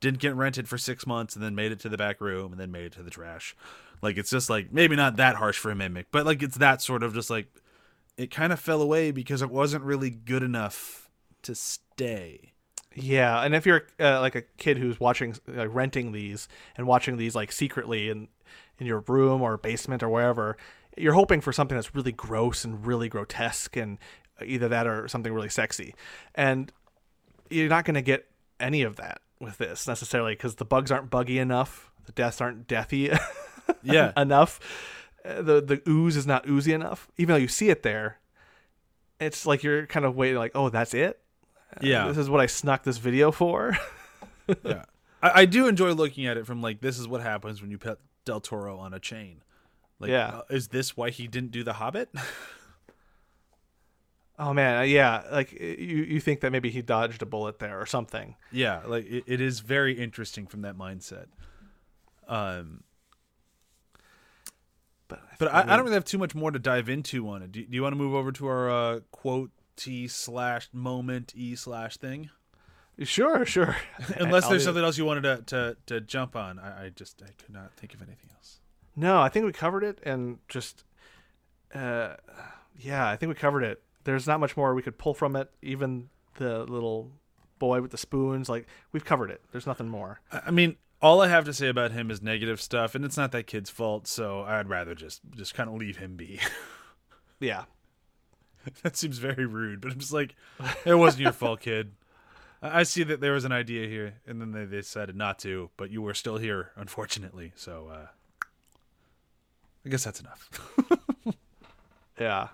didn't 0.00 0.20
get 0.20 0.34
rented 0.34 0.68
for 0.68 0.76
six 0.76 1.06
months 1.06 1.34
and 1.34 1.42
then 1.42 1.54
made 1.54 1.72
it 1.72 1.80
to 1.80 1.88
the 1.88 1.96
back 1.96 2.20
room 2.20 2.52
and 2.52 2.60
then 2.60 2.70
made 2.70 2.84
it 2.84 2.92
to 2.92 3.02
the 3.02 3.10
trash. 3.10 3.56
Like 4.02 4.18
it's 4.18 4.30
just 4.30 4.50
like 4.50 4.72
maybe 4.72 4.96
not 4.96 5.16
that 5.16 5.36
harsh 5.36 5.58
for 5.58 5.70
a 5.70 5.74
mimic, 5.74 6.08
but 6.10 6.26
like 6.26 6.42
it's 6.42 6.58
that 6.58 6.82
sort 6.82 7.02
of 7.02 7.14
just 7.14 7.30
like 7.30 7.46
it 8.16 8.30
kind 8.30 8.52
of 8.52 8.60
fell 8.60 8.82
away 8.82 9.10
because 9.10 9.42
it 9.42 9.50
wasn't 9.50 9.82
really 9.82 10.10
good 10.10 10.42
enough 10.42 11.03
to 11.44 11.54
stay. 11.54 12.52
Yeah, 12.94 13.42
and 13.42 13.54
if 13.54 13.66
you're 13.66 13.86
uh, 13.98 14.20
like 14.20 14.34
a 14.36 14.42
kid 14.42 14.78
who's 14.78 15.00
watching, 15.00 15.34
uh, 15.56 15.68
renting 15.68 16.12
these 16.12 16.48
and 16.76 16.86
watching 16.86 17.16
these 17.16 17.34
like 17.34 17.50
secretly 17.52 18.08
in 18.08 18.28
in 18.78 18.86
your 18.86 19.00
room 19.08 19.42
or 19.42 19.56
basement 19.56 20.02
or 20.02 20.08
wherever, 20.08 20.56
you're 20.96 21.14
hoping 21.14 21.40
for 21.40 21.52
something 21.52 21.76
that's 21.76 21.94
really 21.94 22.12
gross 22.12 22.64
and 22.64 22.86
really 22.86 23.08
grotesque, 23.08 23.76
and 23.76 23.98
either 24.44 24.68
that 24.68 24.86
or 24.86 25.08
something 25.08 25.32
really 25.32 25.48
sexy, 25.48 25.94
and 26.34 26.72
you're 27.50 27.68
not 27.68 27.84
going 27.84 27.94
to 27.94 28.02
get 28.02 28.26
any 28.60 28.82
of 28.82 28.96
that 28.96 29.20
with 29.40 29.58
this 29.58 29.86
necessarily 29.88 30.34
because 30.34 30.54
the 30.56 30.64
bugs 30.64 30.90
aren't 30.92 31.10
buggy 31.10 31.38
enough, 31.38 31.90
the 32.06 32.12
deaths 32.12 32.40
aren't 32.40 32.66
deathy 32.68 33.16
Yeah. 33.82 34.12
enough, 34.16 34.60
uh, 35.24 35.42
the 35.42 35.60
the 35.60 35.82
ooze 35.88 36.16
is 36.16 36.26
not 36.28 36.48
oozy 36.48 36.72
enough. 36.72 37.08
Even 37.18 37.34
though 37.34 37.38
you 37.40 37.48
see 37.48 37.70
it 37.70 37.82
there, 37.82 38.18
it's 39.20 39.46
like 39.46 39.62
you're 39.64 39.86
kind 39.86 40.04
of 40.06 40.14
waiting, 40.16 40.38
like, 40.38 40.52
oh, 40.54 40.68
that's 40.68 40.94
it. 40.94 41.20
Yeah. 41.82 42.06
This 42.08 42.18
is 42.18 42.30
what 42.30 42.40
I 42.40 42.46
snuck 42.46 42.82
this 42.84 42.98
video 42.98 43.30
for. 43.32 43.76
yeah. 44.64 44.84
I, 45.22 45.42
I 45.42 45.44
do 45.46 45.66
enjoy 45.68 45.92
looking 45.92 46.26
at 46.26 46.36
it 46.36 46.46
from 46.46 46.60
like 46.62 46.80
this 46.80 46.98
is 46.98 47.08
what 47.08 47.20
happens 47.22 47.60
when 47.62 47.70
you 47.70 47.78
put 47.78 47.98
Del 48.24 48.40
Toro 48.40 48.78
on 48.78 48.92
a 48.94 49.00
chain. 49.00 49.42
Like, 49.98 50.10
Yeah. 50.10 50.28
uh, 50.28 50.42
is 50.50 50.68
this 50.68 50.96
why 50.96 51.10
he 51.10 51.26
didn't 51.26 51.50
do 51.52 51.64
The 51.64 51.74
Hobbit? 51.74 52.10
oh 54.38 54.52
man, 54.52 54.78
uh, 54.78 54.82
yeah. 54.82 55.22
Like 55.30 55.52
you, 55.52 56.04
you 56.04 56.20
think 56.20 56.40
that 56.40 56.52
maybe 56.52 56.70
he 56.70 56.82
dodged 56.82 57.22
a 57.22 57.26
bullet 57.26 57.58
there 57.58 57.80
or 57.80 57.86
something. 57.86 58.36
yeah, 58.52 58.82
like 58.86 59.06
it, 59.06 59.24
it 59.26 59.40
is 59.40 59.60
very 59.60 59.94
interesting 59.94 60.46
from 60.46 60.62
that 60.62 60.76
mindset. 60.76 61.26
Um, 62.28 62.82
But 65.08 65.20
but 65.38 65.52
I, 65.52 65.60
I 65.60 65.76
don't 65.76 65.82
really 65.84 65.94
have 65.94 66.04
too 66.04 66.18
much 66.18 66.34
more 66.34 66.50
to 66.50 66.58
dive 66.58 66.88
into 66.88 67.28
on 67.28 67.42
it. 67.42 67.52
Do, 67.52 67.62
do 67.64 67.74
you 67.74 67.82
want 67.82 67.92
to 67.92 67.98
move 67.98 68.14
over 68.14 68.32
to 68.32 68.46
our 68.46 68.70
uh, 68.70 69.00
quote 69.10 69.50
T 69.76 70.08
slash 70.08 70.68
moment 70.72 71.32
E 71.36 71.54
slash 71.56 71.96
thing? 71.96 72.30
sure, 73.02 73.44
sure. 73.44 73.76
Unless 74.16 74.48
there's 74.48 74.64
something 74.64 74.84
else 74.84 74.96
you 74.96 75.04
wanted 75.04 75.22
to, 75.22 75.42
to, 75.46 75.76
to 75.86 76.00
jump 76.00 76.36
on. 76.36 76.58
I, 76.58 76.86
I 76.86 76.88
just 76.90 77.22
I 77.22 77.30
could 77.42 77.52
not 77.52 77.72
think 77.74 77.94
of 77.94 78.02
anything 78.02 78.30
else. 78.34 78.60
No, 78.96 79.20
I 79.20 79.28
think 79.28 79.44
we 79.44 79.52
covered 79.52 79.82
it, 79.82 79.98
and 80.04 80.38
just, 80.48 80.84
uh, 81.74 82.14
yeah, 82.78 83.08
I 83.08 83.16
think 83.16 83.28
we 83.28 83.34
covered 83.34 83.64
it. 83.64 83.82
There's 84.04 84.26
not 84.26 84.38
much 84.38 84.56
more 84.56 84.74
we 84.74 84.82
could 84.82 84.98
pull 84.98 85.14
from 85.14 85.34
it. 85.34 85.50
Even 85.62 86.10
the 86.36 86.64
little 86.64 87.10
boy 87.58 87.80
with 87.80 87.90
the 87.90 87.98
spoons, 87.98 88.48
like 88.48 88.66
we've 88.92 89.04
covered 89.04 89.30
it. 89.30 89.40
There's 89.50 89.66
nothing 89.66 89.88
more. 89.88 90.20
I 90.30 90.42
I 90.46 90.50
mean, 90.52 90.76
all 91.02 91.20
I 91.20 91.28
have 91.28 91.44
to 91.46 91.52
say 91.52 91.68
about 91.68 91.90
him 91.90 92.10
is 92.10 92.22
negative 92.22 92.60
stuff, 92.60 92.94
and 92.94 93.04
it's 93.04 93.16
not 93.16 93.32
that 93.32 93.46
kid's 93.46 93.70
fault. 93.70 94.06
So 94.06 94.42
I'd 94.42 94.68
rather 94.68 94.94
just 94.94 95.22
just 95.34 95.54
kind 95.54 95.68
of 95.68 95.76
leave 95.76 95.96
him 95.96 96.16
be. 96.16 96.40
Yeah, 97.40 97.64
that 98.82 98.96
seems 98.96 99.18
very 99.18 99.46
rude, 99.46 99.80
but 99.80 99.92
I'm 99.92 99.98
just 99.98 100.12
like, 100.12 100.34
it 100.84 100.94
wasn't 100.94 101.22
your 101.22 101.32
fault, 101.32 101.60
kid. 101.60 101.92
I 102.62 102.82
see 102.82 103.02
that 103.04 103.20
there 103.20 103.32
was 103.32 103.44
an 103.44 103.52
idea 103.52 103.86
here, 103.86 104.14
and 104.26 104.40
then 104.40 104.52
they, 104.52 104.64
they 104.64 104.78
decided 104.78 105.16
not 105.16 105.38
to, 105.40 105.70
but 105.76 105.90
you 105.90 106.00
were 106.00 106.14
still 106.14 106.38
here, 106.38 106.70
unfortunately. 106.76 107.52
So 107.56 107.90
uh, 107.92 108.06
I 109.84 109.88
guess 109.88 110.04
that's 110.04 110.20
enough. 110.20 110.48
Yeah. 112.20 112.48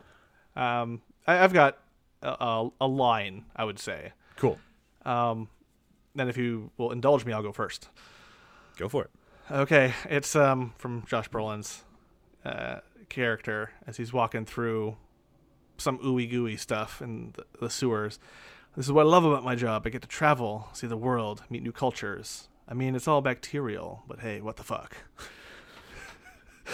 Um, 0.57 1.03
I, 1.27 1.39
I've 1.45 1.53
got 1.53 1.79
a, 2.23 2.29
a, 2.31 2.71
a 2.81 2.87
line, 2.87 3.45
I 3.55 3.65
would 3.65 3.79
say. 3.79 4.13
cool. 4.37 4.59
Um, 5.05 5.49
then 6.15 6.29
if 6.29 6.37
you 6.37 6.71
will 6.77 6.91
indulge 6.93 7.25
me, 7.25 7.33
I'll 7.33 7.43
go 7.43 7.53
first. 7.53 7.89
Go 8.77 8.89
for 8.89 9.05
it. 9.05 9.11
Okay, 9.51 9.93
it's 10.09 10.37
um 10.37 10.73
from 10.79 11.05
Josh 11.07 11.29
Brolin's 11.29 11.83
uh, 12.45 12.81
character 13.09 13.73
as 13.87 13.97
he's 13.97 14.13
walking 14.13 14.45
through 14.45 14.97
some 15.81 15.99
ooey 15.99 16.29
gooey 16.31 16.57
stuff 16.57 17.01
in 17.03 17.33
the, 17.37 17.45
the 17.61 17.71
sewers. 17.71 18.19
This 18.77 18.87
is 18.87 18.93
what 18.93 19.07
I 19.07 19.09
love 19.09 19.25
about 19.25 19.45
my 19.45 19.55
job. 19.55 19.83
I 19.85 19.91
get 19.91 20.03
to 20.03 20.09
travel, 20.09 20.69
see 20.73 20.87
the 20.87 20.97
world, 20.97 21.43
meet 21.51 21.63
new 21.63 21.73
cultures. 21.73 22.49
I 22.69 22.75
mean, 22.75 22.95
it's 22.95 23.09
all 23.09 23.21
bacterial, 23.21 24.05
but 24.07 24.21
hey, 24.21 24.41
what 24.41 24.57
the 24.57 24.63
fuck? 24.63 24.97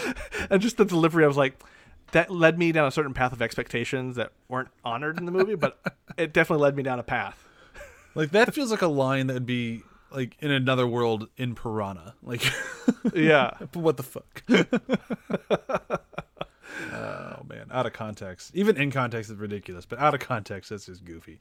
and 0.49 0.61
just 0.61 0.77
the 0.77 0.85
delivery, 0.85 1.23
I 1.23 1.27
was 1.27 1.37
like, 1.37 1.59
that 2.11 2.29
led 2.29 2.57
me 2.59 2.71
down 2.71 2.87
a 2.87 2.91
certain 2.91 3.13
path 3.13 3.33
of 3.33 3.41
expectations 3.41 4.15
that 4.15 4.31
weren't 4.47 4.69
honored 4.85 5.17
in 5.19 5.25
the 5.25 5.31
movie, 5.31 5.55
but 5.55 5.79
it 6.17 6.33
definitely 6.33 6.63
led 6.63 6.75
me 6.75 6.83
down 6.83 6.99
a 6.99 7.03
path. 7.03 7.43
Like 8.15 8.31
that 8.31 8.53
feels 8.53 8.71
like 8.71 8.81
a 8.81 8.87
line 8.87 9.27
that 9.27 9.33
would 9.33 9.45
be 9.45 9.83
like 10.11 10.37
in 10.39 10.51
another 10.51 10.87
world 10.87 11.27
in 11.37 11.55
Piranha. 11.55 12.15
Like, 12.23 12.43
Yeah. 13.13 13.51
but 13.59 13.75
what 13.75 13.97
the 13.97 14.03
fuck? 14.03 14.43
Out 17.77 17.85
of 17.85 17.93
context. 17.93 18.51
Even 18.53 18.75
in 18.77 18.91
context, 18.91 19.29
it's 19.29 19.39
ridiculous, 19.39 19.85
but 19.85 19.99
out 19.99 20.13
of 20.13 20.19
context, 20.19 20.71
that's 20.71 20.87
just 20.87 21.05
goofy. 21.05 21.39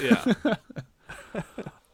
Yeah. 0.00 0.24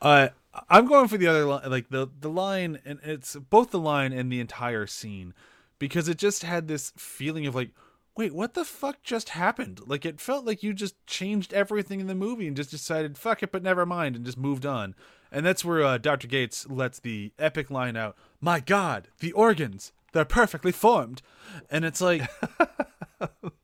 Uh, 0.02 0.30
I'm 0.68 0.86
going 0.86 1.06
for 1.06 1.16
the 1.16 1.28
other 1.28 1.44
line, 1.44 1.70
like 1.70 1.88
the 1.88 2.08
the 2.20 2.28
line, 2.28 2.80
and 2.84 2.98
it's 3.04 3.36
both 3.36 3.70
the 3.70 3.78
line 3.78 4.12
and 4.12 4.32
the 4.32 4.40
entire 4.40 4.86
scene, 4.88 5.32
because 5.78 6.08
it 6.08 6.18
just 6.18 6.42
had 6.42 6.66
this 6.66 6.92
feeling 6.96 7.46
of 7.46 7.54
like, 7.54 7.70
wait, 8.16 8.34
what 8.34 8.54
the 8.54 8.64
fuck 8.64 9.00
just 9.04 9.30
happened? 9.30 9.80
Like 9.86 10.04
it 10.04 10.20
felt 10.20 10.44
like 10.44 10.64
you 10.64 10.74
just 10.74 10.96
changed 11.06 11.54
everything 11.54 12.00
in 12.00 12.08
the 12.08 12.16
movie 12.16 12.48
and 12.48 12.56
just 12.56 12.72
decided 12.72 13.16
fuck 13.16 13.44
it, 13.44 13.52
but 13.52 13.62
never 13.62 13.86
mind, 13.86 14.16
and 14.16 14.24
just 14.24 14.36
moved 14.36 14.66
on. 14.66 14.96
And 15.30 15.46
that's 15.46 15.64
where 15.64 15.84
uh, 15.84 15.98
Dr. 15.98 16.26
Gates 16.26 16.68
lets 16.68 16.98
the 16.98 17.32
epic 17.38 17.70
line 17.70 17.96
out. 17.96 18.16
My 18.40 18.58
God, 18.58 19.06
the 19.20 19.32
organs, 19.32 19.92
they're 20.12 20.24
perfectly 20.24 20.72
formed, 20.72 21.22
and 21.70 21.84
it's 21.84 22.00
like, 22.00 22.28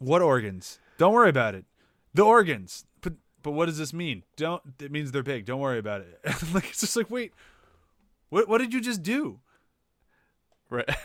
what 0.00 0.22
organs? 0.22 0.80
Don't 0.98 1.12
worry 1.12 1.28
about 1.28 1.54
it. 1.54 1.64
The 2.14 2.22
organs. 2.24 2.86
But 3.00 3.14
but 3.42 3.52
what 3.52 3.66
does 3.66 3.78
this 3.78 3.92
mean? 3.92 4.24
Don't 4.36 4.62
it 4.80 4.90
means 4.90 5.12
they're 5.12 5.22
big. 5.22 5.44
Don't 5.44 5.60
worry 5.60 5.78
about 5.78 6.00
it. 6.00 6.18
like 6.54 6.70
it's 6.70 6.80
just 6.80 6.96
like 6.96 7.10
wait, 7.10 7.32
what 8.30 8.48
what 8.48 8.58
did 8.58 8.74
you 8.74 8.80
just 8.80 9.02
do? 9.02 9.40
right. 10.68 10.88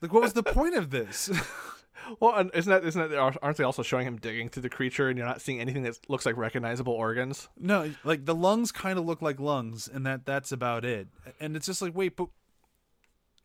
Like 0.00 0.12
what 0.12 0.22
was 0.22 0.32
the 0.32 0.42
point 0.44 0.76
of 0.76 0.90
this? 0.90 1.28
Well, 2.20 2.32
and 2.36 2.52
isn't 2.54 2.70
that 2.70 2.84
isn't 2.84 3.10
that 3.10 3.18
aren't 3.18 3.56
they 3.56 3.64
also 3.64 3.82
showing 3.82 4.06
him 4.06 4.16
digging 4.16 4.48
through 4.48 4.62
the 4.62 4.70
creature, 4.70 5.08
and 5.08 5.18
you're 5.18 5.26
not 5.26 5.40
seeing 5.40 5.60
anything 5.60 5.82
that 5.82 5.98
looks 6.08 6.24
like 6.24 6.36
recognizable 6.36 6.92
organs? 6.92 7.48
no, 7.58 7.92
like 8.04 8.24
the 8.24 8.34
lungs 8.34 8.70
kind 8.70 8.96
of 8.96 9.04
look 9.04 9.20
like 9.20 9.40
lungs, 9.40 9.88
and 9.92 10.06
that 10.06 10.24
that's 10.24 10.52
about 10.52 10.84
it. 10.84 11.08
And 11.40 11.56
it's 11.56 11.66
just 11.66 11.82
like 11.82 11.96
wait, 11.96 12.14
but 12.16 12.28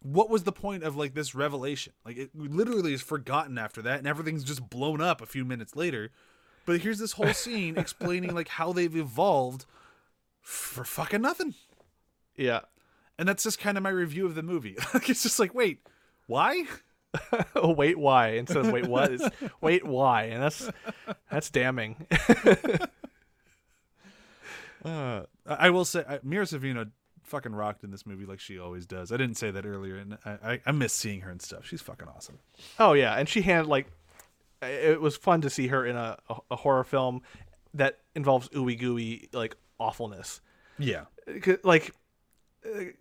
what 0.03 0.29
was 0.29 0.43
the 0.43 0.51
point 0.51 0.83
of 0.83 0.95
like 0.95 1.13
this 1.13 1.33
revelation? 1.33 1.93
Like 2.05 2.17
it 2.17 2.31
literally 2.35 2.93
is 2.93 3.01
forgotten 3.01 3.57
after 3.57 3.81
that, 3.81 3.99
and 3.99 4.07
everything's 4.07 4.43
just 4.43 4.69
blown 4.69 5.01
up 5.01 5.21
a 5.21 5.25
few 5.25 5.45
minutes 5.45 5.75
later. 5.75 6.11
But 6.65 6.81
here's 6.81 6.99
this 6.99 7.13
whole 7.13 7.33
scene 7.33 7.77
explaining 7.77 8.33
like 8.33 8.49
how 8.49 8.73
they've 8.73 8.95
evolved 8.95 9.65
for 10.41 10.83
fucking 10.83 11.21
nothing. 11.21 11.55
Yeah. 12.35 12.61
And 13.17 13.27
that's 13.27 13.43
just 13.43 13.59
kind 13.59 13.77
of 13.77 13.83
my 13.83 13.89
review 13.89 14.25
of 14.25 14.35
the 14.35 14.43
movie. 14.43 14.77
Like 14.93 15.09
it's 15.09 15.23
just 15.23 15.39
like, 15.39 15.53
wait, 15.53 15.79
why? 16.27 16.65
oh, 17.55 17.73
wait, 17.77 17.97
why? 17.97 18.29
Instead 18.29 18.65
of 18.65 18.71
wait, 18.71 18.87
what? 18.87 19.11
It's 19.11 19.27
wait, 19.61 19.85
why? 19.85 20.23
And 20.23 20.43
that's 20.43 20.69
that's 21.29 21.49
damning. 21.49 22.07
Uh, 24.83 25.23
I 25.45 25.69
will 25.69 25.85
say, 25.85 26.03
I, 26.07 26.19
Mira 26.23 26.45
Savino 26.45 26.89
fucking 27.23 27.53
rocked 27.53 27.83
in 27.83 27.91
this 27.91 28.05
movie 28.05 28.25
like 28.25 28.39
she 28.39 28.59
always 28.59 28.85
does. 28.85 29.11
I 29.11 29.17
didn't 29.17 29.35
say 29.37 29.51
that 29.51 29.65
earlier, 29.65 29.95
and 29.97 30.17
I, 30.25 30.31
I, 30.31 30.61
I 30.67 30.71
miss 30.71 30.93
seeing 30.93 31.21
her 31.21 31.31
and 31.31 31.41
stuff. 31.41 31.65
She's 31.65 31.81
fucking 31.81 32.07
awesome. 32.07 32.39
oh 32.79 32.93
yeah, 32.93 33.15
and 33.15 33.27
she 33.27 33.41
had 33.41 33.65
like 33.67 33.87
it 34.61 35.01
was 35.01 35.17
fun 35.17 35.41
to 35.41 35.49
see 35.49 35.67
her 35.67 35.85
in 35.85 35.95
a, 35.95 36.17
a, 36.49 36.55
horror 36.55 36.83
film 36.85 37.21
that 37.73 37.99
involves 38.15 38.47
ooey 38.49 38.79
gooey 38.79 39.29
like 39.33 39.55
awfulness. 39.79 40.41
Yeah. 40.79 41.05
Like, 41.63 41.93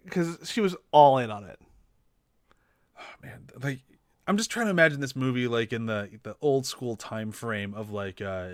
because 0.04 0.38
she 0.44 0.60
was 0.60 0.76
all 0.90 1.18
in 1.18 1.30
on 1.30 1.44
it. 1.44 1.60
man 3.22 3.46
like 3.62 3.80
i'm 4.26 4.36
just 4.36 4.50
trying 4.50 4.66
to 4.66 4.70
imagine 4.70 5.00
this 5.00 5.16
movie 5.16 5.48
like 5.48 5.72
in 5.72 5.86
the 5.86 6.08
the 6.22 6.36
old 6.40 6.66
school 6.66 6.96
time 6.96 7.32
frame 7.32 7.74
of 7.74 7.90
like 7.90 8.20
uh 8.20 8.50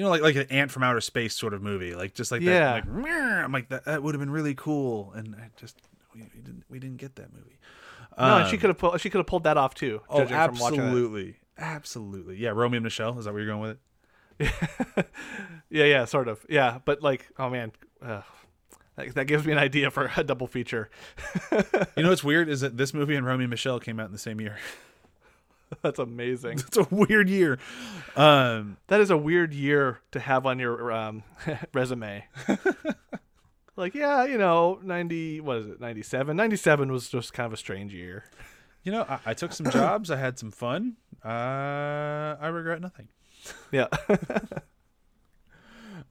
you 0.00 0.04
know 0.06 0.10
like 0.10 0.22
like 0.22 0.36
an 0.36 0.46
ant 0.48 0.70
from 0.70 0.82
outer 0.82 1.00
space 1.02 1.34
sort 1.34 1.52
of 1.52 1.60
movie 1.62 1.94
like 1.94 2.14
just 2.14 2.32
like 2.32 2.40
Yeah. 2.40 2.80
that 2.80 2.86
like 2.88 3.06
i'm 3.10 3.52
like 3.52 3.68
that, 3.68 3.84
that 3.84 4.02
would 4.02 4.14
have 4.14 4.20
been 4.20 4.30
really 4.30 4.54
cool 4.54 5.12
and 5.14 5.34
i 5.36 5.50
just 5.56 5.76
we, 6.14 6.22
we 6.34 6.40
didn't 6.40 6.64
we 6.70 6.78
didn't 6.78 6.96
get 6.96 7.16
that 7.16 7.30
movie 7.34 7.58
No, 8.18 8.38
and 8.38 8.48
she 8.48 8.56
Um, 8.56 8.60
could 8.60 8.70
have 8.70 8.78
pulled 8.78 8.98
she 9.00 9.10
could 9.10 9.18
have 9.18 9.26
pulled 9.26 9.44
that 9.44 9.58
off 9.58 9.74
too. 9.74 10.00
oh 10.08 10.22
absolutely 10.22 11.36
absolutely 11.58 12.36
yeah 12.38 12.48
Romy 12.50 12.78
and 12.78 12.84
Michele 12.84 13.18
is 13.18 13.26
that 13.26 13.34
where 13.34 13.42
you're 13.42 13.52
going 13.54 13.60
with 13.60 13.76
it 14.38 15.06
Yeah, 15.68 15.84
yeah, 15.84 16.04
sort 16.06 16.28
of. 16.28 16.44
Yeah, 16.48 16.78
but 16.84 17.02
like, 17.02 17.28
oh 17.38 17.50
man, 17.50 17.72
uh, 18.02 18.22
that, 18.96 19.14
that 19.14 19.26
gives 19.26 19.44
me 19.46 19.52
an 19.52 19.58
idea 19.58 19.90
for 19.90 20.10
a 20.16 20.24
double 20.24 20.46
feature. 20.46 20.90
you 21.96 22.02
know 22.02 22.08
what's 22.08 22.24
weird 22.24 22.48
is 22.48 22.62
that 22.62 22.76
this 22.76 22.92
movie 22.94 23.14
and 23.14 23.24
Romy 23.26 23.44
and 23.44 23.50
Michele 23.50 23.78
came 23.78 24.00
out 24.00 24.06
in 24.06 24.12
the 24.12 24.18
same 24.18 24.40
year 24.40 24.56
That's 25.82 25.98
amazing. 25.98 26.58
it's 26.58 26.76
a 26.76 26.86
weird 26.90 27.28
year 27.28 27.58
um 28.16 28.76
That 28.88 29.00
is 29.00 29.10
a 29.10 29.16
weird 29.16 29.54
year 29.54 30.00
to 30.12 30.20
have 30.20 30.46
on 30.46 30.58
your 30.58 30.92
um, 30.92 31.22
resume. 31.74 32.24
like, 33.76 33.94
yeah, 33.94 34.24
you 34.24 34.38
know, 34.38 34.80
90, 34.82 35.40
what 35.40 35.58
is 35.58 35.66
it, 35.66 35.80
97? 35.80 36.36
97 36.36 36.92
was 36.92 37.08
just 37.08 37.32
kind 37.32 37.46
of 37.46 37.52
a 37.52 37.56
strange 37.56 37.94
year. 37.94 38.24
You 38.82 38.92
know, 38.92 39.02
I, 39.08 39.18
I 39.26 39.34
took 39.34 39.52
some 39.52 39.70
jobs. 39.70 40.10
I 40.10 40.16
had 40.16 40.38
some 40.38 40.50
fun. 40.50 40.96
Uh, 41.24 41.28
I 42.40 42.48
regret 42.48 42.80
nothing. 42.80 43.08
Yeah. 43.70 43.86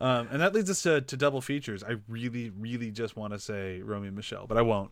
Um, 0.02 0.30
and 0.32 0.41
that 0.41 0.54
leads 0.54 0.69
us 0.69 0.82
to, 0.84 1.02
to 1.02 1.17
double 1.17 1.41
features. 1.41 1.84
I 1.84 1.95
really, 2.08 2.52
really 2.52 2.91
just 2.91 3.17
want 3.17 3.34
to 3.34 3.39
say 3.39 3.82
Romy 3.82 4.08
and 4.08 4.15
Michele, 4.15 4.48
but 4.48 4.58
I 4.58 4.62
won't. 4.62 4.91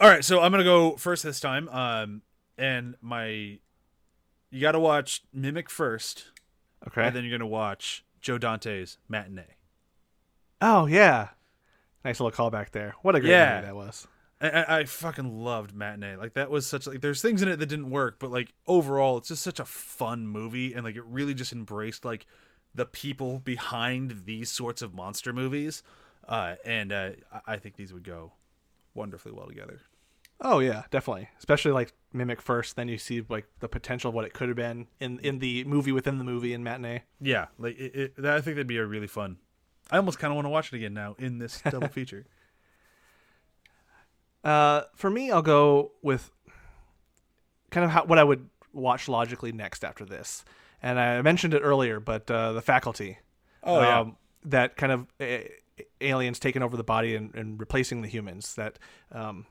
All 0.00 0.08
right, 0.08 0.24
so 0.24 0.40
I'm 0.40 0.50
gonna 0.50 0.64
go 0.64 0.96
first 0.96 1.22
this 1.22 1.40
time. 1.40 1.68
Um, 1.68 2.22
and 2.58 2.96
my, 3.00 3.58
you 4.50 4.60
got 4.60 4.72
to 4.72 4.80
watch 4.80 5.22
Mimic 5.32 5.70
first, 5.70 6.26
okay. 6.86 7.04
and 7.06 7.14
then 7.16 7.24
you're 7.24 7.36
gonna 7.38 7.48
watch 7.48 8.04
Joe 8.20 8.38
Dante's 8.38 8.98
Matinee. 9.08 9.56
oh, 10.60 10.86
yeah. 10.86 11.28
Nice 12.04 12.20
little 12.20 12.30
callback 12.50 12.70
there. 12.70 12.94
What 13.02 13.14
a 13.16 13.20
great 13.20 13.30
Yeah. 13.30 13.56
movie 13.56 13.66
that 13.66 13.76
was. 13.76 14.06
I, 14.40 14.48
I, 14.50 14.78
I 14.80 14.84
fucking 14.84 15.42
loved 15.42 15.74
Matinee. 15.74 16.16
Like 16.16 16.34
that 16.34 16.48
was 16.50 16.66
such 16.66 16.86
like 16.86 17.00
there's 17.00 17.20
things 17.20 17.42
in 17.42 17.48
it 17.48 17.58
that 17.58 17.66
didn't 17.66 17.90
work, 17.90 18.18
but 18.20 18.30
like 18.30 18.52
overall, 18.68 19.18
it's 19.18 19.28
just 19.28 19.42
such 19.42 19.58
a 19.58 19.64
fun 19.64 20.26
movie, 20.28 20.72
and 20.74 20.84
like 20.84 20.94
it 20.96 21.04
really 21.04 21.34
just 21.34 21.52
embraced 21.52 22.04
like 22.04 22.24
the 22.74 22.86
people 22.86 23.40
behind 23.40 24.22
these 24.26 24.48
sorts 24.50 24.80
of 24.80 24.94
monster 24.94 25.32
movies. 25.32 25.82
Uh, 26.28 26.54
and 26.64 26.92
uh, 26.92 27.10
I 27.46 27.56
think 27.56 27.76
these 27.76 27.92
would 27.92 28.04
go 28.04 28.32
wonderfully 28.94 29.32
well 29.34 29.48
together. 29.48 29.80
Oh 30.40 30.60
yeah, 30.60 30.84
definitely. 30.92 31.28
Especially 31.38 31.72
like 31.72 31.92
Mimic 32.12 32.40
first, 32.40 32.76
then 32.76 32.88
you 32.88 32.96
see 32.98 33.22
like 33.28 33.46
the 33.60 33.68
potential 33.68 34.08
of 34.08 34.14
what 34.14 34.24
it 34.24 34.32
could 34.32 34.48
have 34.48 34.56
been 34.56 34.86
in 35.00 35.18
in 35.20 35.38
the 35.40 35.64
movie 35.64 35.92
within 35.92 36.18
the 36.18 36.24
movie 36.24 36.52
in 36.54 36.62
matinee. 36.64 37.02
Yeah, 37.20 37.46
like 37.58 37.78
it, 37.78 37.94
it, 37.94 38.16
that- 38.22 38.36
I 38.36 38.40
think 38.40 38.56
that'd 38.56 38.66
be 38.66 38.78
a 38.78 38.86
really 38.86 39.06
fun. 39.06 39.36
I 39.90 39.96
almost 39.96 40.18
kind 40.18 40.30
of 40.30 40.36
want 40.36 40.46
to 40.46 40.50
watch 40.50 40.72
it 40.72 40.76
again 40.76 40.94
now 40.94 41.16
in 41.18 41.38
this 41.38 41.60
double 41.70 41.88
feature. 41.88 42.26
Uh, 44.44 44.82
for 44.94 45.10
me, 45.10 45.30
I'll 45.30 45.42
go 45.42 45.92
with 46.02 46.30
kind 47.70 47.84
of 47.84 47.90
how, 47.90 48.04
what 48.04 48.18
I 48.18 48.24
would 48.24 48.48
watch 48.72 49.08
logically 49.08 49.52
next 49.52 49.84
after 49.84 50.04
this. 50.04 50.44
And 50.82 50.98
I 51.00 51.20
mentioned 51.22 51.54
it 51.54 51.60
earlier, 51.60 52.00
but 52.00 52.30
uh, 52.30 52.52
the 52.52 52.62
faculty. 52.62 53.18
Oh, 53.64 53.80
yeah. 53.80 54.00
um, 54.00 54.16
that 54.44 54.76
kind 54.76 54.92
of 54.92 55.06
uh, 55.20 55.48
aliens 56.00 56.38
taking 56.38 56.62
over 56.62 56.76
the 56.76 56.84
body 56.84 57.16
and, 57.16 57.34
and 57.34 57.58
replacing 57.58 58.02
the 58.02 58.08
humans. 58.08 58.54
That 58.54 58.78
um, 59.10 59.46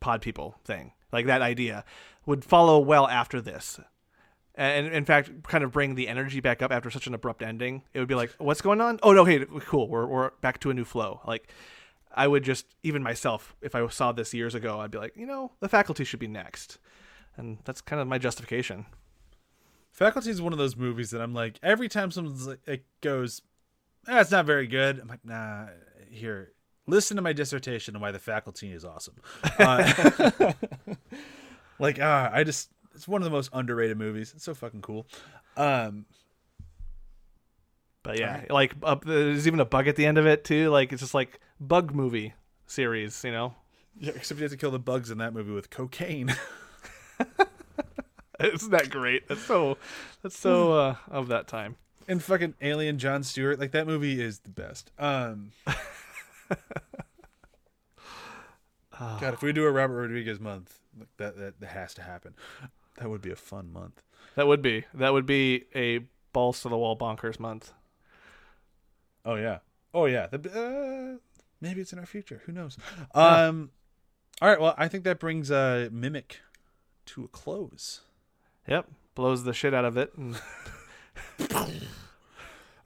pod 0.00 0.20
people 0.20 0.56
thing, 0.64 0.92
like 1.14 1.26
that 1.26 1.40
idea, 1.40 1.84
would 2.26 2.44
follow 2.44 2.78
well 2.78 3.08
after 3.08 3.40
this. 3.40 3.80
And 4.54 4.86
in 4.86 5.04
fact, 5.04 5.30
kind 5.44 5.64
of 5.64 5.72
bring 5.72 5.94
the 5.94 6.06
energy 6.06 6.40
back 6.40 6.62
up 6.62 6.70
after 6.70 6.90
such 6.90 7.06
an 7.08 7.14
abrupt 7.14 7.42
ending. 7.42 7.82
It 7.92 7.98
would 7.98 8.08
be 8.08 8.14
like, 8.14 8.32
what's 8.38 8.60
going 8.60 8.80
on? 8.80 9.00
Oh 9.02 9.12
no, 9.12 9.24
hey, 9.24 9.44
cool, 9.60 9.88
we're 9.88 10.06
we're 10.06 10.30
back 10.42 10.60
to 10.60 10.70
a 10.70 10.74
new 10.74 10.84
flow. 10.84 11.20
Like, 11.26 11.48
I 12.14 12.28
would 12.28 12.44
just 12.44 12.66
even 12.82 13.02
myself, 13.02 13.56
if 13.60 13.74
I 13.74 13.86
saw 13.88 14.12
this 14.12 14.32
years 14.32 14.54
ago, 14.54 14.78
I'd 14.78 14.92
be 14.92 14.98
like, 14.98 15.16
you 15.16 15.26
know, 15.26 15.52
the 15.60 15.68
faculty 15.68 16.04
should 16.04 16.20
be 16.20 16.28
next, 16.28 16.78
and 17.36 17.58
that's 17.64 17.80
kind 17.80 18.00
of 18.00 18.06
my 18.06 18.18
justification. 18.18 18.86
Faculty 19.90 20.30
is 20.30 20.40
one 20.40 20.52
of 20.52 20.58
those 20.58 20.76
movies 20.76 21.10
that 21.10 21.20
I'm 21.20 21.34
like 21.34 21.58
every 21.62 21.88
time 21.88 22.12
someone's 22.12 22.46
like, 22.46 22.60
it 22.66 22.84
goes, 23.00 23.42
ah, 24.06 24.20
it's 24.20 24.30
not 24.30 24.46
very 24.46 24.68
good. 24.68 25.00
I'm 25.00 25.08
like, 25.08 25.24
nah, 25.24 25.66
here, 26.10 26.52
listen 26.86 27.16
to 27.16 27.22
my 27.22 27.32
dissertation 27.32 27.94
on 27.96 28.02
why 28.02 28.10
the 28.12 28.18
faculty 28.18 28.72
is 28.72 28.84
awesome. 28.84 29.14
Uh, 29.58 30.52
like, 31.78 31.98
ah, 32.00 32.30
I 32.32 32.44
just 32.44 32.70
it's 32.94 33.08
one 33.08 33.20
of 33.22 33.24
the 33.24 33.30
most 33.30 33.50
underrated 33.52 33.96
movies. 33.98 34.32
It's 34.34 34.44
so 34.44 34.54
fucking 34.54 34.82
cool. 34.82 35.06
Um, 35.56 36.06
But 38.02 38.18
yeah, 38.18 38.44
like 38.50 38.74
uh, 38.82 38.96
there's 39.04 39.46
even 39.46 39.60
a 39.60 39.64
bug 39.64 39.88
at 39.88 39.96
the 39.96 40.04
end 40.06 40.18
of 40.18 40.26
it 40.26 40.44
too. 40.44 40.68
Like 40.70 40.92
it's 40.92 41.00
just 41.02 41.14
like 41.14 41.40
bug 41.58 41.94
movie 41.94 42.34
series, 42.66 43.24
you 43.24 43.32
know. 43.32 43.54
yeah, 43.98 44.12
except 44.14 44.38
you 44.38 44.44
have 44.44 44.52
to 44.52 44.56
kill 44.58 44.70
the 44.70 44.78
bugs 44.78 45.10
in 45.10 45.18
that 45.18 45.32
movie 45.32 45.52
with 45.52 45.70
cocaine. 45.70 46.34
Isn't 48.40 48.70
that 48.72 48.90
great? 48.90 49.26
That's 49.28 49.40
so 49.42 49.78
that's 50.22 50.36
so 50.38 50.72
uh, 50.72 50.96
of 51.08 51.28
that 51.28 51.46
time. 51.46 51.76
and 52.08 52.22
fucking 52.22 52.54
alien 52.60 52.98
Jon 52.98 53.22
Stewart. 53.22 53.58
Like 53.58 53.70
that 53.72 53.86
movie 53.86 54.20
is 54.20 54.40
the 54.40 54.50
best. 54.50 54.90
Um, 54.98 55.52
God, 58.98 59.34
if 59.34 59.42
we 59.42 59.52
do 59.52 59.64
a 59.66 59.72
Robert 59.72 60.00
Rodriguez 60.02 60.40
month, 60.40 60.78
that, 61.16 61.36
that 61.36 61.60
that 61.60 61.66
has 61.66 61.94
to 61.94 62.02
happen. 62.02 62.34
That 62.98 63.10
would 63.10 63.22
be 63.22 63.30
a 63.30 63.36
fun 63.36 63.72
month. 63.72 64.02
That 64.36 64.46
would 64.46 64.62
be 64.62 64.84
that 64.94 65.12
would 65.12 65.26
be 65.26 65.64
a 65.74 66.00
balls 66.32 66.62
to 66.62 66.68
the 66.68 66.76
wall 66.76 66.96
bonkers 66.96 67.40
month. 67.40 67.72
Oh 69.24 69.34
yeah. 69.36 69.58
Oh 69.92 70.06
yeah. 70.06 70.26
The, 70.26 70.38
uh, 70.38 71.18
maybe 71.60 71.80
it's 71.80 71.92
in 71.92 71.98
our 71.98 72.06
future. 72.06 72.42
Who 72.46 72.52
knows? 72.52 72.78
Um. 73.14 73.70
All 74.42 74.48
right. 74.48 74.60
Well, 74.60 74.74
I 74.76 74.88
think 74.88 75.04
that 75.04 75.18
brings 75.18 75.50
uh 75.50 75.88
Mimic 75.92 76.40
to 77.06 77.24
a 77.24 77.28
close. 77.28 78.02
Yep, 78.66 78.90
blows 79.14 79.44
the 79.44 79.52
shit 79.52 79.74
out 79.74 79.84
of 79.84 79.96
it. 79.96 80.12
And 80.16 80.40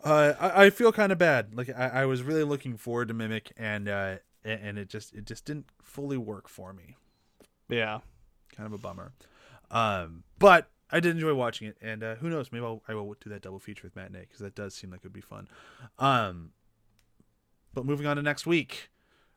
Uh, 0.02 0.34
I, 0.38 0.66
I 0.66 0.70
feel 0.70 0.92
kind 0.92 1.12
of 1.12 1.18
bad. 1.18 1.54
Like 1.54 1.70
I, 1.76 1.88
I 1.88 2.06
was 2.06 2.22
really 2.22 2.44
looking 2.44 2.76
forward 2.76 3.08
to 3.08 3.14
Mimic, 3.14 3.52
and 3.56 3.88
uh, 3.88 4.16
and 4.44 4.78
it 4.78 4.88
just 4.88 5.14
it 5.14 5.24
just 5.24 5.44
didn't 5.44 5.66
fully 5.82 6.16
work 6.16 6.48
for 6.48 6.72
me. 6.72 6.96
yeah, 7.68 8.00
kind 8.56 8.66
of 8.66 8.72
a 8.72 8.78
bummer. 8.78 9.12
Um, 9.70 10.22
but 10.38 10.70
I 10.90 11.00
did 11.00 11.10
enjoy 11.10 11.34
watching 11.34 11.68
it, 11.68 11.76
and 11.82 12.02
uh, 12.02 12.14
who 12.16 12.30
knows? 12.30 12.50
Maybe 12.52 12.64
I'll, 12.64 12.82
I 12.88 12.94
will 12.94 13.14
do 13.20 13.30
that 13.30 13.42
double 13.42 13.58
feature 13.58 13.82
with 13.84 13.96
matinee 13.96 14.20
because 14.20 14.38
that 14.38 14.54
does 14.54 14.74
seem 14.74 14.90
like 14.90 15.00
it 15.00 15.04
would 15.04 15.12
be 15.12 15.20
fun. 15.20 15.48
Um, 15.98 16.52
but 17.74 17.84
moving 17.84 18.06
on 18.06 18.16
to 18.16 18.22
next 18.22 18.46
week, 18.46 18.90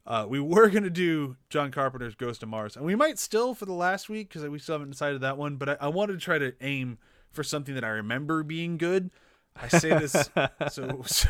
uh, 0.06 0.26
we 0.30 0.40
were 0.40 0.70
gonna 0.72 0.90
do 0.90 1.38
John 1.50 1.72
Carpenter's 1.72 2.16
Ghost 2.16 2.44
of 2.44 2.50
Mars, 2.50 2.76
and 2.76 2.86
we 2.86 2.96
might 2.96 3.20
still 3.20 3.54
for 3.54 3.66
the 3.66 3.74
last 3.74 4.10
week 4.10 4.30
because 4.30 4.48
we 4.48 4.60
still 4.60 4.76
haven't 4.76 4.92
decided 4.92 5.22
that 5.22 5.38
one. 5.38 5.58
But 5.58 5.70
I, 5.70 5.78
I 5.82 5.88
wanted 5.88 6.14
to 6.14 6.20
try 6.20 6.38
to 6.38 6.54
aim 6.62 6.98
for 7.32 7.44
something 7.44 7.76
that 7.76 7.84
I 7.84 7.90
remember 7.90 8.44
being 8.44 8.78
good. 8.78 9.10
I 9.56 9.68
say 9.68 9.90
this 9.90 10.12
so, 10.72 11.02
so 11.06 11.30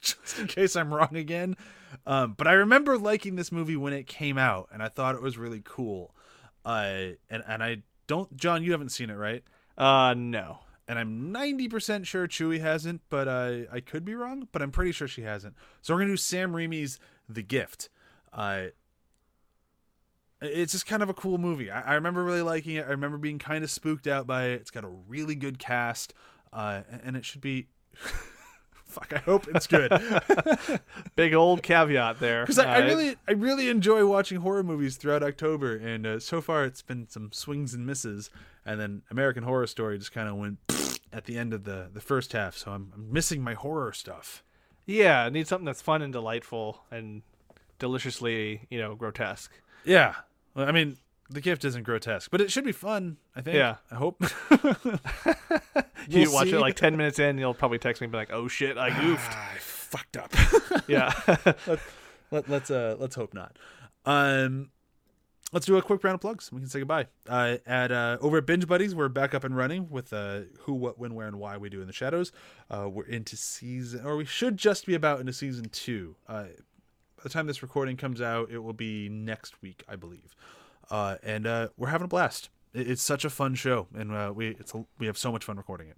just 0.00 0.38
in 0.38 0.46
case 0.46 0.76
I'm 0.76 0.92
wrong 0.92 1.16
again. 1.16 1.56
Um, 2.06 2.34
but 2.36 2.46
I 2.46 2.52
remember 2.52 2.96
liking 2.96 3.36
this 3.36 3.50
movie 3.50 3.76
when 3.76 3.92
it 3.92 4.06
came 4.06 4.38
out, 4.38 4.68
and 4.72 4.82
I 4.82 4.88
thought 4.88 5.14
it 5.14 5.22
was 5.22 5.36
really 5.36 5.60
cool. 5.64 6.14
Uh, 6.64 7.10
and 7.28 7.42
and 7.46 7.62
I 7.62 7.82
don't, 8.06 8.36
John, 8.36 8.62
you 8.62 8.72
haven't 8.72 8.90
seen 8.90 9.10
it, 9.10 9.14
right? 9.14 9.42
uh, 9.78 10.14
no, 10.16 10.58
And 10.88 10.98
I'm 10.98 11.32
90% 11.32 12.04
sure 12.04 12.26
Chuy 12.28 12.60
hasn't, 12.60 13.00
but 13.08 13.28
I 13.28 13.66
I 13.72 13.80
could 13.80 14.04
be 14.04 14.14
wrong, 14.14 14.48
but 14.52 14.62
I'm 14.62 14.70
pretty 14.70 14.92
sure 14.92 15.08
she 15.08 15.22
hasn't. 15.22 15.54
So 15.82 15.94
we're 15.94 16.00
gonna 16.00 16.12
do 16.12 16.16
Sam 16.16 16.52
Raimi's 16.52 16.98
The 17.28 17.42
Gift. 17.42 17.88
Uh, 18.32 18.66
it's 20.42 20.72
just 20.72 20.86
kind 20.86 21.02
of 21.02 21.08
a 21.10 21.14
cool 21.14 21.36
movie. 21.38 21.70
I, 21.70 21.80
I 21.82 21.94
remember 21.94 22.24
really 22.24 22.42
liking 22.42 22.76
it. 22.76 22.86
I 22.86 22.90
remember 22.90 23.18
being 23.18 23.38
kind 23.38 23.62
of 23.62 23.70
spooked 23.70 24.06
out 24.06 24.26
by 24.26 24.46
it. 24.46 24.60
It's 24.60 24.70
got 24.70 24.84
a 24.84 24.88
really 24.88 25.34
good 25.34 25.58
cast, 25.58 26.14
uh, 26.52 26.82
and 27.04 27.16
it 27.16 27.24
should 27.24 27.40
be. 27.40 27.68
Fuck, 28.84 29.12
I 29.14 29.18
hope 29.18 29.46
it's 29.54 29.68
good. 29.68 29.92
big 31.14 31.32
old 31.32 31.62
caveat 31.62 32.18
there. 32.18 32.42
because 32.42 32.58
I, 32.58 32.74
I 32.74 32.78
really 32.78 33.16
I 33.28 33.32
really 33.32 33.68
enjoy 33.68 34.04
watching 34.04 34.40
horror 34.40 34.64
movies 34.64 34.96
throughout 34.96 35.22
October, 35.22 35.76
and 35.76 36.04
uh, 36.04 36.18
so 36.18 36.40
far 36.40 36.64
it's 36.64 36.82
been 36.82 37.08
some 37.08 37.30
swings 37.30 37.72
and 37.72 37.86
misses, 37.86 38.30
and 38.66 38.80
then 38.80 39.02
American 39.08 39.44
Horror 39.44 39.68
Story 39.68 39.96
just 39.96 40.10
kind 40.10 40.28
of 40.28 40.34
went 40.34 40.58
at 41.12 41.26
the 41.26 41.38
end 41.38 41.54
of 41.54 41.62
the 41.62 41.88
the 41.92 42.00
first 42.00 42.32
half, 42.32 42.56
so 42.56 42.72
I'm, 42.72 42.90
I'm 42.92 43.12
missing 43.12 43.42
my 43.44 43.54
horror 43.54 43.92
stuff. 43.92 44.42
yeah, 44.86 45.22
I 45.24 45.28
need 45.28 45.46
something 45.46 45.66
that's 45.66 45.82
fun 45.82 46.02
and 46.02 46.12
delightful 46.12 46.82
and 46.90 47.22
deliciously, 47.78 48.66
you 48.70 48.78
know, 48.80 48.96
grotesque. 48.96 49.52
Yeah, 49.84 50.16
well, 50.54 50.68
I 50.68 50.72
mean 50.72 50.96
the 51.30 51.40
gift 51.40 51.64
isn't 51.64 51.84
grotesque, 51.84 52.30
but 52.30 52.40
it 52.40 52.50
should 52.50 52.64
be 52.64 52.72
fun. 52.72 53.16
I 53.34 53.40
think. 53.40 53.56
Yeah. 53.56 53.76
I 53.90 53.94
hope. 53.94 54.20
you 56.08 56.22
We'll 56.22 56.32
watch 56.32 56.48
see. 56.48 56.54
it 56.56 56.60
like 56.60 56.76
ten 56.76 56.96
minutes 56.96 57.18
in, 57.18 57.38
you'll 57.38 57.54
probably 57.54 57.78
text 57.78 58.00
me 58.00 58.06
and 58.06 58.12
be 58.12 58.18
like, 58.18 58.32
"Oh 58.32 58.48
shit, 58.48 58.76
I 58.76 58.90
goofed." 59.00 59.32
I 59.32 59.56
fucked 59.58 60.16
up. 60.16 60.32
yeah, 60.88 61.12
Let, 62.30 62.48
let's 62.48 62.70
uh 62.70 62.96
let's 62.98 63.14
hope 63.14 63.34
not. 63.34 63.56
Um, 64.04 64.70
let's 65.52 65.66
do 65.66 65.76
a 65.76 65.82
quick 65.82 66.02
round 66.04 66.14
of 66.14 66.20
plugs. 66.20 66.50
We 66.52 66.60
can 66.60 66.68
say 66.68 66.78
goodbye. 66.80 67.06
Uh, 67.28 67.56
at 67.66 67.90
uh, 67.92 68.18
over 68.20 68.38
at 68.38 68.46
Binge 68.46 68.66
Buddies, 68.66 68.94
we're 68.94 69.08
back 69.08 69.34
up 69.34 69.44
and 69.44 69.56
running 69.56 69.88
with 69.90 70.12
uh, 70.12 70.42
who, 70.60 70.74
what, 70.74 70.98
when, 70.98 71.14
where, 71.14 71.26
and 71.26 71.38
why 71.38 71.56
we 71.56 71.68
do 71.68 71.80
in 71.80 71.86
the 71.86 71.92
shadows. 71.92 72.32
Uh, 72.70 72.88
we're 72.88 73.04
into 73.06 73.36
season, 73.36 74.04
or 74.06 74.16
we 74.16 74.24
should 74.24 74.56
just 74.56 74.86
be 74.86 74.94
about 74.94 75.20
into 75.20 75.32
season 75.32 75.68
two. 75.70 76.14
Uh, 76.28 76.44
by 77.16 77.24
the 77.24 77.28
time 77.28 77.46
this 77.46 77.62
recording 77.62 77.96
comes 77.96 78.20
out, 78.22 78.50
it 78.50 78.58
will 78.58 78.72
be 78.72 79.08
next 79.08 79.60
week, 79.60 79.82
I 79.88 79.96
believe. 79.96 80.34
Uh, 80.90 81.16
and 81.22 81.46
uh, 81.46 81.68
we're 81.76 81.88
having 81.88 82.06
a 82.06 82.08
blast. 82.08 82.50
It, 82.74 82.90
it's 82.90 83.02
such 83.02 83.24
a 83.24 83.30
fun 83.30 83.54
show, 83.54 83.86
and 83.94 84.12
uh, 84.12 84.32
we 84.34 84.48
it's 84.58 84.74
a, 84.74 84.84
we 84.98 85.06
have 85.06 85.18
so 85.18 85.30
much 85.30 85.44
fun 85.44 85.56
recording 85.56 85.88
it. 85.88 85.96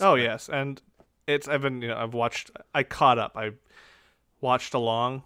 Oh 0.00 0.14
yes, 0.14 0.48
and 0.48 0.80
it's 1.26 1.48
I've 1.48 1.62
been 1.62 1.82
you 1.82 1.88
know 1.88 1.96
I've 1.96 2.14
watched 2.14 2.50
I 2.74 2.82
caught 2.82 3.18
up 3.18 3.32
I 3.36 3.52
watched 4.40 4.74
along 4.74 5.22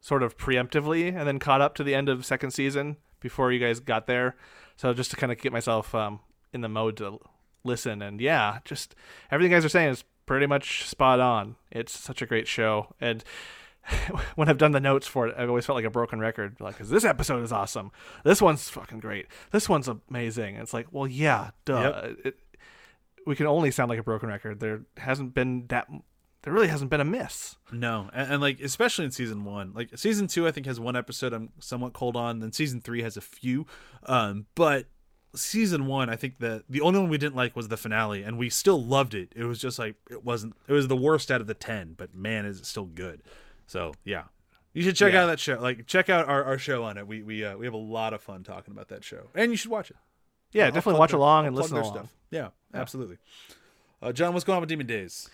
sort 0.00 0.22
of 0.22 0.36
preemptively 0.36 1.08
and 1.08 1.26
then 1.26 1.38
caught 1.38 1.60
up 1.60 1.74
to 1.74 1.82
the 1.82 1.94
end 1.94 2.08
of 2.08 2.24
second 2.24 2.52
season 2.52 2.96
before 3.20 3.50
you 3.50 3.58
guys 3.58 3.80
got 3.80 4.06
there. 4.06 4.36
So 4.76 4.92
just 4.94 5.10
to 5.10 5.16
kind 5.16 5.32
of 5.32 5.38
get 5.38 5.52
myself 5.52 5.94
um, 5.94 6.20
in 6.52 6.60
the 6.60 6.68
mode 6.68 6.96
to 6.98 7.18
listen 7.64 8.02
and 8.02 8.20
yeah, 8.20 8.58
just 8.64 8.94
everything 9.30 9.50
you 9.50 9.56
guys 9.56 9.64
are 9.64 9.70
saying 9.70 9.90
is 9.90 10.04
pretty 10.26 10.46
much 10.46 10.88
spot 10.88 11.18
on. 11.18 11.56
It's 11.72 11.98
such 11.98 12.22
a 12.22 12.26
great 12.26 12.46
show 12.46 12.94
and 13.00 13.24
when 14.34 14.48
I've 14.48 14.58
done 14.58 14.72
the 14.72 14.80
notes 14.80 15.06
for 15.06 15.28
it, 15.28 15.34
I've 15.38 15.48
always 15.48 15.66
felt 15.66 15.76
like 15.76 15.84
a 15.84 15.90
broken 15.90 16.18
record. 16.18 16.56
Like, 16.60 16.78
'cause 16.78 16.90
this 16.90 17.04
episode 17.04 17.42
is 17.42 17.52
awesome. 17.52 17.90
This 18.24 18.42
one's 18.42 18.68
fucking 18.68 19.00
great. 19.00 19.26
This 19.52 19.68
one's 19.68 19.88
amazing. 19.88 20.54
And 20.54 20.62
it's 20.62 20.74
like, 20.74 20.88
well, 20.90 21.06
yeah, 21.06 21.50
duh. 21.64 22.08
It, 22.24 22.38
we 23.26 23.34
can 23.36 23.46
only 23.46 23.70
sound 23.70 23.88
like 23.90 23.98
a 23.98 24.04
broken 24.04 24.28
record. 24.28 24.60
There 24.60 24.82
hasn't 24.96 25.34
been 25.34 25.66
that. 25.68 25.88
There 26.42 26.52
really 26.52 26.68
hasn't 26.68 26.90
been 26.90 27.00
a 27.00 27.04
miss. 27.04 27.56
No, 27.72 28.08
and, 28.12 28.34
and 28.34 28.40
like 28.40 28.60
especially 28.60 29.04
in 29.04 29.10
season 29.10 29.44
one, 29.44 29.72
like 29.74 29.96
season 29.98 30.28
two, 30.28 30.46
I 30.46 30.52
think 30.52 30.66
has 30.66 30.78
one 30.78 30.94
episode 30.94 31.32
I'm 31.32 31.50
somewhat 31.58 31.92
cold 31.92 32.16
on. 32.16 32.38
Then 32.38 32.52
season 32.52 32.80
three 32.80 33.02
has 33.02 33.16
a 33.16 33.20
few, 33.20 33.66
um, 34.04 34.46
but 34.54 34.86
season 35.34 35.86
one, 35.86 36.08
I 36.08 36.14
think 36.14 36.38
the 36.38 36.62
the 36.68 36.80
only 36.82 37.00
one 37.00 37.08
we 37.08 37.18
didn't 37.18 37.34
like 37.34 37.56
was 37.56 37.66
the 37.66 37.76
finale, 37.76 38.22
and 38.22 38.38
we 38.38 38.48
still 38.48 38.80
loved 38.82 39.12
it. 39.12 39.32
It 39.34 39.42
was 39.44 39.58
just 39.58 39.76
like 39.76 39.96
it 40.08 40.24
wasn't. 40.24 40.54
It 40.68 40.72
was 40.72 40.86
the 40.86 40.96
worst 40.96 41.32
out 41.32 41.40
of 41.40 41.48
the 41.48 41.54
ten, 41.54 41.94
but 41.96 42.14
man, 42.14 42.46
is 42.46 42.60
it 42.60 42.66
still 42.66 42.86
good. 42.86 43.22
So 43.66 43.92
yeah, 44.04 44.24
you 44.72 44.82
should 44.82 44.96
check 44.96 45.12
Yeah. 45.12 45.24
out 45.24 45.26
that 45.26 45.40
show. 45.40 45.58
Like 45.60 45.86
check 45.86 46.08
out 46.08 46.28
our, 46.28 46.44
our 46.44 46.58
show 46.58 46.84
on 46.84 46.96
it. 46.98 47.06
We 47.06 47.22
we 47.22 47.44
uh, 47.44 47.56
we 47.56 47.66
have 47.66 47.74
a 47.74 47.78
lot 47.78 48.14
of 48.14 48.20
fun 48.22 48.42
talking 48.44 48.72
about 48.72 48.88
that 48.88 49.04
show, 49.04 49.28
and 49.34 49.50
you 49.50 49.56
should 49.56 49.70
watch 49.70 49.90
it. 49.90 49.96
Yeah, 50.52 50.66
I'll 50.66 50.72
definitely 50.72 50.98
watch 51.00 51.10
their- 51.10 51.18
along 51.18 51.44
I'll 51.44 51.48
and 51.48 51.56
listen 51.56 51.74
their 51.74 51.82
along. 51.82 52.08
Yeah, 52.30 52.48
absolutely. 52.72 53.18
Uh, 54.00 54.12
John, 54.12 54.32
what's 54.32 54.44
going 54.44 54.56
on 54.56 54.60
with 54.60 54.68
Demon 54.68 54.86
Days? 54.86 55.28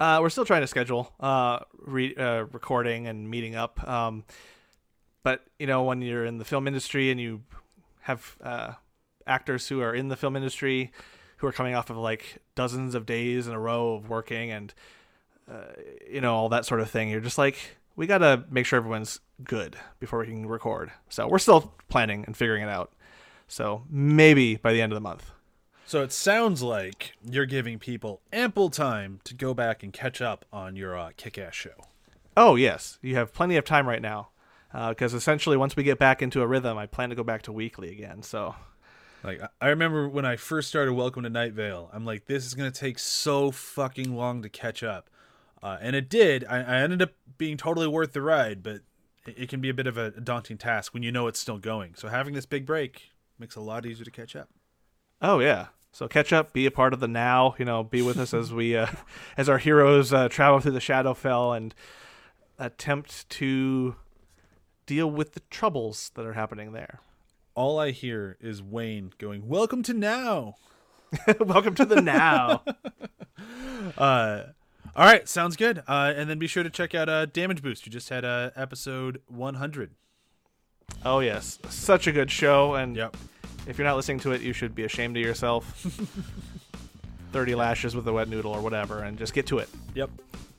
Uh, 0.00 0.18
we're 0.20 0.30
still 0.30 0.44
trying 0.44 0.62
to 0.62 0.66
schedule 0.66 1.12
uh, 1.20 1.60
re- 1.78 2.14
uh, 2.16 2.44
recording 2.52 3.06
and 3.06 3.30
meeting 3.30 3.54
up. 3.54 3.86
Um, 3.88 4.24
but 5.22 5.44
you 5.58 5.66
know, 5.66 5.82
when 5.84 6.02
you're 6.02 6.24
in 6.24 6.38
the 6.38 6.44
film 6.44 6.66
industry 6.66 7.10
and 7.10 7.20
you 7.20 7.42
have 8.02 8.36
uh, 8.42 8.72
actors 9.26 9.68
who 9.68 9.80
are 9.80 9.94
in 9.94 10.08
the 10.08 10.16
film 10.16 10.34
industry 10.36 10.92
who 11.38 11.46
are 11.46 11.52
coming 11.52 11.74
off 11.74 11.90
of 11.90 11.96
like 11.96 12.38
dozens 12.54 12.94
of 12.94 13.06
days 13.06 13.46
in 13.46 13.52
a 13.54 13.58
row 13.60 13.94
of 13.94 14.08
working 14.08 14.50
and 14.50 14.74
uh, 15.50 15.72
you 16.10 16.20
know 16.20 16.34
all 16.34 16.48
that 16.50 16.64
sort 16.66 16.80
of 16.80 16.90
thing, 16.90 17.08
you're 17.10 17.20
just 17.20 17.38
like, 17.38 17.56
we 17.96 18.06
got 18.06 18.18
to 18.18 18.44
make 18.50 18.66
sure 18.66 18.76
everyone's 18.76 19.20
good 19.42 19.76
before 20.00 20.20
we 20.20 20.26
can 20.26 20.46
record. 20.46 20.92
So 21.08 21.26
we're 21.28 21.38
still 21.38 21.74
planning 21.88 22.24
and 22.26 22.36
figuring 22.36 22.62
it 22.62 22.68
out. 22.68 22.92
So 23.46 23.82
maybe 23.90 24.56
by 24.56 24.72
the 24.72 24.80
end 24.82 24.92
of 24.92 24.96
the 24.96 25.00
month. 25.00 25.30
So 25.86 26.02
it 26.02 26.12
sounds 26.12 26.62
like 26.62 27.12
you're 27.30 27.44
giving 27.46 27.78
people 27.78 28.22
ample 28.32 28.70
time 28.70 29.20
to 29.24 29.34
go 29.34 29.52
back 29.52 29.82
and 29.82 29.92
catch 29.92 30.22
up 30.22 30.46
on 30.52 30.76
your 30.76 30.96
uh, 30.96 31.10
kick-ass 31.16 31.54
show. 31.54 31.84
Oh 32.36 32.54
yes, 32.56 32.98
you 33.02 33.16
have 33.16 33.34
plenty 33.34 33.56
of 33.56 33.64
time 33.64 33.86
right 33.86 34.00
now, 34.02 34.28
because 34.88 35.12
essentially 35.12 35.56
once 35.58 35.76
we 35.76 35.82
get 35.82 35.98
back 35.98 36.22
into 36.22 36.40
a 36.40 36.46
rhythm, 36.46 36.78
I 36.78 36.86
plan 36.86 37.10
to 37.10 37.14
go 37.14 37.22
back 37.22 37.42
to 37.42 37.52
weekly 37.52 37.92
again. 37.92 38.22
So 38.22 38.54
Like 39.22 39.40
I- 39.42 39.48
I 39.60 39.68
remember 39.68 40.08
when 40.08 40.24
I 40.24 40.36
first 40.36 40.68
started 40.68 40.94
Welcome 40.94 41.22
to 41.24 41.30
Night 41.30 41.52
Vale, 41.52 41.90
I'm 41.92 42.04
like, 42.04 42.24
this 42.26 42.46
is 42.46 42.54
gonna 42.54 42.70
take 42.70 42.98
so 42.98 43.50
fucking 43.50 44.16
long 44.16 44.42
to 44.42 44.48
catch 44.48 44.82
up, 44.82 45.10
uh, 45.64 45.78
and 45.80 45.96
it 45.96 46.08
did. 46.10 46.44
I, 46.44 46.58
I 46.58 46.76
ended 46.82 47.02
up 47.02 47.10
being 47.38 47.56
totally 47.56 47.88
worth 47.88 48.12
the 48.12 48.22
ride, 48.22 48.62
but 48.62 48.82
it, 49.26 49.38
it 49.38 49.48
can 49.48 49.60
be 49.60 49.70
a 49.70 49.74
bit 49.74 49.86
of 49.86 49.96
a 49.96 50.10
daunting 50.12 50.58
task 50.58 50.92
when 50.94 51.02
you 51.02 51.10
know 51.10 51.26
it's 51.26 51.40
still 51.40 51.58
going. 51.58 51.94
So 51.96 52.08
having 52.08 52.34
this 52.34 52.46
big 52.46 52.66
break 52.66 53.10
makes 53.38 53.56
it 53.56 53.60
a 53.60 53.62
lot 53.62 53.86
easier 53.86 54.04
to 54.04 54.10
catch 54.10 54.36
up. 54.36 54.50
oh 55.22 55.40
yeah, 55.40 55.68
So 55.92 56.06
catch 56.06 56.32
up, 56.32 56.52
be 56.52 56.66
a 56.66 56.70
part 56.70 56.92
of 56.92 57.00
the 57.00 57.08
now. 57.08 57.54
You 57.58 57.64
know, 57.64 57.82
be 57.82 58.02
with 58.02 58.18
us 58.18 58.34
as 58.34 58.52
we, 58.52 58.76
uh, 58.76 58.86
as 59.36 59.48
our 59.48 59.58
heroes 59.58 60.12
uh, 60.12 60.28
travel 60.28 60.60
through 60.60 60.72
the 60.72 60.78
Shadowfell 60.78 61.56
and 61.56 61.74
attempt 62.58 63.28
to 63.30 63.96
deal 64.86 65.10
with 65.10 65.32
the 65.32 65.40
troubles 65.50 66.10
that 66.14 66.26
are 66.26 66.34
happening 66.34 66.72
there. 66.72 67.00
All 67.54 67.78
I 67.78 67.90
hear 67.90 68.36
is 68.40 68.62
Wayne 68.62 69.12
going, 69.18 69.48
"Welcome 69.48 69.82
to 69.84 69.94
now." 69.94 70.56
Welcome 71.40 71.74
to 71.76 71.84
the 71.84 72.00
now. 72.02 72.62
Uh, 73.98 74.44
all 74.96 75.04
right, 75.04 75.28
sounds 75.28 75.56
good. 75.56 75.82
Uh, 75.88 76.12
and 76.16 76.28
then 76.30 76.38
be 76.38 76.46
sure 76.46 76.62
to 76.62 76.70
check 76.70 76.94
out 76.94 77.08
uh, 77.08 77.26
Damage 77.26 77.62
Boost. 77.62 77.86
You 77.86 77.92
just 77.92 78.08
had 78.08 78.24
uh, 78.24 78.50
episode 78.56 79.20
100. 79.28 79.90
oh 81.04 81.20
yes, 81.20 81.58
such 81.68 82.06
a 82.06 82.12
good 82.12 82.30
show, 82.30 82.74
and 82.74 82.96
Yep. 82.96 83.16
if 83.66 83.78
you're 83.78 83.86
not 83.86 83.96
listening 83.96 84.20
to 84.20 84.32
it, 84.32 84.40
you 84.42 84.52
should 84.52 84.74
be 84.74 84.84
ashamed 84.84 85.16
of 85.16 85.22
yourself. 85.22 85.64
Thirty 87.32 87.54
lashes 87.56 87.96
with 87.96 88.06
a 88.06 88.12
wet 88.12 88.28
noodle 88.28 88.52
or 88.52 88.60
whatever, 88.60 89.00
and 89.02 89.18
just 89.18 89.34
get 89.34 89.46
to 89.48 89.58
it. 89.58 89.68
Yep. 89.94 90.10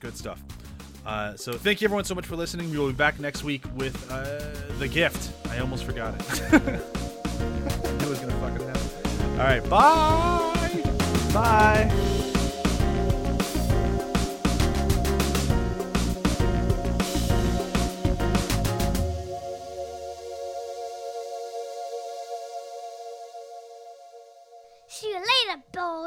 Good 0.02 0.18
stuff. 0.18 0.42
Uh, 1.06 1.36
so 1.38 1.54
thank 1.54 1.80
you 1.82 1.86
everyone 1.86 2.04
so 2.04 2.16
much 2.16 2.26
for 2.26 2.36
listening. 2.36 2.70
We 2.72 2.78
will 2.80 2.88
be 2.88 2.94
back 2.94 3.20
next 3.20 3.44
week 3.46 3.64
with 3.76 3.96
uh, 4.12 4.42
the 4.80 4.88
gift. 4.88 5.32
I 5.50 5.60
almost 5.60 5.86
forgot 5.86 6.16
it. 6.16 6.42
I 6.52 6.58
knew 6.60 8.06
it 8.06 8.10
was 8.10 8.20
gonna 8.20 8.34
fucking 8.40 8.68
happen. 8.68 9.40
All 9.40 9.46
right, 9.46 9.70
bye. 9.70 11.32
Bye. 11.34 12.12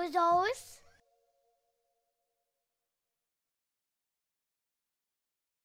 Bozos. 0.08 0.77